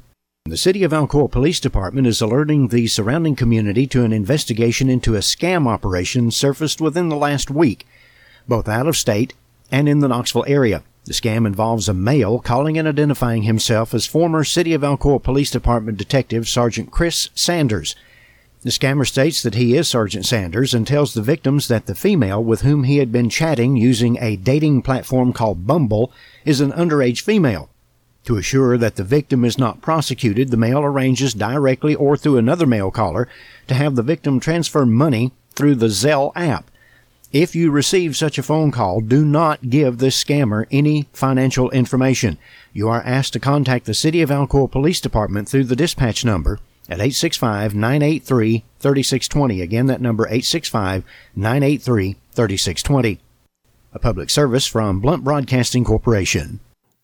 The 0.50 0.56
City 0.56 0.84
of 0.84 0.94
Alcoa 0.94 1.30
Police 1.30 1.60
Department 1.60 2.08
is 2.08 2.22
alerting 2.22 2.70
the 2.70 2.88
surrounding 2.88 3.36
community 3.36 3.86
to 3.88 4.06
an 4.06 4.14
investigation 4.14 4.90
into 4.90 5.16
a 5.16 5.20
scam 5.20 5.68
operation 5.68 6.32
surfaced 6.32 6.80
within 6.80 7.10
the 7.10 7.18
last 7.18 7.52
week, 7.52 7.86
both 8.48 8.70
out 8.70 8.88
of 8.88 8.96
state 8.96 9.34
and 9.74 9.90
in 9.90 10.00
the 10.00 10.08
Knoxville 10.08 10.46
area. 10.48 10.84
The 11.04 11.12
scam 11.12 11.46
involves 11.46 11.90
a 11.90 11.94
male 11.94 12.40
calling 12.40 12.78
and 12.78 12.88
identifying 12.88 13.44
himself 13.44 13.94
as 13.94 14.06
former 14.06 14.46
City 14.46 14.74
of 14.74 14.84
Alcoa 14.84 15.22
Police 15.22 15.52
Department 15.52 15.98
Detective 15.98 16.48
Sergeant 16.48 16.92
Chris 16.92 17.30
Sanders. 17.36 17.98
The 18.62 18.70
scammer 18.70 19.06
states 19.06 19.44
that 19.44 19.56
he 19.56 19.76
is 19.76 19.90
Sergeant 19.90 20.26
Sanders 20.26 20.74
and 20.74 20.88
tells 20.88 21.14
the 21.14 21.22
victims 21.22 21.68
that 21.68 21.88
the 21.88 21.94
female 21.94 22.42
with 22.42 22.62
whom 22.62 22.86
he 22.86 23.00
had 23.00 23.12
been 23.12 23.30
chatting 23.30 23.76
using 23.76 24.18
a 24.22 24.38
dating 24.38 24.84
platform 24.84 25.34
called 25.34 25.68
Bumble 25.68 26.10
is 26.46 26.62
an 26.62 26.72
underage 26.72 27.20
female. 27.20 27.70
To 28.28 28.36
assure 28.36 28.78
that 28.78 28.98
the 28.98 29.06
victim 29.06 29.46
is 29.46 29.58
not 29.58 29.80
prosecuted, 29.80 30.52
the 30.52 30.58
male 30.58 30.82
arranges 30.82 31.34
directly 31.34 31.96
or 31.96 32.18
through 32.18 32.36
another 32.36 32.66
male 32.66 32.92
caller 32.92 33.30
to 33.68 33.74
have 33.74 33.96
the 33.96 34.04
victim 34.04 34.42
transfer 34.42 34.86
money 34.86 35.32
through 35.56 35.76
the 35.76 35.86
Zelle 35.86 36.34
app. 36.36 36.70
If 37.32 37.56
you 37.56 37.72
receive 37.72 38.18
such 38.18 38.38
a 38.38 38.44
phone 38.44 38.72
call, 38.72 39.00
do 39.00 39.24
not 39.24 39.70
give 39.70 40.00
this 40.00 40.22
scammer 40.22 40.66
any 40.70 41.08
financial 41.14 41.70
information. 41.70 42.38
You 42.74 42.90
are 42.90 43.02
asked 43.02 43.32
to 43.32 43.40
contact 43.40 43.86
the 43.86 43.94
City 43.94 44.22
of 44.22 44.30
Alcoa 44.30 44.70
Police 44.70 45.00
Department 45.00 45.48
through 45.48 45.64
the 45.64 45.78
dispatch 45.78 46.26
number 46.26 46.60
at 46.90 47.00
865-983-3620. 47.00 49.64
Again, 49.64 49.86
that 49.86 50.02
number 50.02 50.28
865-983-3620. 50.28 53.20
A 53.94 54.00
public 54.00 54.30
service 54.30 54.68
from 54.68 55.00
Blount 55.00 55.24
Broadcasting 55.24 55.86
Corporation. 55.86 56.60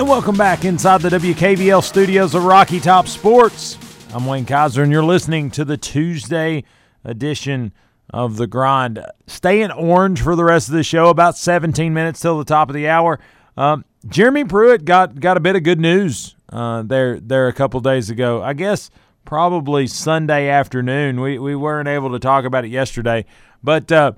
And 0.00 0.08
welcome 0.08 0.34
back 0.34 0.64
inside 0.64 1.02
the 1.02 1.10
WKVL 1.10 1.84
studios 1.84 2.34
of 2.34 2.44
Rocky 2.44 2.80
Top 2.80 3.06
Sports. 3.06 3.76
I'm 4.14 4.24
Wayne 4.24 4.46
Kaiser, 4.46 4.82
and 4.82 4.90
you're 4.90 5.04
listening 5.04 5.50
to 5.50 5.62
the 5.62 5.76
Tuesday 5.76 6.64
edition 7.04 7.74
of 8.08 8.38
The 8.38 8.46
Grind. 8.46 9.04
Stay 9.26 9.60
in 9.60 9.70
orange 9.70 10.22
for 10.22 10.34
the 10.34 10.42
rest 10.42 10.68
of 10.68 10.74
the 10.74 10.82
show, 10.82 11.10
about 11.10 11.36
17 11.36 11.92
minutes 11.92 12.18
till 12.18 12.38
the 12.38 12.46
top 12.46 12.70
of 12.70 12.74
the 12.74 12.88
hour. 12.88 13.20
Um, 13.58 13.84
Jeremy 14.08 14.44
Pruitt 14.44 14.86
got, 14.86 15.20
got 15.20 15.36
a 15.36 15.40
bit 15.40 15.54
of 15.54 15.64
good 15.64 15.78
news 15.78 16.34
uh, 16.48 16.80
there, 16.80 17.20
there 17.20 17.48
a 17.48 17.52
couple 17.52 17.78
days 17.80 18.08
ago. 18.08 18.42
I 18.42 18.54
guess 18.54 18.90
probably 19.26 19.86
Sunday 19.86 20.48
afternoon. 20.48 21.20
We, 21.20 21.38
we 21.38 21.54
weren't 21.54 21.88
able 21.88 22.12
to 22.12 22.18
talk 22.18 22.46
about 22.46 22.64
it 22.64 22.68
yesterday. 22.68 23.26
But 23.62 23.92
uh, 23.92 24.12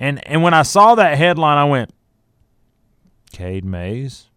and, 0.00 0.18
and 0.26 0.42
when 0.42 0.52
I 0.52 0.62
saw 0.62 0.96
that 0.96 1.16
headline, 1.16 1.58
I 1.58 1.64
went, 1.64 1.94
Cade 3.30 3.64
Mays? 3.64 4.27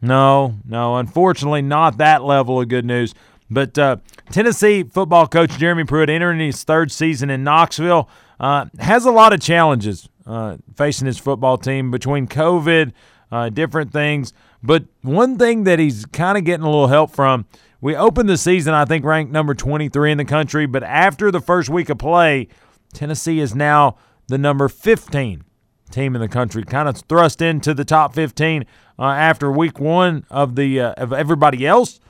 No, 0.00 0.54
no, 0.64 0.96
unfortunately, 0.96 1.62
not 1.62 1.98
that 1.98 2.22
level 2.22 2.60
of 2.60 2.68
good 2.68 2.84
news. 2.84 3.14
But 3.50 3.78
uh, 3.78 3.96
Tennessee 4.30 4.82
football 4.82 5.26
coach 5.26 5.56
Jeremy 5.58 5.84
Pruitt, 5.84 6.10
entering 6.10 6.40
his 6.40 6.64
third 6.64 6.90
season 6.90 7.30
in 7.30 7.44
Knoxville, 7.44 8.08
uh, 8.40 8.66
has 8.78 9.04
a 9.04 9.10
lot 9.10 9.32
of 9.32 9.40
challenges 9.40 10.08
uh, 10.26 10.56
facing 10.76 11.06
his 11.06 11.18
football 11.18 11.56
team 11.56 11.90
between 11.90 12.26
COVID, 12.26 12.92
uh, 13.30 13.48
different 13.48 13.92
things. 13.92 14.32
But 14.62 14.84
one 15.02 15.38
thing 15.38 15.64
that 15.64 15.78
he's 15.78 16.04
kind 16.06 16.36
of 16.36 16.44
getting 16.44 16.64
a 16.64 16.70
little 16.70 16.88
help 16.88 17.12
from, 17.12 17.46
we 17.80 17.94
opened 17.94 18.28
the 18.28 18.36
season, 18.36 18.74
I 18.74 18.84
think, 18.84 19.04
ranked 19.04 19.32
number 19.32 19.54
23 19.54 20.12
in 20.12 20.18
the 20.18 20.24
country. 20.24 20.66
But 20.66 20.82
after 20.82 21.30
the 21.30 21.40
first 21.40 21.68
week 21.68 21.88
of 21.88 21.98
play, 21.98 22.48
Tennessee 22.92 23.38
is 23.38 23.54
now 23.54 23.96
the 24.26 24.38
number 24.38 24.68
15 24.68 25.44
team 25.90 26.14
in 26.14 26.20
the 26.20 26.28
country, 26.28 26.62
kind 26.64 26.88
of 26.88 26.96
thrust 27.08 27.40
into 27.40 27.74
the 27.74 27.84
top 27.84 28.14
15 28.14 28.64
uh, 28.98 29.02
after 29.02 29.50
week 29.50 29.78
one 29.78 30.24
of 30.30 30.56
the 30.56 30.80
uh, 30.80 30.92
of 30.92 31.12
everybody 31.12 31.66
else. 31.66 32.00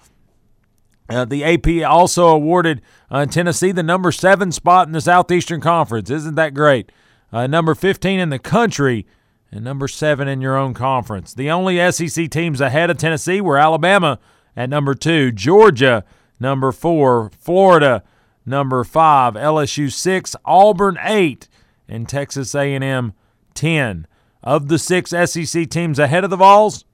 Uh, 1.09 1.25
the 1.25 1.45
AP 1.45 1.89
also 1.89 2.29
awarded 2.29 2.83
uh, 3.11 3.27
Tennessee 3.27 3.73
the 3.73 3.83
number 3.83 4.11
seven 4.11 4.51
spot 4.51 4.89
in 4.89 4.93
the 4.93 5.01
Southeastern 5.01 5.61
Conference. 5.61 6.11
Isn't 6.11 6.35
that 6.35 6.53
great? 6.53 6.91
Uh, 7.33 7.47
number 7.47 7.75
15 7.75 8.19
in 8.19 8.31
the 8.31 8.39
country 8.39 9.07
and 9.53 9.65
number 9.65 9.89
seven 9.89 10.29
in 10.29 10.41
your 10.41 10.57
own 10.57 10.75
conference. 10.75 11.33
The 11.35 11.51
only 11.51 11.91
SEC 11.93 12.31
teams 12.31 12.61
ahead 12.61 12.91
of 12.91 12.99
Tennessee 12.99 13.41
were 13.41 13.59
Alabama 13.59 14.19
at 14.57 14.71
number 14.71 14.95
two, 14.95 15.33
Georgia 15.33 16.05
number 16.41 16.73
four, 16.73 17.31
Florida 17.39 18.03
number 18.45 18.83
five, 18.85 19.35
LSU 19.35 19.93
six, 19.93 20.35
Auburn 20.45 20.99
eight, 21.03 21.49
and 21.89 22.09
Texas 22.09 22.55
A&M 22.55 23.13
ten. 23.57 24.07
Of 24.43 24.69
the 24.69 24.79
six 24.79 25.11
SEC 25.11 25.69
teams 25.69 25.99
ahead 25.99 26.23
of 26.23 26.31
the 26.31 26.37
Vols, 26.37 26.85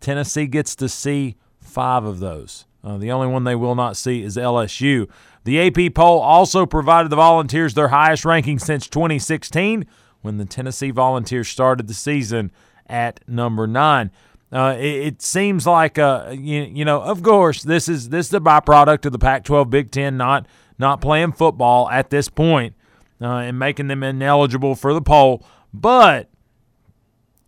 Tennessee 0.00 0.46
gets 0.46 0.74
to 0.76 0.88
see 0.88 1.36
five 1.58 2.04
of 2.04 2.20
those. 2.20 2.66
Uh, 2.84 2.98
the 2.98 3.10
only 3.10 3.26
one 3.26 3.44
they 3.44 3.54
will 3.54 3.74
not 3.74 3.96
see 3.96 4.22
is 4.22 4.36
LSU. 4.36 5.08
The 5.44 5.60
AP 5.60 5.94
poll 5.94 6.20
also 6.20 6.66
provided 6.66 7.10
the 7.10 7.16
Volunteers 7.16 7.74
their 7.74 7.88
highest 7.88 8.24
ranking 8.24 8.58
since 8.58 8.86
2016 8.86 9.86
when 10.22 10.36
the 10.36 10.44
Tennessee 10.44 10.90
Volunteers 10.90 11.48
started 11.48 11.88
the 11.88 11.94
season 11.94 12.50
at 12.86 13.20
number 13.26 13.66
nine. 13.66 14.10
Uh, 14.52 14.74
it, 14.78 15.06
it, 15.06 15.22
seems 15.22 15.66
like 15.66 15.98
uh, 15.98 16.34
you, 16.36 16.62
you 16.62 16.84
know, 16.84 17.00
of 17.00 17.22
course, 17.22 17.62
this 17.62 17.88
is 17.88 18.08
this 18.08 18.26
is 18.26 18.30
the 18.30 18.40
byproduct 18.40 19.06
of 19.06 19.12
the 19.12 19.18
Pac-12 19.18 19.70
Big 19.70 19.90
Ten 19.92 20.16
not 20.16 20.46
not 20.76 21.00
playing 21.00 21.32
football 21.32 21.88
at 21.88 22.10
this 22.10 22.28
point, 22.28 22.74
uh, 23.20 23.26
and 23.26 23.58
making 23.58 23.86
them 23.86 24.02
ineligible 24.02 24.74
for 24.74 24.92
the 24.92 25.02
poll. 25.02 25.44
But 25.72 26.28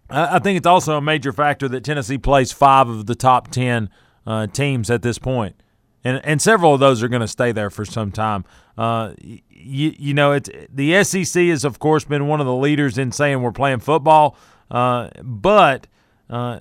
I, 0.09 0.39
think 0.39 0.59
it's 0.59 0.67
also 0.67 0.97
a 0.97 1.01
major 1.01 1.33
factor 1.33 1.69
that 1.69 1.85
Tennessee 1.85 2.19
plays 2.19 2.53
five 2.53 2.89
of 2.89 3.07
the 3.07 3.15
top 3.15 3.49
ten 3.49 3.91
uh, 4.27 4.47
teams 4.47 4.91
at 4.91 5.03
this 5.03 5.19
point, 5.19 5.57
and 6.05 6.21
and 6.25 6.41
several 6.41 6.75
of 6.75 6.81
those 6.81 7.03
are 7.03 7.09
going 7.09 7.23
to 7.23 7.29
stay 7.29 7.53
there 7.53 7.71
for 7.71 7.85
some 7.85 8.13
time. 8.13 8.45
Uh, 8.77 9.15
you, 9.19 9.95
you 9.99 10.15
know, 10.15 10.33
it's 10.33 10.49
the 10.73 11.03
SEC 11.03 11.45
has 11.47 11.65
of 11.65 11.79
course 11.79 12.05
been 12.05 12.29
one 12.29 12.41
of 12.41 12.47
the 12.47 12.55
leaders 12.55 12.99
in 12.99 13.11
saying 13.11 13.43
we're 13.43 13.53
playing 13.53 13.81
football, 13.81 14.37
uh, 14.71 15.09
but 15.23 15.87
uh, 16.31 16.61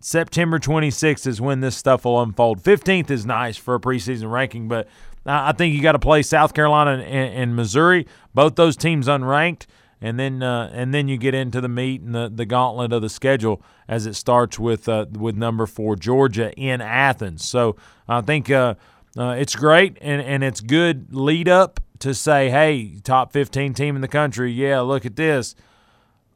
September 0.00 0.58
26th 0.58 1.26
is 1.26 1.40
when 1.40 1.60
this 1.60 1.76
stuff 1.76 2.04
will 2.04 2.22
unfold. 2.22 2.62
15th 2.62 3.10
is 3.10 3.26
nice 3.26 3.56
for 3.56 3.74
a 3.74 3.80
preseason 3.80 4.30
ranking, 4.30 4.66
but 4.66 4.88
I 5.26 5.52
think 5.52 5.74
you 5.74 5.82
got 5.82 5.92
to 5.92 5.98
play 5.98 6.22
South 6.22 6.54
Carolina 6.54 6.92
and, 6.92 7.34
and, 7.34 7.56
Missouri, 7.56 8.06
both 8.34 8.56
those 8.56 8.76
teams 8.76 9.06
unranked, 9.06 9.66
and 10.00 10.18
then 10.18 10.42
uh, 10.42 10.70
and 10.72 10.94
then 10.94 11.08
you 11.08 11.18
get 11.18 11.34
into 11.34 11.60
the 11.60 11.68
meat 11.68 12.00
and 12.00 12.14
the, 12.14 12.30
the 12.34 12.46
gauntlet 12.46 12.92
of 12.92 13.02
the 13.02 13.08
schedule 13.08 13.62
as 13.88 14.06
it 14.06 14.14
starts 14.14 14.58
with 14.58 14.88
uh, 14.88 15.06
with 15.12 15.36
number 15.36 15.66
four 15.66 15.96
Georgia 15.96 16.52
in 16.54 16.80
Athens. 16.80 17.44
So 17.44 17.76
I 18.08 18.20
think 18.20 18.50
uh, 18.50 18.74
uh 19.18 19.36
it's 19.38 19.54
great 19.54 19.98
and, 20.00 20.22
and 20.22 20.42
it's 20.42 20.60
good 20.60 21.14
lead 21.14 21.48
up 21.48 21.80
to 22.00 22.14
say, 22.14 22.48
hey, 22.48 22.98
top 23.04 23.32
15 23.32 23.74
team 23.74 23.94
in 23.94 24.00
the 24.00 24.08
country, 24.08 24.50
yeah, 24.50 24.80
look 24.80 25.04
at 25.04 25.16
this, 25.16 25.54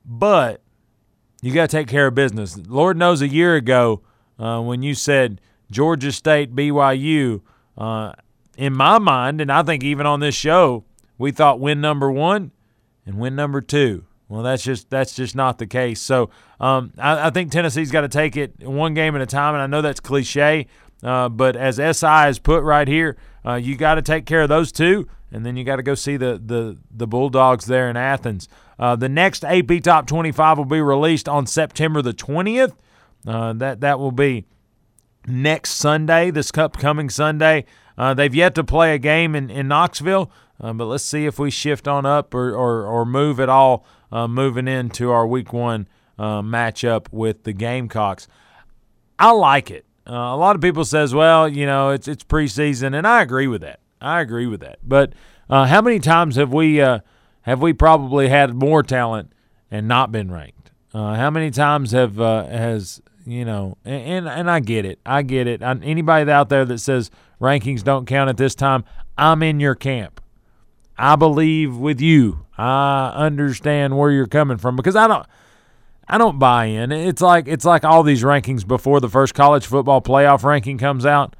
but 0.04 0.60
you 1.40 1.52
got 1.52 1.70
to 1.70 1.76
take 1.76 1.88
care 1.88 2.06
of 2.06 2.14
business. 2.14 2.56
Lord 2.56 2.98
knows 2.98 3.22
a 3.22 3.28
year 3.28 3.56
ago 3.56 4.02
uh, 4.38 4.60
when 4.60 4.82
you 4.82 4.94
said 4.94 5.40
Georgia 5.70 6.12
State, 6.12 6.54
BYU, 6.54 7.40
uh, 7.78 8.12
in 8.56 8.74
my 8.74 8.98
mind, 8.98 9.40
and 9.40 9.50
I 9.50 9.62
think 9.62 9.82
even 9.82 10.06
on 10.06 10.20
this 10.20 10.34
show, 10.34 10.84
we 11.16 11.32
thought 11.32 11.60
win 11.60 11.80
number 11.80 12.12
one 12.12 12.52
and 13.06 13.18
win 13.18 13.34
number 13.34 13.60
two. 13.60 14.04
Well, 14.28 14.42
that's 14.42 14.62
just 14.62 14.88
that's 14.90 15.14
just 15.14 15.36
not 15.36 15.58
the 15.58 15.66
case. 15.66 16.00
So 16.00 16.30
um, 16.58 16.92
I, 16.98 17.28
I, 17.28 17.30
think 17.30 17.52
Tennessee's 17.52 17.90
got 17.90 18.00
to 18.00 18.08
take 18.08 18.36
it 18.36 18.66
one 18.66 18.94
game 18.94 19.14
at 19.14 19.20
a 19.20 19.26
time, 19.26 19.54
and 19.54 19.62
I 19.62 19.66
know 19.66 19.82
that's 19.82 20.00
cliche, 20.00 20.66
uh, 21.02 21.28
but 21.28 21.56
as 21.56 21.76
SI 21.76 22.06
has 22.06 22.38
put 22.38 22.62
right 22.62 22.88
here, 22.88 23.16
uh, 23.44 23.54
you 23.54 23.76
got 23.76 23.96
to 23.96 24.02
take 24.02 24.24
care 24.24 24.42
of 24.42 24.48
those 24.48 24.72
two, 24.72 25.06
and 25.30 25.44
then 25.44 25.56
you 25.56 25.64
got 25.64 25.76
to 25.76 25.82
go 25.82 25.94
see 25.94 26.16
the 26.16 26.40
the 26.44 26.78
the 26.90 27.06
Bulldogs 27.06 27.66
there 27.66 27.90
in 27.90 27.96
Athens. 27.96 28.48
Uh, 28.78 28.96
the 28.96 29.08
next 29.08 29.44
AP 29.44 29.82
Top 29.82 30.06
25 30.06 30.58
will 30.58 30.64
be 30.64 30.80
released 30.80 31.28
on 31.28 31.46
September 31.46 32.02
the 32.02 32.14
20th. 32.14 32.72
Uh, 33.26 33.52
that 33.52 33.80
that 33.80 33.98
will 33.98 34.12
be 34.12 34.46
next 35.26 35.72
Sunday, 35.72 36.30
this 36.30 36.50
upcoming 36.56 37.10
Sunday. 37.10 37.64
Uh, 37.96 38.14
they've 38.14 38.34
yet 38.34 38.54
to 38.54 38.64
play 38.64 38.94
a 38.94 38.98
game 38.98 39.34
in, 39.34 39.50
in 39.50 39.68
Knoxville, 39.68 40.30
uh, 40.60 40.72
but 40.72 40.86
let's 40.86 41.04
see 41.04 41.26
if 41.26 41.38
we 41.38 41.50
shift 41.50 41.88
on 41.88 42.06
up 42.06 42.34
or, 42.34 42.50
or, 42.50 42.86
or 42.86 43.04
move 43.04 43.40
at 43.40 43.48
all 43.48 43.84
uh, 44.12 44.28
moving 44.28 44.68
into 44.68 45.10
our 45.10 45.26
week 45.26 45.52
one 45.52 45.88
uh, 46.18 46.42
matchup 46.42 47.06
with 47.10 47.44
the 47.44 47.52
Gamecocks. 47.52 48.28
I 49.18 49.30
like 49.32 49.70
it. 49.70 49.84
a 50.06 50.36
lot 50.36 50.56
of 50.56 50.62
people 50.62 50.84
says, 50.84 51.14
well, 51.14 51.48
you 51.48 51.66
know, 51.66 51.90
it's 51.90 52.08
it's 52.08 52.24
preseason, 52.24 52.96
and 52.96 53.06
I 53.06 53.22
agree 53.22 53.46
with 53.46 53.60
that. 53.62 53.80
I 54.00 54.20
agree 54.20 54.46
with 54.46 54.60
that. 54.60 54.78
But 54.82 55.12
how 55.48 55.80
many 55.80 56.00
times 56.00 56.36
have 56.36 56.52
we 56.52 56.80
have 57.44 57.60
we 57.60 57.72
probably 57.72 58.28
had 58.28 58.54
more 58.54 58.82
talent 58.82 59.32
and 59.70 59.86
not 59.86 60.10
been 60.10 60.30
ranked? 60.30 60.70
Uh, 60.94 61.14
how 61.14 61.28
many 61.28 61.50
times 61.50 61.90
have 61.90 62.20
uh, 62.20 62.46
has 62.46 63.02
you 63.26 63.44
know? 63.44 63.76
And 63.84 64.28
and 64.28 64.50
I 64.50 64.60
get 64.60 64.84
it, 64.84 64.98
I 65.04 65.22
get 65.22 65.46
it. 65.46 65.62
I, 65.62 65.76
anybody 65.82 66.30
out 66.30 66.48
there 66.48 66.64
that 66.64 66.78
says 66.78 67.10
rankings 67.40 67.82
don't 67.82 68.06
count 68.06 68.30
at 68.30 68.36
this 68.36 68.54
time, 68.54 68.84
I'm 69.18 69.42
in 69.42 69.60
your 69.60 69.74
camp. 69.74 70.20
I 70.96 71.16
believe 71.16 71.76
with 71.76 72.00
you. 72.00 72.46
I 72.56 73.12
understand 73.14 73.98
where 73.98 74.10
you're 74.10 74.26
coming 74.26 74.58
from 74.58 74.76
because 74.76 74.96
I 74.96 75.08
don't. 75.08 75.26
I 76.06 76.18
don't 76.18 76.38
buy 76.38 76.66
in. 76.66 76.92
It's 76.92 77.22
like 77.22 77.48
it's 77.48 77.64
like 77.64 77.82
all 77.82 78.02
these 78.02 78.22
rankings 78.22 78.66
before 78.66 79.00
the 79.00 79.08
first 79.08 79.34
college 79.34 79.66
football 79.66 80.02
playoff 80.02 80.44
ranking 80.44 80.76
comes 80.76 81.06
out. 81.06 81.34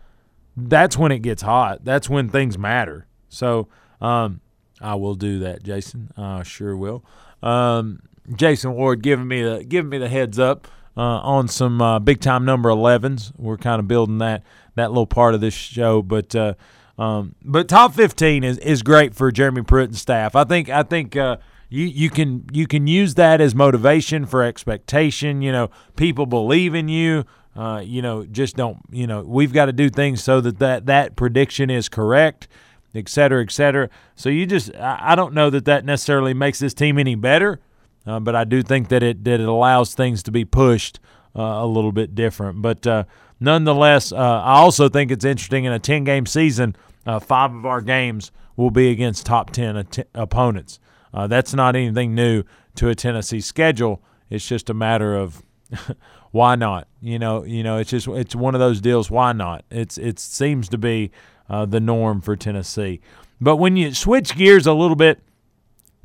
That's 0.56 0.96
when 0.96 1.12
it 1.12 1.18
gets 1.18 1.42
hot. 1.42 1.84
That's 1.84 2.08
when 2.08 2.30
things 2.30 2.56
matter. 2.56 3.06
So 3.28 3.68
um, 4.00 4.40
I 4.80 4.94
will 4.94 5.16
do 5.16 5.40
that, 5.40 5.62
Jason. 5.62 6.10
I 6.16 6.44
sure 6.44 6.76
will. 6.76 7.04
Um, 7.42 8.00
Jason 8.34 8.72
Ward 8.72 9.02
giving 9.02 9.28
me 9.28 9.42
the 9.42 9.64
giving 9.64 9.90
me 9.90 9.98
the 9.98 10.08
heads 10.08 10.38
up 10.38 10.66
uh, 10.96 11.00
on 11.00 11.48
some 11.48 11.82
uh, 11.82 11.98
big 11.98 12.20
time 12.20 12.44
number 12.44 12.70
11s. 12.70 13.32
We're 13.36 13.56
kind 13.56 13.80
of 13.80 13.88
building 13.88 14.18
that 14.18 14.42
that 14.76 14.90
little 14.90 15.06
part 15.06 15.34
of 15.34 15.40
this 15.40 15.54
show, 15.54 16.02
but 16.02 16.34
uh, 16.34 16.54
um, 16.98 17.34
but 17.42 17.68
top 17.68 17.94
15 17.94 18.44
is, 18.44 18.58
is 18.58 18.82
great 18.82 19.14
for 19.14 19.30
Jeremy 19.32 19.62
Pruitt 19.62 19.90
and 19.90 19.98
staff. 19.98 20.36
I 20.36 20.44
think 20.44 20.68
I 20.68 20.82
think 20.82 21.16
uh, 21.16 21.38
you 21.68 21.84
you 21.84 22.10
can 22.10 22.46
you 22.52 22.66
can 22.66 22.86
use 22.86 23.14
that 23.14 23.40
as 23.40 23.54
motivation 23.54 24.26
for 24.26 24.42
expectation. 24.42 25.42
You 25.42 25.52
know, 25.52 25.70
people 25.96 26.26
believe 26.26 26.74
in 26.74 26.88
you. 26.88 27.24
Uh, 27.56 27.80
you 27.84 28.02
know, 28.02 28.24
just 28.24 28.56
don't. 28.56 28.78
You 28.90 29.06
know, 29.06 29.22
we've 29.22 29.52
got 29.52 29.66
to 29.66 29.72
do 29.72 29.88
things 29.88 30.22
so 30.22 30.40
that 30.40 30.58
that 30.58 30.86
that 30.86 31.16
prediction 31.16 31.70
is 31.70 31.88
correct 31.88 32.48
et 32.94 33.08
cetera, 33.08 33.42
et 33.42 33.50
cetera. 33.50 33.90
So 34.14 34.28
you 34.28 34.46
just, 34.46 34.74
I 34.76 35.14
don't 35.14 35.34
know 35.34 35.50
that 35.50 35.64
that 35.64 35.84
necessarily 35.84 36.32
makes 36.32 36.58
this 36.58 36.74
team 36.74 36.98
any 36.98 37.14
better, 37.14 37.60
uh, 38.06 38.20
but 38.20 38.36
I 38.36 38.44
do 38.44 38.62
think 38.62 38.88
that 38.88 39.02
it 39.02 39.24
that 39.24 39.40
it 39.40 39.48
allows 39.48 39.94
things 39.94 40.22
to 40.24 40.30
be 40.30 40.44
pushed 40.44 41.00
uh, 41.36 41.42
a 41.42 41.66
little 41.66 41.92
bit 41.92 42.14
different. 42.14 42.62
But 42.62 42.86
uh, 42.86 43.04
nonetheless, 43.44 44.12
uh, 44.12 44.16
I 44.16 44.54
also 44.54 44.88
think 44.88 45.10
it's 45.10 45.24
interesting 45.24 45.64
in 45.64 45.72
a 45.72 45.78
ten 45.78 46.04
game 46.04 46.26
season, 46.26 46.76
uh, 47.06 47.18
five 47.18 47.54
of 47.54 47.66
our 47.66 47.80
games 47.80 48.32
will 48.56 48.70
be 48.70 48.90
against 48.90 49.26
top 49.26 49.50
ten 49.50 49.76
at- 49.76 50.08
opponents. 50.14 50.78
Uh, 51.12 51.26
that's 51.26 51.54
not 51.54 51.76
anything 51.76 52.14
new 52.14 52.44
to 52.76 52.88
a 52.88 52.94
Tennessee 52.94 53.40
schedule. 53.40 54.02
It's 54.30 54.46
just 54.46 54.68
a 54.70 54.74
matter 54.74 55.14
of 55.14 55.42
why 56.30 56.56
not? 56.56 56.88
You 57.00 57.18
know, 57.18 57.44
you 57.44 57.62
know, 57.62 57.78
it's 57.78 57.90
just 57.90 58.08
it's 58.08 58.34
one 58.34 58.54
of 58.54 58.58
those 58.60 58.80
deals. 58.80 59.10
Why 59.10 59.32
not? 59.32 59.64
It's 59.70 59.98
it 59.98 60.18
seems 60.18 60.68
to 60.70 60.78
be 60.78 61.12
uh, 61.48 61.66
the 61.66 61.80
norm 61.80 62.20
for 62.20 62.34
Tennessee. 62.36 63.00
But 63.40 63.56
when 63.56 63.76
you 63.76 63.92
switch 63.94 64.36
gears 64.36 64.66
a 64.66 64.72
little 64.72 64.96
bit 64.96 65.20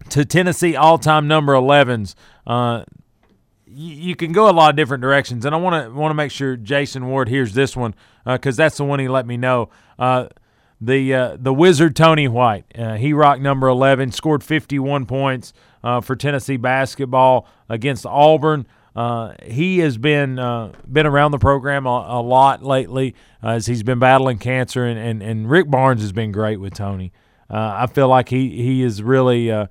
to 0.10 0.26
Tennessee 0.26 0.76
all-time 0.76 1.28
number 1.28 1.54
11s, 1.54 2.16
uh, 2.48 2.84
you, 3.72 4.16
can 4.16 4.32
go 4.32 4.50
a 4.50 4.52
lot 4.52 4.70
of 4.72 4.76
different 4.76 5.02
directions, 5.02 5.46
and 5.46 5.54
I 5.54 5.58
want 5.58 5.86
to 5.86 5.92
want 5.92 6.12
to 6.12 6.16
make 6.16 6.32
sure 6.32 6.56
Jason 6.56 7.08
Ward 7.08 7.30
hears 7.30 7.54
this 7.54 7.76
one 7.76 7.96
because 8.26 8.60
uh, 8.60 8.64
that's 8.64 8.78
the 8.78 8.86
one 8.86 9.00
he 9.00 9.08
let 9.08 9.26
me 9.26 9.38
know. 9.38 9.70
Uh, 9.98 10.28
the 10.82 11.14
uh, 11.14 11.38
the 11.40 11.54
Wizard 11.54 11.96
Tony 11.96 12.28
White, 12.28 12.66
uh, 12.78 12.96
he 12.96 13.14
rocked 13.14 13.42
number 13.42 13.68
11, 13.68 14.12
scored 14.12 14.44
51 14.44 15.06
points 15.06 15.54
for 16.04 16.16
Tennessee 16.16 16.58
basketball 16.58 17.48
against 17.70 18.06
Auburn. 18.06 18.66
Uh, 18.96 19.34
he 19.46 19.80
has 19.80 19.98
been 19.98 20.40
uh, 20.40 20.74
been 20.92 21.06
around 21.06 21.32
the 21.32 21.38
program 21.38 21.86
a, 21.86 22.06
a 22.10 22.22
lot 22.22 22.64
lately 22.64 23.16
uh, 23.44 23.52
as 23.52 23.66
he's 23.66 23.84
been 23.84 24.00
battling 24.00 24.38
cancer, 24.38 24.84
and, 24.84 25.00
and, 25.00 25.22
and 25.22 25.50
Rick 25.50 25.70
Barnes 25.70 26.02
has 26.02 26.12
been 26.12 26.32
great 26.32 26.58
with 26.58 26.74
Tony. 26.74 27.14
Uh, 27.50 27.78
I 27.78 27.88
feel 27.88 28.08
like 28.08 28.30
he 28.30 28.50
he 28.62 28.84
is 28.84 29.02
really 29.02 29.52
uh, 29.52 29.68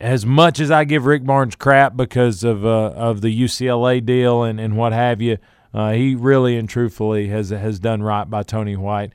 as 0.00 0.24
much 0.24 0.60
as 0.60 0.70
I 0.70 0.84
give 0.84 1.06
Rick 1.06 1.24
Barnes 1.24 1.56
crap 1.56 1.96
because 1.96 2.42
of 2.44 2.64
uh, 2.64 2.90
of 2.90 3.20
the 3.20 3.42
UCLA 3.42 4.04
deal 4.04 4.42
and, 4.42 4.58
and 4.58 4.76
what 4.76 4.92
have 4.92 5.20
you. 5.20 5.38
he 5.74 6.14
really 6.14 6.56
and 6.56 6.68
truthfully 6.68 7.28
has 7.28 7.50
has 7.50 7.78
done 7.78 8.02
right 8.02 8.28
by 8.28 8.42
Tony 8.42 8.76
White, 8.76 9.12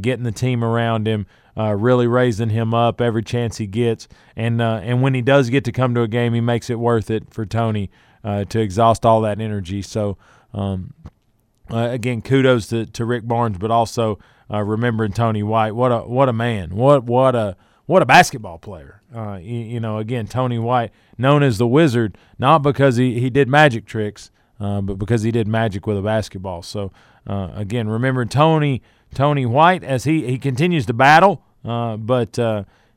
getting 0.00 0.24
the 0.24 0.32
team 0.32 0.62
around 0.62 1.06
him, 1.06 1.26
really 1.56 2.06
raising 2.06 2.50
him 2.50 2.74
up 2.74 3.00
every 3.00 3.22
chance 3.22 3.56
he 3.56 3.66
gets, 3.66 4.08
and 4.36 4.60
and 4.60 5.02
when 5.02 5.14
he 5.14 5.22
does 5.22 5.50
get 5.50 5.64
to 5.64 5.72
come 5.72 5.94
to 5.94 6.02
a 6.02 6.08
game, 6.08 6.34
he 6.34 6.40
makes 6.40 6.70
it 6.70 6.78
worth 6.78 7.10
it 7.10 7.32
for 7.32 7.46
Tony 7.46 7.90
uh, 8.26 8.44
to 8.46 8.60
exhaust 8.60 9.06
all 9.06 9.20
that 9.20 9.40
energy. 9.40 9.80
So, 9.80 10.18
um, 10.52 10.92
uh, 11.70 11.88
again, 11.90 12.20
kudos 12.20 12.66
to, 12.68 12.84
to 12.84 13.04
Rick 13.04 13.26
Barnes, 13.26 13.56
but 13.56 13.70
also 13.70 14.18
uh, 14.52 14.62
remembering 14.62 15.12
Tony 15.12 15.44
White. 15.44 15.72
What 15.72 15.92
a 15.92 16.00
what 16.00 16.28
a 16.28 16.32
man! 16.32 16.74
What 16.74 17.04
what 17.04 17.36
a 17.36 17.56
what 17.86 18.02
a 18.02 18.06
basketball 18.06 18.58
player! 18.58 18.95
Uh, 19.14 19.38
you, 19.40 19.58
you, 19.60 19.80
know, 19.80 19.98
again, 19.98 20.26
Tony 20.26 20.58
White, 20.58 20.90
known 21.16 21.42
as 21.42 21.58
the 21.58 21.66
Wizard, 21.66 22.18
not 22.38 22.62
because 22.62 22.96
he, 22.96 23.20
he 23.20 23.30
did 23.30 23.48
magic 23.48 23.86
tricks, 23.86 24.30
uh, 24.58 24.80
but 24.80 24.98
because 24.98 25.22
he 25.22 25.30
did 25.30 25.46
magic 25.46 25.86
with 25.86 25.96
a 25.96 26.02
basketball. 26.02 26.62
So 26.62 26.92
uh, 27.26 27.50
again, 27.54 27.88
remember 27.88 28.24
Tony 28.24 28.82
Tony 29.14 29.46
White 29.46 29.84
as 29.84 30.04
he 30.04 30.26
he 30.26 30.38
continues 30.38 30.86
to 30.86 30.92
battle, 30.92 31.42
uh, 31.64 31.96
but 31.96 32.38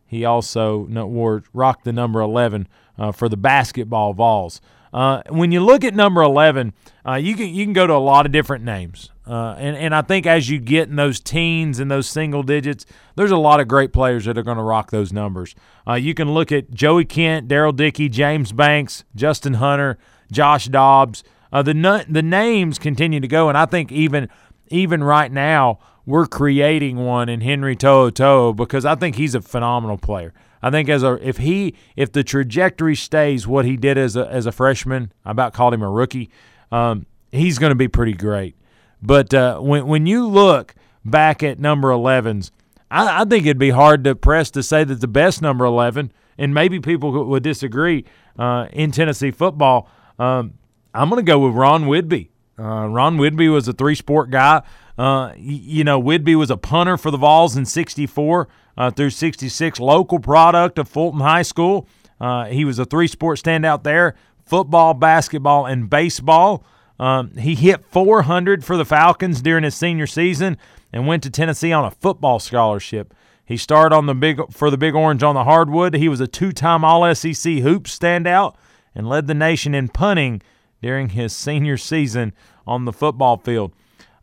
he 0.05 0.25
also 0.25 0.77
wore 0.77 1.43
rocked 1.53 1.85
the 1.85 1.93
number 1.93 2.19
eleven 2.19 2.67
for 3.13 3.29
the 3.29 3.37
basketball 3.37 4.13
Vols. 4.13 4.61
Uh, 4.93 5.21
when 5.29 5.51
you 5.51 5.59
look 5.59 5.83
at 5.83 5.93
number 5.93 6.21
11, 6.21 6.73
uh, 7.07 7.15
you 7.15 7.35
can 7.35 7.49
you 7.49 7.63
can 7.63 7.73
go 7.73 7.85
to 7.85 7.93
a 7.93 7.97
lot 7.97 8.25
of 8.25 8.31
different 8.31 8.63
names, 8.63 9.11
uh, 9.27 9.55
and 9.57 9.75
and 9.75 9.93
I 9.93 10.01
think 10.01 10.25
as 10.25 10.49
you 10.49 10.59
get 10.59 10.89
in 10.89 10.95
those 10.95 11.19
teens 11.19 11.79
and 11.79 11.89
those 11.91 12.07
single 12.07 12.43
digits, 12.43 12.85
there's 13.15 13.31
a 13.31 13.37
lot 13.37 13.59
of 13.59 13.67
great 13.67 13.93
players 13.93 14.25
that 14.25 14.37
are 14.37 14.43
going 14.43 14.57
to 14.57 14.63
rock 14.63 14.91
those 14.91 15.13
numbers. 15.13 15.55
Uh, 15.87 15.93
you 15.93 16.13
can 16.13 16.33
look 16.33 16.51
at 16.51 16.71
Joey 16.71 17.05
Kent, 17.05 17.47
Daryl 17.47 17.75
Dickey, 17.75 18.09
James 18.09 18.51
Banks, 18.51 19.03
Justin 19.15 19.55
Hunter, 19.55 19.97
Josh 20.31 20.65
Dobbs. 20.65 21.23
Uh, 21.51 21.61
the 21.61 22.05
the 22.09 22.23
names 22.23 22.79
continue 22.79 23.19
to 23.19 23.27
go, 23.27 23.49
and 23.49 23.57
I 23.57 23.65
think 23.65 23.91
even 23.91 24.29
even 24.69 25.03
right 25.03 25.31
now 25.31 25.79
we're 26.05 26.25
creating 26.25 26.97
one 26.97 27.29
in 27.29 27.41
Henry 27.41 27.75
To'oTo'o 27.75 28.55
because 28.55 28.85
I 28.85 28.95
think 28.95 29.15
he's 29.15 29.35
a 29.35 29.41
phenomenal 29.41 29.97
player. 29.97 30.33
I 30.61 30.69
think 30.69 30.89
as 30.89 31.03
a 31.03 31.13
if 31.25 31.37
he 31.37 31.75
if 31.95 32.11
the 32.11 32.23
trajectory 32.23 32.95
stays 32.95 33.47
what 33.47 33.65
he 33.65 33.77
did 33.77 33.97
as 33.97 34.15
a 34.15 34.27
as 34.29 34.45
a 34.45 34.51
freshman, 34.51 35.11
I 35.23 35.31
about 35.31 35.53
called 35.53 35.73
him 35.73 35.81
a 35.81 35.89
rookie. 35.89 36.29
Um, 36.71 37.05
he's 37.31 37.57
going 37.59 37.71
to 37.71 37.75
be 37.75 37.87
pretty 37.87 38.13
great. 38.13 38.55
But 39.01 39.33
uh, 39.33 39.59
when 39.59 39.87
when 39.87 40.05
you 40.05 40.27
look 40.27 40.75
back 41.05 41.41
at 41.43 41.59
number 41.59 41.89
11s, 41.89 42.51
I, 42.91 43.21
I, 43.21 43.25
think 43.25 43.45
it'd 43.45 43.57
be 43.57 43.69
hard 43.69 44.03
to 44.03 44.15
press 44.15 44.51
to 44.51 44.63
say 44.63 44.83
that 44.83 44.99
the 45.01 45.07
best 45.07 45.41
number 45.41 45.65
11, 45.65 46.11
and 46.37 46.53
maybe 46.53 46.79
people 46.79 47.25
would 47.25 47.43
disagree 47.43 48.05
uh, 48.37 48.67
in 48.73 48.91
Tennessee 48.91 49.31
football. 49.31 49.89
Um, 50.17 50.55
I'm 50.93 51.09
going 51.09 51.23
to 51.23 51.29
go 51.29 51.39
with 51.39 51.53
Ron 51.53 51.83
Widby. 51.85 52.29
Uh, 52.57 52.87
Ron 52.87 53.17
Widby 53.17 53.51
was 53.51 53.67
a 53.67 53.73
three 53.73 53.95
sport 53.95 54.31
guy. 54.31 54.61
Uh, 54.99 55.33
you 55.37 55.85
know, 55.85 55.97
Widby 55.97 56.35
was 56.35 56.51
a 56.51 56.57
punter 56.57 56.97
for 56.97 57.09
the 57.09 57.17
Vols 57.17 57.55
in 57.55 57.65
'64 57.65 58.49
uh, 58.77 58.91
through 58.91 59.11
66, 59.11 59.79
local 59.79 60.19
product 60.19 60.77
of 60.77 60.89
Fulton 60.89 61.21
High 61.21 61.43
School. 61.43 61.87
Uh, 62.19 62.47
he 62.47 62.65
was 62.65 62.79
a 62.79 62.85
three 62.85 63.07
sport 63.07 63.39
standout 63.39 63.83
there 63.83 64.15
football, 64.45 64.93
basketball, 64.93 65.65
and 65.65 65.89
baseball. 65.89 66.65
Um, 66.99 67.31
he 67.37 67.55
hit 67.55 67.85
400 67.85 68.65
for 68.65 68.75
the 68.75 68.83
Falcons 68.83 69.41
during 69.41 69.63
his 69.63 69.75
senior 69.75 70.05
season 70.05 70.57
and 70.91 71.07
went 71.07 71.23
to 71.23 71.29
Tennessee 71.29 71.71
on 71.71 71.85
a 71.85 71.91
football 71.91 72.39
scholarship. 72.39 73.13
He 73.45 73.55
starred 73.55 73.93
on 73.93 74.05
the 74.05 74.13
big 74.13 74.51
for 74.51 74.69
the 74.69 74.77
Big 74.77 74.95
Orange 74.95 75.23
on 75.23 75.33
the 75.33 75.45
hardwood. 75.45 75.93
He 75.93 76.09
was 76.09 76.19
a 76.19 76.27
two-time 76.27 76.83
All-SEC 76.83 77.59
hoops 77.59 77.97
standout 77.97 78.55
and 78.93 79.07
led 79.07 79.27
the 79.27 79.33
nation 79.33 79.73
in 79.73 79.87
punting 79.87 80.41
during 80.81 81.09
his 81.09 81.33
senior 81.33 81.77
season 81.77 82.33
on 82.67 82.83
the 82.83 82.91
football 82.93 83.37
field. 83.37 83.71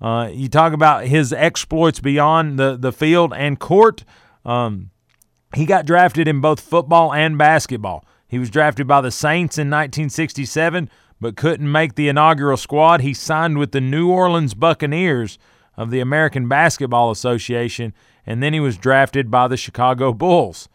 Uh, 0.01 0.29
you 0.33 0.49
talk 0.49 0.73
about 0.73 1.07
his 1.07 1.33
exploits 1.33 2.01
beyond 2.01 2.59
the, 2.59 2.77
the 2.77 2.93
field 2.93 3.33
and 3.35 3.59
court. 3.59 4.05
Um, 4.45 4.91
he 5.55 5.65
got 5.65 5.87
drafted 5.87 6.29
in 6.29 6.41
both 6.41 6.61
football 6.61 7.13
and 7.13 7.39
basketball. 7.39 8.05
He 8.29 8.39
was 8.39 8.51
drafted 8.51 8.87
by 8.87 9.01
the 9.01 9.11
Saints 9.11 9.57
in 9.57 9.69
1967, 9.69 10.91
but 11.21 11.37
couldn't 11.37 11.71
make 11.71 11.95
the 11.95 12.09
inaugural 12.09 12.57
squad. 12.57 13.01
He 13.01 13.15
signed 13.15 13.59
with 13.59 13.73
the 13.73 13.81
New 13.81 14.11
Orleans 14.11 14.55
Buccaneers 14.55 15.39
of 15.77 15.91
the 15.91 16.01
American 16.01 16.49
Basketball 16.49 17.11
Association, 17.11 17.95
and 18.27 18.43
then 18.43 18.53
he 18.53 18.61
was 18.61 18.77
drafted 18.77 19.31
by 19.31 19.49
the 19.49 19.57
Chicago 19.57 20.13
Bulls. 20.13 20.69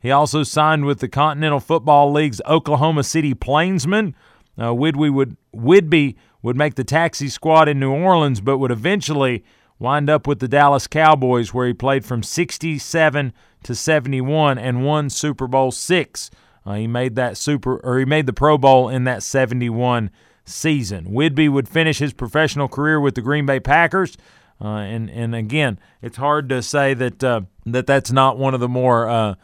He 0.00 0.10
also 0.10 0.42
signed 0.42 0.84
with 0.84 1.00
the 1.00 1.08
Continental 1.08 1.60
Football 1.60 2.12
League's 2.12 2.40
Oklahoma 2.46 3.02
City 3.02 3.34
Plainsmen. 3.34 4.14
Uh, 4.56 4.72
Widby 4.72 5.10
would 5.12 5.36
Widby 5.54 6.16
would 6.42 6.56
make 6.56 6.74
the 6.74 6.84
taxi 6.84 7.28
squad 7.28 7.68
in 7.68 7.80
New 7.80 7.92
Orleans, 7.92 8.40
but 8.40 8.58
would 8.58 8.70
eventually 8.70 9.44
wind 9.78 10.10
up 10.10 10.26
with 10.26 10.40
the 10.40 10.48
Dallas 10.48 10.86
Cowboys, 10.86 11.54
where 11.54 11.66
he 11.66 11.72
played 11.72 12.04
from 12.04 12.22
67 12.22 13.32
to 13.62 13.74
71 13.74 14.58
and 14.58 14.84
won 14.84 15.10
Super 15.10 15.46
Bowl 15.46 15.70
six. 15.70 16.30
Uh, 16.64 16.74
he 16.74 16.86
made 16.86 17.14
that 17.16 17.36
super, 17.36 17.78
or 17.78 17.98
he 17.98 18.04
made 18.04 18.26
the 18.26 18.32
Pro 18.32 18.58
Bowl 18.58 18.88
in 18.88 19.04
that 19.04 19.22
71 19.22 20.10
season. 20.44 21.06
Widby 21.06 21.48
would 21.48 21.68
finish 21.68 21.98
his 21.98 22.12
professional 22.12 22.68
career 22.68 23.00
with 23.00 23.14
the 23.14 23.22
Green 23.22 23.46
Bay 23.46 23.60
Packers. 23.60 24.16
Uh, 24.60 24.78
and 24.78 25.08
and 25.10 25.34
again, 25.34 25.78
it's 26.02 26.16
hard 26.16 26.48
to 26.48 26.62
say 26.62 26.92
that 26.94 27.22
uh, 27.22 27.42
that 27.64 27.86
that's 27.86 28.10
not 28.10 28.38
one 28.38 28.54
of 28.54 28.60
the 28.60 28.68
more 28.68 29.08
uh, 29.08 29.34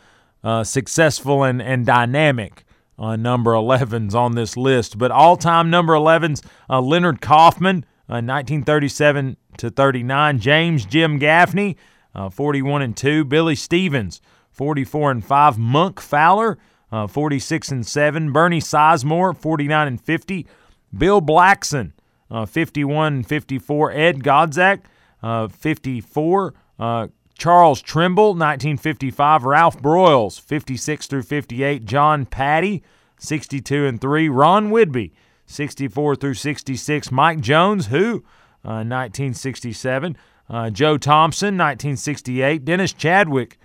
uh, 0.43 0.65
successful 0.65 1.45
and 1.45 1.63
and 1.63 1.87
dynamic 1.87 2.65
uh, 2.99 3.17
number 3.17 3.53
11s 3.53 4.15
on 4.15 4.35
this 4.35 4.57
list. 4.57 4.99
But 4.99 5.11
all-time 5.11 5.71
number 5.71 5.95
11s, 5.95 6.43
Leonard 6.69 7.21
Kaufman, 7.21 7.85
1937 8.07 9.37
to 9.59 9.71
39. 9.71 10.39
James 10.39 10.85
Jim 10.85 11.19
Gaffney, 11.19 11.77
uh, 12.15 12.31
41 12.31 12.83
and 12.83 12.97
2. 12.97 13.25
Billy 13.25 13.55
Stevens, 13.55 14.21
44 14.51 15.11
and 15.11 15.25
5. 15.25 15.59
Monk 15.59 16.01
Fowler, 16.01 16.59
uh, 16.93 17.07
46 17.07 17.71
and 17.71 17.87
7. 17.87 18.33
Bernie 18.33 18.61
Sizemore, 18.61 19.37
49 19.37 19.87
and 19.87 20.01
50. 20.01 20.47
Bill 20.97 21.21
Blackson, 21.21 21.93
uh, 22.31 22.47
51 22.47 23.15
and 23.15 23.27
54. 23.27 23.93
Ed 23.93 24.23
Godzak, 24.23 24.83
uh, 25.23 25.49
54. 25.49 26.55
Charles 27.37 27.83
Trimble, 27.83 28.29
1955. 28.29 29.45
Ralph 29.45 29.81
Broyles, 29.81 30.41
56 30.41 31.07
through 31.07 31.23
58. 31.23 31.85
John 31.85 32.27
Patty, 32.27 32.83
62 33.19 33.87
and 33.87 34.01
3. 34.01 34.29
Ron 34.29 34.71
Widby, 34.71 35.13
64 35.47 36.17
through 36.17 36.35
66. 36.35 37.11
Mike 37.11 37.41
Jones, 37.41 37.87
who 37.87 38.25
1967. 38.63 40.17
Uh, 40.17 40.53
uh, 40.53 40.71
Joe 40.71 40.99
Thompson, 40.99 41.57
1968. 41.57 42.65
Dennis 42.65 42.93
Chadwick, 42.93 43.59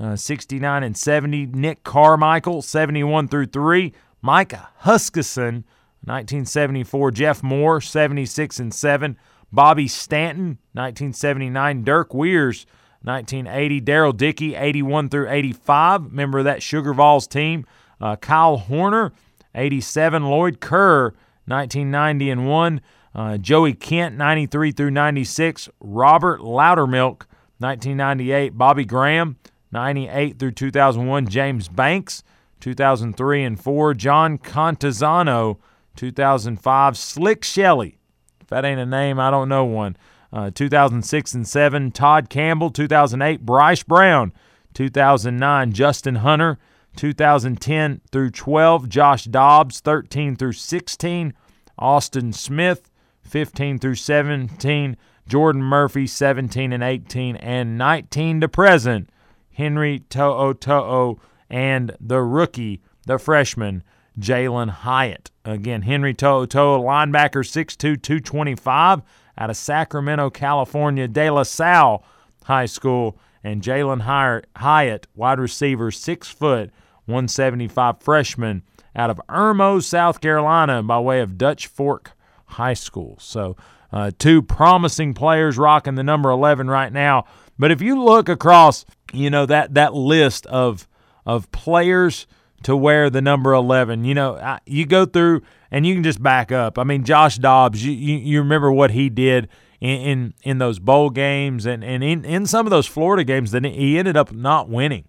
uh, 0.00 0.16
69 0.16 0.82
and 0.82 0.96
70. 0.96 1.46
Nick 1.46 1.84
Carmichael, 1.84 2.62
71 2.62 3.28
through 3.28 3.46
3. 3.46 3.92
Mike 4.20 4.54
Huskisson, 4.82 5.64
1974. 6.04 7.10
Jeff 7.10 7.42
Moore, 7.42 7.80
76 7.80 8.58
and 8.58 8.72
7. 8.72 9.16
Bobby 9.52 9.86
Stanton, 9.86 10.58
1979. 10.72 11.84
Dirk 11.84 12.14
Weirs, 12.14 12.66
1980. 13.02 13.80
Daryl 13.80 14.16
Dickey, 14.16 14.54
81 14.54 15.08
through 15.08 15.28
85. 15.28 16.12
Member 16.12 16.38
of 16.40 16.44
that 16.44 16.62
Sugar 16.62 16.94
Vols 16.94 17.26
team. 17.26 17.66
Uh, 18.00 18.16
Kyle 18.16 18.56
Horner, 18.56 19.12
87. 19.54 20.24
Lloyd 20.24 20.60
Kerr, 20.60 21.14
1990 21.46 22.30
and 22.30 22.48
1. 22.48 22.80
Uh, 23.14 23.36
Joey 23.36 23.74
Kent, 23.74 24.16
93 24.16 24.72
through 24.72 24.90
96. 24.90 25.68
Robert 25.80 26.40
Loudermilk, 26.40 27.26
1998. 27.58 28.56
Bobby 28.56 28.84
Graham, 28.84 29.36
98 29.70 30.38
through 30.38 30.52
2001. 30.52 31.28
James 31.28 31.68
Banks, 31.68 32.22
2003 32.60 33.44
and 33.44 33.60
4. 33.60 33.94
John 33.94 34.38
Contazano, 34.38 35.58
2005. 35.96 36.96
Slick 36.96 37.44
Shelley, 37.44 37.98
if 38.40 38.46
that 38.48 38.64
ain't 38.64 38.80
a 38.80 38.86
name, 38.86 39.18
I 39.18 39.30
don't 39.30 39.48
know 39.48 39.64
one. 39.64 39.96
Uh, 40.32 40.50
2006 40.50 41.34
and 41.34 41.46
7. 41.46 41.90
Todd 41.92 42.30
Campbell, 42.30 42.70
2008. 42.70 43.44
Bryce 43.44 43.82
Brown, 43.82 44.32
2009. 44.74 45.72
Justin 45.72 46.16
Hunter, 46.16 46.58
2010 46.96 48.00
through 48.10 48.30
12. 48.30 48.88
Josh 48.88 49.24
Dobbs, 49.24 49.80
13 49.80 50.36
through 50.36 50.52
16. 50.52 51.34
Austin 51.78 52.32
Smith, 52.32 52.90
15 53.22 53.78
through 53.78 53.94
17, 53.94 54.96
Jordan 55.26 55.62
Murphy 55.62 56.06
17 56.06 56.72
and 56.72 56.82
18, 56.82 57.36
and 57.36 57.78
19 57.78 58.40
to 58.40 58.48
present, 58.48 59.10
Henry 59.52 60.04
To'oTo'o 60.08 61.18
and 61.50 61.96
the 62.00 62.22
rookie, 62.22 62.82
the 63.06 63.18
freshman, 63.18 63.82
Jalin 64.18 64.68
Hyatt. 64.68 65.30
Again, 65.44 65.82
Henry 65.82 66.14
To'oTo'o, 66.14 66.82
linebacker 66.82 67.42
6'2", 67.42 68.00
225 68.00 69.02
out 69.38 69.50
of 69.50 69.56
Sacramento, 69.56 70.30
California, 70.30 71.08
De 71.08 71.30
La 71.30 71.42
Salle 71.42 72.04
High 72.44 72.66
School, 72.66 73.18
and 73.44 73.62
Jalin 73.62 74.46
Hyatt, 74.56 75.06
wide 75.14 75.40
receiver, 75.40 75.90
6 75.90 76.28
foot, 76.28 76.70
175 77.06 78.00
freshman 78.00 78.62
out 78.94 79.10
of 79.10 79.20
Irmo, 79.28 79.82
South 79.82 80.20
Carolina, 80.20 80.82
by 80.82 80.98
way 80.98 81.20
of 81.20 81.38
Dutch 81.38 81.66
Fork 81.66 82.12
High 82.46 82.74
School. 82.74 83.16
So, 83.20 83.56
uh, 83.92 84.10
two 84.18 84.42
promising 84.42 85.14
players 85.14 85.58
rocking 85.58 85.96
the 85.96 86.02
number 86.02 86.30
11 86.30 86.68
right 86.68 86.92
now. 86.92 87.26
But 87.58 87.70
if 87.70 87.82
you 87.82 88.02
look 88.02 88.28
across, 88.28 88.84
you 89.12 89.30
know 89.30 89.46
that 89.46 89.74
that 89.74 89.94
list 89.94 90.46
of 90.46 90.88
of 91.26 91.50
players 91.52 92.26
to 92.64 92.76
wear 92.76 93.10
the 93.10 93.20
number 93.20 93.52
11, 93.52 94.04
you 94.04 94.14
know, 94.14 94.58
you 94.66 94.86
go 94.86 95.04
through 95.04 95.42
and 95.72 95.86
you 95.86 95.94
can 95.94 96.04
just 96.04 96.22
back 96.22 96.52
up. 96.52 96.78
I 96.78 96.84
mean, 96.84 97.02
Josh 97.02 97.38
Dobbs, 97.38 97.84
you, 97.84 97.92
you, 97.92 98.18
you 98.18 98.38
remember 98.40 98.70
what 98.70 98.90
he 98.90 99.08
did 99.08 99.48
in, 99.80 100.00
in, 100.00 100.34
in 100.42 100.58
those 100.58 100.78
bowl 100.78 101.08
games 101.08 101.64
and, 101.64 101.82
and 101.82 102.04
in, 102.04 102.26
in 102.26 102.46
some 102.46 102.66
of 102.66 102.70
those 102.70 102.86
Florida 102.86 103.24
games 103.24 103.50
that 103.52 103.64
he 103.64 103.98
ended 103.98 104.16
up 104.16 104.32
not 104.32 104.68
winning. 104.68 105.06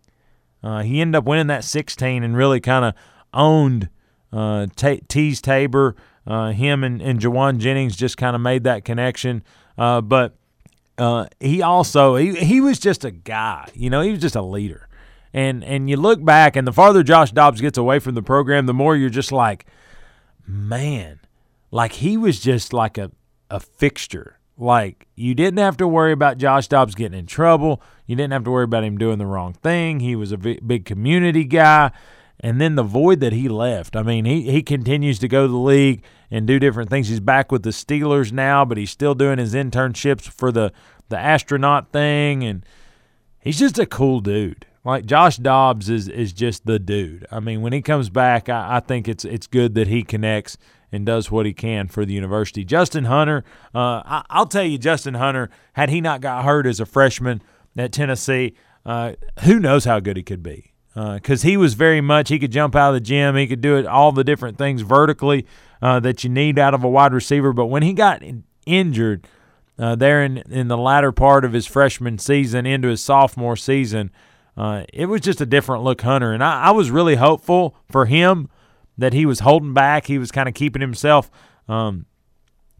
Uh, 0.63 0.81
he 0.81 1.01
ended 1.01 1.19
up 1.19 1.25
winning 1.25 1.47
that 1.47 1.65
16 1.65 2.23
and 2.23 2.37
really 2.37 2.61
kind 2.61 2.85
of 2.85 2.93
owned 3.33 3.89
uh, 4.31 4.67
T- 4.77 5.03
Teez 5.07 5.41
Tabor. 5.41 5.97
Uh, 6.25 6.51
him 6.51 6.85
and, 6.85 7.01
and 7.01 7.19
Jauan 7.19 7.57
Jennings 7.57 7.97
just 7.97 8.15
kind 8.15 8.33
of 8.33 8.41
made 8.41 8.63
that 8.63 8.85
connection. 8.85 9.43
Uh, 9.77 9.99
but 9.99 10.37
uh, 10.97 11.27
he 11.41 11.61
also 11.61 12.15
he, 12.15 12.33
he 12.35 12.61
was 12.61 12.79
just 12.79 13.03
a 13.03 13.11
guy, 13.11 13.67
you 13.73 13.89
know, 13.89 13.99
he 13.99 14.11
was 14.11 14.21
just 14.21 14.35
a 14.35 14.41
leader. 14.41 14.87
And 15.33 15.63
and 15.63 15.89
you 15.89 15.97
look 15.97 16.23
back, 16.23 16.55
and 16.55 16.65
the 16.65 16.71
farther 16.71 17.03
Josh 17.03 17.31
Dobbs 17.31 17.59
gets 17.59 17.77
away 17.77 17.99
from 17.99 18.13
the 18.13 18.21
program, 18.21 18.67
the 18.67 18.73
more 18.73 18.95
you're 18.95 19.09
just 19.09 19.31
like, 19.31 19.65
man, 20.45 21.19
like 21.71 21.93
he 21.93 22.17
was 22.17 22.39
just 22.39 22.73
like 22.73 22.97
a 22.97 23.11
a 23.49 23.59
fixture. 23.59 24.39
Like 24.57 25.07
you 25.15 25.35
didn't 25.35 25.59
have 25.59 25.77
to 25.77 25.87
worry 25.87 26.11
about 26.11 26.37
Josh 26.37 26.67
Dobbs 26.67 26.95
getting 26.95 27.17
in 27.17 27.25
trouble. 27.25 27.81
You 28.05 28.15
didn't 28.15 28.33
have 28.33 28.43
to 28.45 28.51
worry 28.51 28.63
about 28.65 28.83
him 28.83 28.97
doing 28.97 29.17
the 29.17 29.25
wrong 29.25 29.53
thing. 29.53 29.99
He 29.99 30.15
was 30.15 30.31
a 30.31 30.37
big 30.37 30.85
community 30.85 31.43
guy. 31.43 31.91
And 32.39 32.59
then 32.59 32.75
the 32.75 32.83
void 32.83 33.21
that 33.21 33.31
he 33.31 33.47
left. 33.47 33.95
I 33.95 34.03
mean, 34.03 34.25
he, 34.25 34.51
he 34.51 34.61
continues 34.61 35.17
to 35.19 35.29
go 35.29 35.45
to 35.45 35.51
the 35.51 35.57
league 35.57 36.03
and 36.29 36.45
do 36.45 36.59
different 36.59 36.89
things. 36.89 37.07
He's 37.07 37.21
back 37.21 37.51
with 37.51 37.63
the 37.63 37.69
Steelers 37.69 38.33
now, 38.33 38.65
but 38.65 38.77
he's 38.77 38.91
still 38.91 39.15
doing 39.15 39.37
his 39.37 39.53
internships 39.53 40.23
for 40.23 40.51
the, 40.51 40.73
the 41.07 41.17
astronaut 41.17 41.91
thing. 41.93 42.43
And 42.43 42.65
he's 43.39 43.59
just 43.59 43.79
a 43.79 43.85
cool 43.85 44.19
dude. 44.19 44.65
Like 44.85 45.05
Josh 45.05 45.37
Dobbs 45.37 45.89
is 45.89 46.09
is 46.09 46.33
just 46.33 46.65
the 46.65 46.77
dude. 46.77 47.25
I 47.31 47.39
mean, 47.39 47.61
when 47.61 47.71
he 47.71 47.81
comes 47.81 48.09
back, 48.09 48.49
I, 48.49 48.77
I 48.77 48.79
think 48.81 49.07
it's 49.07 49.23
it's 49.23 49.47
good 49.47 49.75
that 49.75 49.87
he 49.87 50.03
connects 50.03 50.57
and 50.91 51.05
does 51.05 51.31
what 51.31 51.45
he 51.45 51.53
can 51.53 51.87
for 51.87 52.05
the 52.05 52.13
university. 52.13 52.63
Justin 52.63 53.05
Hunter, 53.05 53.43
uh, 53.73 54.23
I, 54.29 54.39
will 54.39 54.45
tell 54.45 54.63
you, 54.63 54.77
Justin 54.77 55.15
Hunter, 55.15 55.49
had 55.73 55.89
he 55.89 56.01
not 56.01 56.21
got 56.21 56.45
hurt 56.45 56.67
as 56.67 56.79
a 56.79 56.85
freshman 56.85 57.41
at 57.75 57.91
Tennessee, 57.91 58.53
uh, 58.85 59.13
who 59.43 59.59
knows 59.59 59.85
how 59.85 59.99
good 59.99 60.17
he 60.17 60.23
could 60.23 60.43
be. 60.43 60.71
Because 60.93 61.43
uh, 61.43 61.47
he 61.47 61.57
was 61.57 61.73
very 61.73 62.01
much, 62.01 62.29
he 62.29 62.37
could 62.37 62.51
jump 62.51 62.75
out 62.75 62.89
of 62.89 62.93
the 62.93 63.01
gym, 63.01 63.35
he 63.35 63.47
could 63.47 63.61
do 63.61 63.77
it 63.77 63.87
all 63.87 64.11
the 64.11 64.23
different 64.23 64.59
things 64.59 64.81
vertically 64.83 65.47
uh, 65.81 65.99
that 66.01 66.23
you 66.23 66.29
need 66.29 66.59
out 66.59 66.75
of 66.75 66.83
a 66.83 66.89
wide 66.89 67.13
receiver. 67.13 67.51
But 67.51 67.65
when 67.65 67.81
he 67.81 67.93
got 67.93 68.21
in, 68.21 68.43
injured 68.67 69.27
uh, 69.79 69.95
there 69.95 70.23
in, 70.23 70.37
in 70.51 70.67
the 70.67 70.77
latter 70.77 71.11
part 71.11 71.43
of 71.43 71.53
his 71.53 71.65
freshman 71.65 72.19
season 72.19 72.67
into 72.67 72.89
his 72.89 73.01
sophomore 73.01 73.55
season, 73.55 74.11
uh, 74.55 74.83
it 74.93 75.07
was 75.07 75.21
just 75.21 75.41
a 75.41 75.45
different 75.45 75.83
look 75.83 76.01
Hunter. 76.01 76.31
And 76.31 76.43
I, 76.43 76.65
I 76.65 76.71
was 76.71 76.91
really 76.91 77.15
hopeful 77.15 77.75
for 77.91 78.05
him 78.05 78.49
that 78.97 79.13
he 79.13 79.25
was 79.25 79.39
holding 79.39 79.73
back. 79.73 80.07
He 80.07 80.17
was 80.17 80.31
kind 80.31 80.47
of 80.47 80.53
keeping 80.53 80.81
himself, 80.81 81.31
um, 81.67 82.05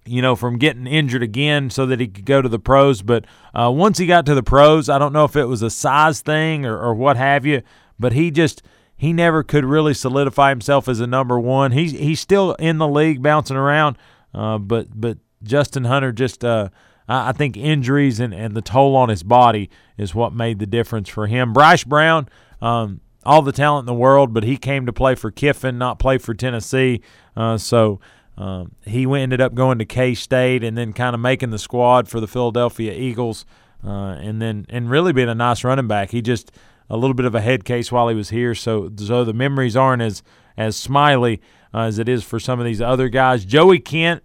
you 0.05 0.21
know, 0.21 0.35
from 0.35 0.57
getting 0.57 0.85
injured 0.85 1.23
again 1.23 1.69
so 1.69 1.85
that 1.87 1.99
he 1.99 2.07
could 2.07 2.25
go 2.25 2.41
to 2.41 2.49
the 2.49 2.59
pros. 2.59 3.01
But 3.01 3.25
uh, 3.53 3.71
once 3.71 3.97
he 3.97 4.05
got 4.05 4.25
to 4.27 4.35
the 4.35 4.43
pros, 4.43 4.89
I 4.89 4.99
don't 4.99 5.13
know 5.13 5.25
if 5.25 5.35
it 5.35 5.45
was 5.45 5.61
a 5.61 5.69
size 5.69 6.21
thing 6.21 6.65
or, 6.65 6.77
or 6.77 6.93
what 6.93 7.17
have 7.17 7.45
you, 7.45 7.63
but 7.99 8.13
he 8.13 8.29
just 8.29 8.61
he 8.95 9.11
never 9.11 9.43
could 9.43 9.65
really 9.65 9.93
solidify 9.93 10.49
himself 10.49 10.87
as 10.87 10.99
a 10.99 11.07
number 11.07 11.39
one. 11.39 11.71
He's 11.71 11.91
he's 11.91 12.19
still 12.19 12.53
in 12.53 12.77
the 12.77 12.87
league 12.87 13.21
bouncing 13.21 13.57
around, 13.57 13.97
uh, 14.33 14.59
but 14.59 14.87
but 14.93 15.17
Justin 15.41 15.85
Hunter 15.85 16.11
just 16.11 16.45
uh, 16.45 16.69
I 17.07 17.31
think 17.31 17.57
injuries 17.57 18.19
and, 18.19 18.33
and 18.33 18.55
the 18.55 18.61
toll 18.61 18.95
on 18.95 19.09
his 19.09 19.23
body 19.23 19.69
is 19.97 20.15
what 20.15 20.33
made 20.33 20.59
the 20.59 20.65
difference 20.65 21.09
for 21.09 21.27
him. 21.27 21.53
Bryce 21.53 21.83
Brown, 21.83 22.29
um, 22.61 23.01
all 23.25 23.41
the 23.41 23.51
talent 23.51 23.83
in 23.83 23.85
the 23.87 23.93
world, 23.93 24.33
but 24.33 24.43
he 24.43 24.57
came 24.57 24.85
to 24.85 24.93
play 24.93 25.15
for 25.15 25.31
Kiffin, 25.31 25.77
not 25.77 25.99
play 25.99 26.17
for 26.17 26.33
Tennessee. 26.33 27.01
Uh, 27.35 27.57
so 27.57 27.99
um, 28.37 28.71
he 28.85 29.03
ended 29.03 29.41
up 29.41 29.53
going 29.53 29.79
to 29.79 29.85
K 29.85 30.13
State 30.13 30.63
and 30.63 30.77
then 30.77 30.93
kind 30.93 31.13
of 31.13 31.19
making 31.19 31.51
the 31.51 31.59
squad 31.59 32.07
for 32.07 32.19
the 32.19 32.27
Philadelphia 32.27 32.93
Eagles, 32.93 33.45
uh, 33.85 34.15
and 34.19 34.41
then 34.41 34.65
and 34.69 34.89
really 34.89 35.13
being 35.13 35.29
a 35.29 35.35
nice 35.35 35.63
running 35.63 35.87
back. 35.87 36.11
He 36.11 36.21
just 36.21 36.51
a 36.89 36.97
little 36.97 37.13
bit 37.13 37.25
of 37.25 37.35
a 37.35 37.41
head 37.41 37.63
case 37.63 37.91
while 37.91 38.07
he 38.07 38.15
was 38.15 38.29
here, 38.29 38.55
so 38.55 38.89
so 38.97 39.23
the 39.23 39.33
memories 39.33 39.75
aren't 39.75 40.01
as 40.01 40.23
as 40.57 40.75
smiley 40.75 41.41
uh, 41.73 41.81
as 41.81 41.99
it 41.99 42.09
is 42.09 42.23
for 42.23 42.39
some 42.39 42.59
of 42.59 42.65
these 42.65 42.81
other 42.81 43.09
guys. 43.09 43.45
Joey 43.45 43.79
Kent 43.79 44.23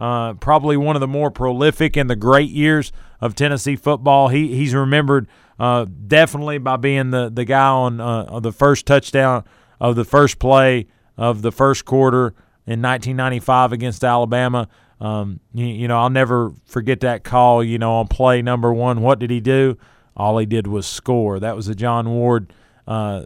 uh, 0.00 0.34
probably 0.34 0.76
one 0.76 0.96
of 0.96 1.00
the 1.00 1.08
more 1.08 1.30
prolific 1.30 1.96
in 1.96 2.06
the 2.06 2.16
great 2.16 2.50
years 2.50 2.90
of 3.20 3.34
Tennessee 3.34 3.76
football. 3.76 4.28
He 4.28 4.54
he's 4.54 4.74
remembered 4.74 5.28
uh, 5.58 5.86
definitely 6.06 6.58
by 6.58 6.76
being 6.76 7.10
the 7.10 7.30
the 7.30 7.44
guy 7.44 7.68
on 7.68 8.00
uh, 8.00 8.40
the 8.40 8.52
first 8.52 8.86
touchdown 8.86 9.44
of 9.80 9.96
the 9.96 10.04
first 10.04 10.38
play 10.38 10.86
of 11.16 11.42
the 11.42 11.52
first 11.52 11.84
quarter 11.84 12.28
in 12.66 12.80
1995 12.80 13.72
against 13.72 14.02
Alabama. 14.02 14.68
Um, 15.00 15.40
you, 15.54 15.66
you, 15.66 15.88
know, 15.88 15.98
I'll 15.98 16.10
never 16.10 16.52
forget 16.66 17.00
that 17.00 17.24
call. 17.24 17.64
You 17.64 17.78
know, 17.78 17.94
on 17.94 18.08
play 18.08 18.42
number 18.42 18.72
one, 18.72 19.00
what 19.00 19.18
did 19.18 19.30
he 19.30 19.40
do? 19.40 19.78
All 20.16 20.38
he 20.38 20.46
did 20.46 20.66
was 20.66 20.86
score. 20.86 21.40
That 21.40 21.56
was 21.56 21.68
a 21.68 21.74
John 21.74 22.10
Ward 22.10 22.52
uh, 22.86 23.24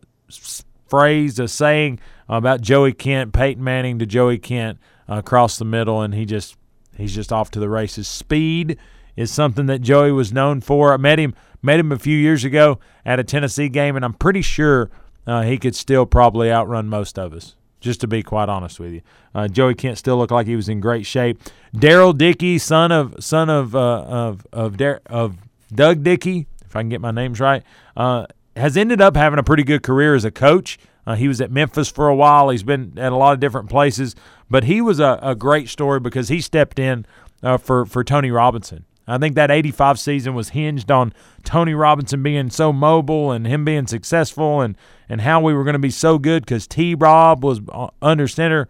phrase, 0.86 1.38
a 1.38 1.48
saying 1.48 1.98
about 2.28 2.60
Joey 2.60 2.92
Kent, 2.92 3.32
Peyton 3.32 3.62
Manning 3.62 3.98
to 3.98 4.06
Joey 4.06 4.38
Kent 4.38 4.78
uh, 5.08 5.16
across 5.16 5.58
the 5.58 5.64
middle, 5.64 6.00
and 6.00 6.14
he 6.14 6.24
just 6.24 6.56
he's 6.96 7.14
just 7.14 7.32
off 7.32 7.50
to 7.52 7.60
the 7.60 7.68
races. 7.68 8.08
Speed 8.08 8.78
is 9.16 9.30
something 9.30 9.66
that 9.66 9.80
Joey 9.80 10.12
was 10.12 10.32
known 10.32 10.60
for. 10.60 10.92
I 10.92 10.96
met 10.96 11.18
him 11.18 11.34
met 11.62 11.80
him 11.80 11.92
a 11.92 11.98
few 11.98 12.16
years 12.16 12.44
ago 12.44 12.78
at 13.06 13.18
a 13.18 13.24
Tennessee 13.24 13.68
game, 13.68 13.96
and 13.96 14.04
I'm 14.04 14.12
pretty 14.14 14.42
sure 14.42 14.90
uh, 15.26 15.42
he 15.42 15.56
could 15.58 15.74
still 15.74 16.06
probably 16.06 16.50
outrun 16.52 16.88
most 16.88 17.18
of 17.18 17.32
us. 17.32 17.56
Just 17.80 18.00
to 18.00 18.06
be 18.06 18.22
quite 18.22 18.48
honest 18.48 18.80
with 18.80 18.92
you, 18.94 19.02
uh, 19.34 19.46
Joey 19.46 19.74
Kent 19.74 19.98
still 19.98 20.16
looked 20.16 20.32
like 20.32 20.46
he 20.46 20.56
was 20.56 20.70
in 20.70 20.80
great 20.80 21.04
shape. 21.04 21.38
Daryl 21.76 22.16
Dickey, 22.16 22.56
son 22.56 22.90
of 22.90 23.14
son 23.22 23.50
of 23.50 23.76
uh, 23.76 24.02
of 24.04 24.46
of, 24.52 24.76
Dar- 24.78 25.02
of 25.06 25.36
Doug 25.74 26.02
Dickey, 26.02 26.46
if 26.64 26.74
I 26.74 26.80
can 26.80 26.88
get 26.88 27.02
my 27.02 27.10
names 27.10 27.40
right, 27.40 27.62
uh, 27.94 28.26
has 28.56 28.78
ended 28.78 29.02
up 29.02 29.16
having 29.16 29.38
a 29.38 29.42
pretty 29.42 29.64
good 29.64 29.82
career 29.82 30.14
as 30.14 30.24
a 30.24 30.30
coach. 30.30 30.78
Uh, 31.06 31.14
he 31.14 31.28
was 31.28 31.42
at 31.42 31.50
Memphis 31.50 31.90
for 31.90 32.08
a 32.08 32.16
while. 32.16 32.48
He's 32.48 32.62
been 32.62 32.98
at 32.98 33.12
a 33.12 33.16
lot 33.16 33.34
of 33.34 33.40
different 33.40 33.68
places, 33.68 34.16
but 34.48 34.64
he 34.64 34.80
was 34.80 35.00
a, 35.00 35.18
a 35.22 35.34
great 35.34 35.68
story 35.68 36.00
because 36.00 36.28
he 36.28 36.40
stepped 36.40 36.78
in 36.78 37.06
uh, 37.42 37.56
for 37.58 37.84
for 37.86 38.04
Tony 38.04 38.30
Robinson. 38.30 38.84
I 39.06 39.18
think 39.18 39.34
that 39.34 39.50
85 39.50 39.98
season 39.98 40.34
was 40.34 40.50
hinged 40.50 40.90
on 40.90 41.12
Tony 41.42 41.74
Robinson 41.74 42.22
being 42.22 42.48
so 42.50 42.72
mobile 42.72 43.32
and 43.32 43.46
him 43.46 43.64
being 43.64 43.86
successful 43.86 44.62
and, 44.62 44.76
and 45.08 45.20
how 45.20 45.40
we 45.40 45.52
were 45.52 45.64
going 45.64 45.74
to 45.74 45.78
be 45.78 45.90
so 45.90 46.18
good 46.18 46.44
because 46.44 46.66
T 46.66 46.94
Rob 46.94 47.44
was 47.44 47.60
uh, 47.70 47.88
under 48.00 48.26
center. 48.26 48.68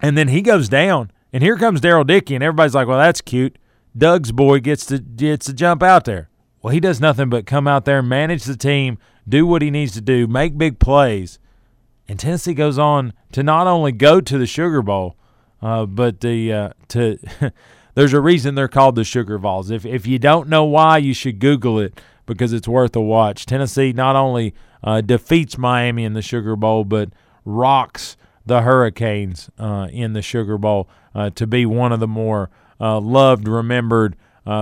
And 0.00 0.18
then 0.18 0.28
he 0.28 0.42
goes 0.42 0.68
down, 0.68 1.12
and 1.32 1.42
here 1.42 1.56
comes 1.56 1.80
Daryl 1.80 2.06
Dickey, 2.06 2.34
and 2.34 2.42
everybody's 2.42 2.74
like, 2.74 2.88
well, 2.88 2.98
that's 2.98 3.20
cute. 3.20 3.56
Doug's 3.96 4.32
boy 4.32 4.58
gets 4.58 4.84
to, 4.86 4.98
gets 4.98 5.46
to 5.46 5.52
jump 5.52 5.82
out 5.82 6.04
there. 6.04 6.28
Well, 6.60 6.72
he 6.72 6.80
does 6.80 7.00
nothing 7.00 7.30
but 7.30 7.46
come 7.46 7.68
out 7.68 7.84
there, 7.84 8.02
manage 8.02 8.44
the 8.44 8.56
team, 8.56 8.98
do 9.28 9.46
what 9.46 9.62
he 9.62 9.70
needs 9.70 9.92
to 9.92 10.00
do, 10.00 10.26
make 10.26 10.58
big 10.58 10.78
plays. 10.80 11.38
And 12.08 12.18
Tennessee 12.18 12.54
goes 12.54 12.78
on 12.78 13.12
to 13.32 13.42
not 13.42 13.66
only 13.66 13.92
go 13.92 14.20
to 14.20 14.38
the 14.38 14.46
Sugar 14.46 14.82
Bowl, 14.82 15.16
uh, 15.62 15.86
but 15.86 16.20
the 16.20 16.52
uh, 16.52 16.70
to 16.88 17.18
there's 17.94 18.12
a 18.12 18.20
reason 18.20 18.54
they're 18.54 18.68
called 18.68 18.96
the 18.96 19.04
Sugar 19.04 19.38
Vols. 19.38 19.70
If 19.70 19.86
if 19.86 20.06
you 20.06 20.18
don't 20.18 20.48
know 20.48 20.64
why, 20.64 20.98
you 20.98 21.14
should 21.14 21.38
Google 21.38 21.78
it 21.78 22.00
because 22.26 22.52
it's 22.52 22.68
worth 22.68 22.94
a 22.96 23.00
watch. 23.00 23.46
Tennessee 23.46 23.92
not 23.92 24.16
only 24.16 24.54
uh, 24.82 25.00
defeats 25.00 25.56
Miami 25.56 26.04
in 26.04 26.12
the 26.12 26.22
Sugar 26.22 26.56
Bowl, 26.56 26.84
but 26.84 27.10
rocks 27.44 28.16
the 28.44 28.62
Hurricanes 28.62 29.50
uh, 29.58 29.88
in 29.90 30.12
the 30.12 30.22
Sugar 30.22 30.58
Bowl 30.58 30.88
uh, 31.14 31.30
to 31.30 31.46
be 31.46 31.64
one 31.64 31.92
of 31.92 32.00
the 32.00 32.08
more 32.08 32.50
uh, 32.80 33.00
loved, 33.00 33.48
remembered, 33.48 34.16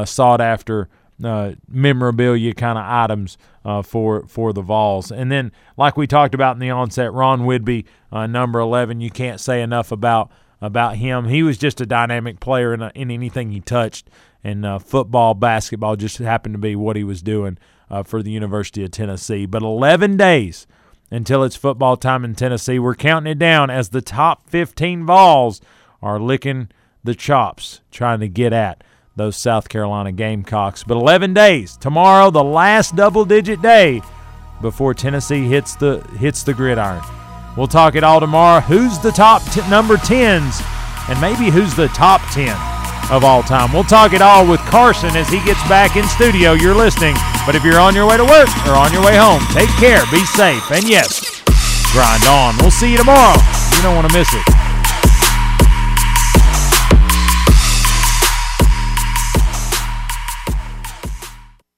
sought 0.04 0.40
after 0.40 0.88
uh, 1.22 1.52
memorabilia 1.68 2.54
kind 2.54 2.78
of 2.78 2.84
items 2.84 3.38
uh, 3.64 3.82
for 3.82 4.26
for 4.26 4.52
the 4.52 4.62
Vols. 4.62 5.10
And 5.10 5.30
then, 5.30 5.52
like 5.76 5.96
we 5.96 6.06
talked 6.06 6.34
about 6.34 6.56
in 6.56 6.60
the 6.60 6.70
onset, 6.70 7.12
Ron 7.12 7.42
Widby, 7.42 7.84
uh, 8.10 8.26
number 8.26 8.58
eleven. 8.60 9.00
You 9.00 9.10
can't 9.10 9.40
say 9.40 9.62
enough 9.62 9.92
about 9.92 10.30
about 10.60 10.96
him. 10.96 11.26
He 11.26 11.42
was 11.42 11.58
just 11.58 11.80
a 11.80 11.86
dynamic 11.86 12.38
player 12.40 12.72
in, 12.72 12.82
a, 12.82 12.92
in 12.94 13.10
anything 13.10 13.50
he 13.50 13.60
touched. 13.60 14.08
And 14.44 14.64
uh, 14.64 14.78
football, 14.78 15.34
basketball 15.34 15.96
just 15.96 16.18
happened 16.18 16.54
to 16.54 16.58
be 16.58 16.76
what 16.76 16.96
he 16.96 17.04
was 17.04 17.22
doing 17.22 17.58
uh, 17.90 18.02
for 18.02 18.22
the 18.22 18.30
University 18.30 18.84
of 18.84 18.90
Tennessee. 18.90 19.46
But 19.46 19.62
11 19.62 20.16
days 20.16 20.66
until 21.12 21.44
it's 21.44 21.56
football 21.56 21.96
time 21.96 22.24
in 22.24 22.34
Tennessee. 22.34 22.78
We're 22.78 22.94
counting 22.94 23.32
it 23.32 23.38
down 23.38 23.70
as 23.70 23.90
the 23.90 24.00
top 24.00 24.48
15 24.48 25.04
Vols 25.04 25.60
are 26.00 26.18
licking 26.18 26.70
the 27.04 27.14
chops, 27.14 27.80
trying 27.90 28.20
to 28.20 28.28
get 28.28 28.52
at 28.52 28.82
those 29.16 29.36
South 29.36 29.68
Carolina 29.68 30.12
Gamecocks. 30.12 30.84
But 30.84 30.96
11 30.96 31.34
days. 31.34 31.76
Tomorrow, 31.76 32.30
the 32.30 32.44
last 32.44 32.96
double-digit 32.96 33.60
day 33.62 34.02
before 34.60 34.94
Tennessee 34.94 35.46
hits 35.46 35.76
the 35.76 36.00
hits 36.18 36.42
the 36.42 36.54
gridiron. 36.54 37.02
We'll 37.56 37.66
talk 37.66 37.94
it 37.94 38.04
all 38.04 38.20
tomorrow. 38.20 38.60
Who's 38.60 38.98
the 38.98 39.10
top 39.10 39.42
t- 39.52 39.68
number 39.68 39.96
10s 39.96 40.62
and 41.08 41.20
maybe 41.20 41.50
who's 41.50 41.74
the 41.74 41.88
top 41.88 42.20
10 42.32 42.56
of 43.10 43.24
all 43.24 43.42
time. 43.42 43.72
We'll 43.72 43.84
talk 43.84 44.14
it 44.14 44.22
all 44.22 44.46
with 44.48 44.60
Carson 44.60 45.16
as 45.16 45.28
he 45.28 45.44
gets 45.44 45.60
back 45.68 45.96
in 45.96 46.04
studio. 46.08 46.52
You're 46.52 46.74
listening. 46.74 47.14
But 47.44 47.54
if 47.54 47.64
you're 47.64 47.80
on 47.80 47.94
your 47.94 48.06
way 48.06 48.16
to 48.16 48.24
work 48.24 48.48
or 48.66 48.72
on 48.72 48.92
your 48.92 49.04
way 49.04 49.16
home, 49.16 49.42
take 49.52 49.68
care, 49.76 50.00
be 50.10 50.24
safe, 50.24 50.70
and 50.70 50.88
yes, 50.88 51.42
grind 51.92 52.24
on. 52.24 52.56
We'll 52.58 52.70
see 52.70 52.90
you 52.92 52.96
tomorrow. 52.98 53.36
You 53.76 53.82
don't 53.82 53.96
want 53.96 54.10
to 54.10 54.16
miss 54.16 54.32
it. 54.32 54.61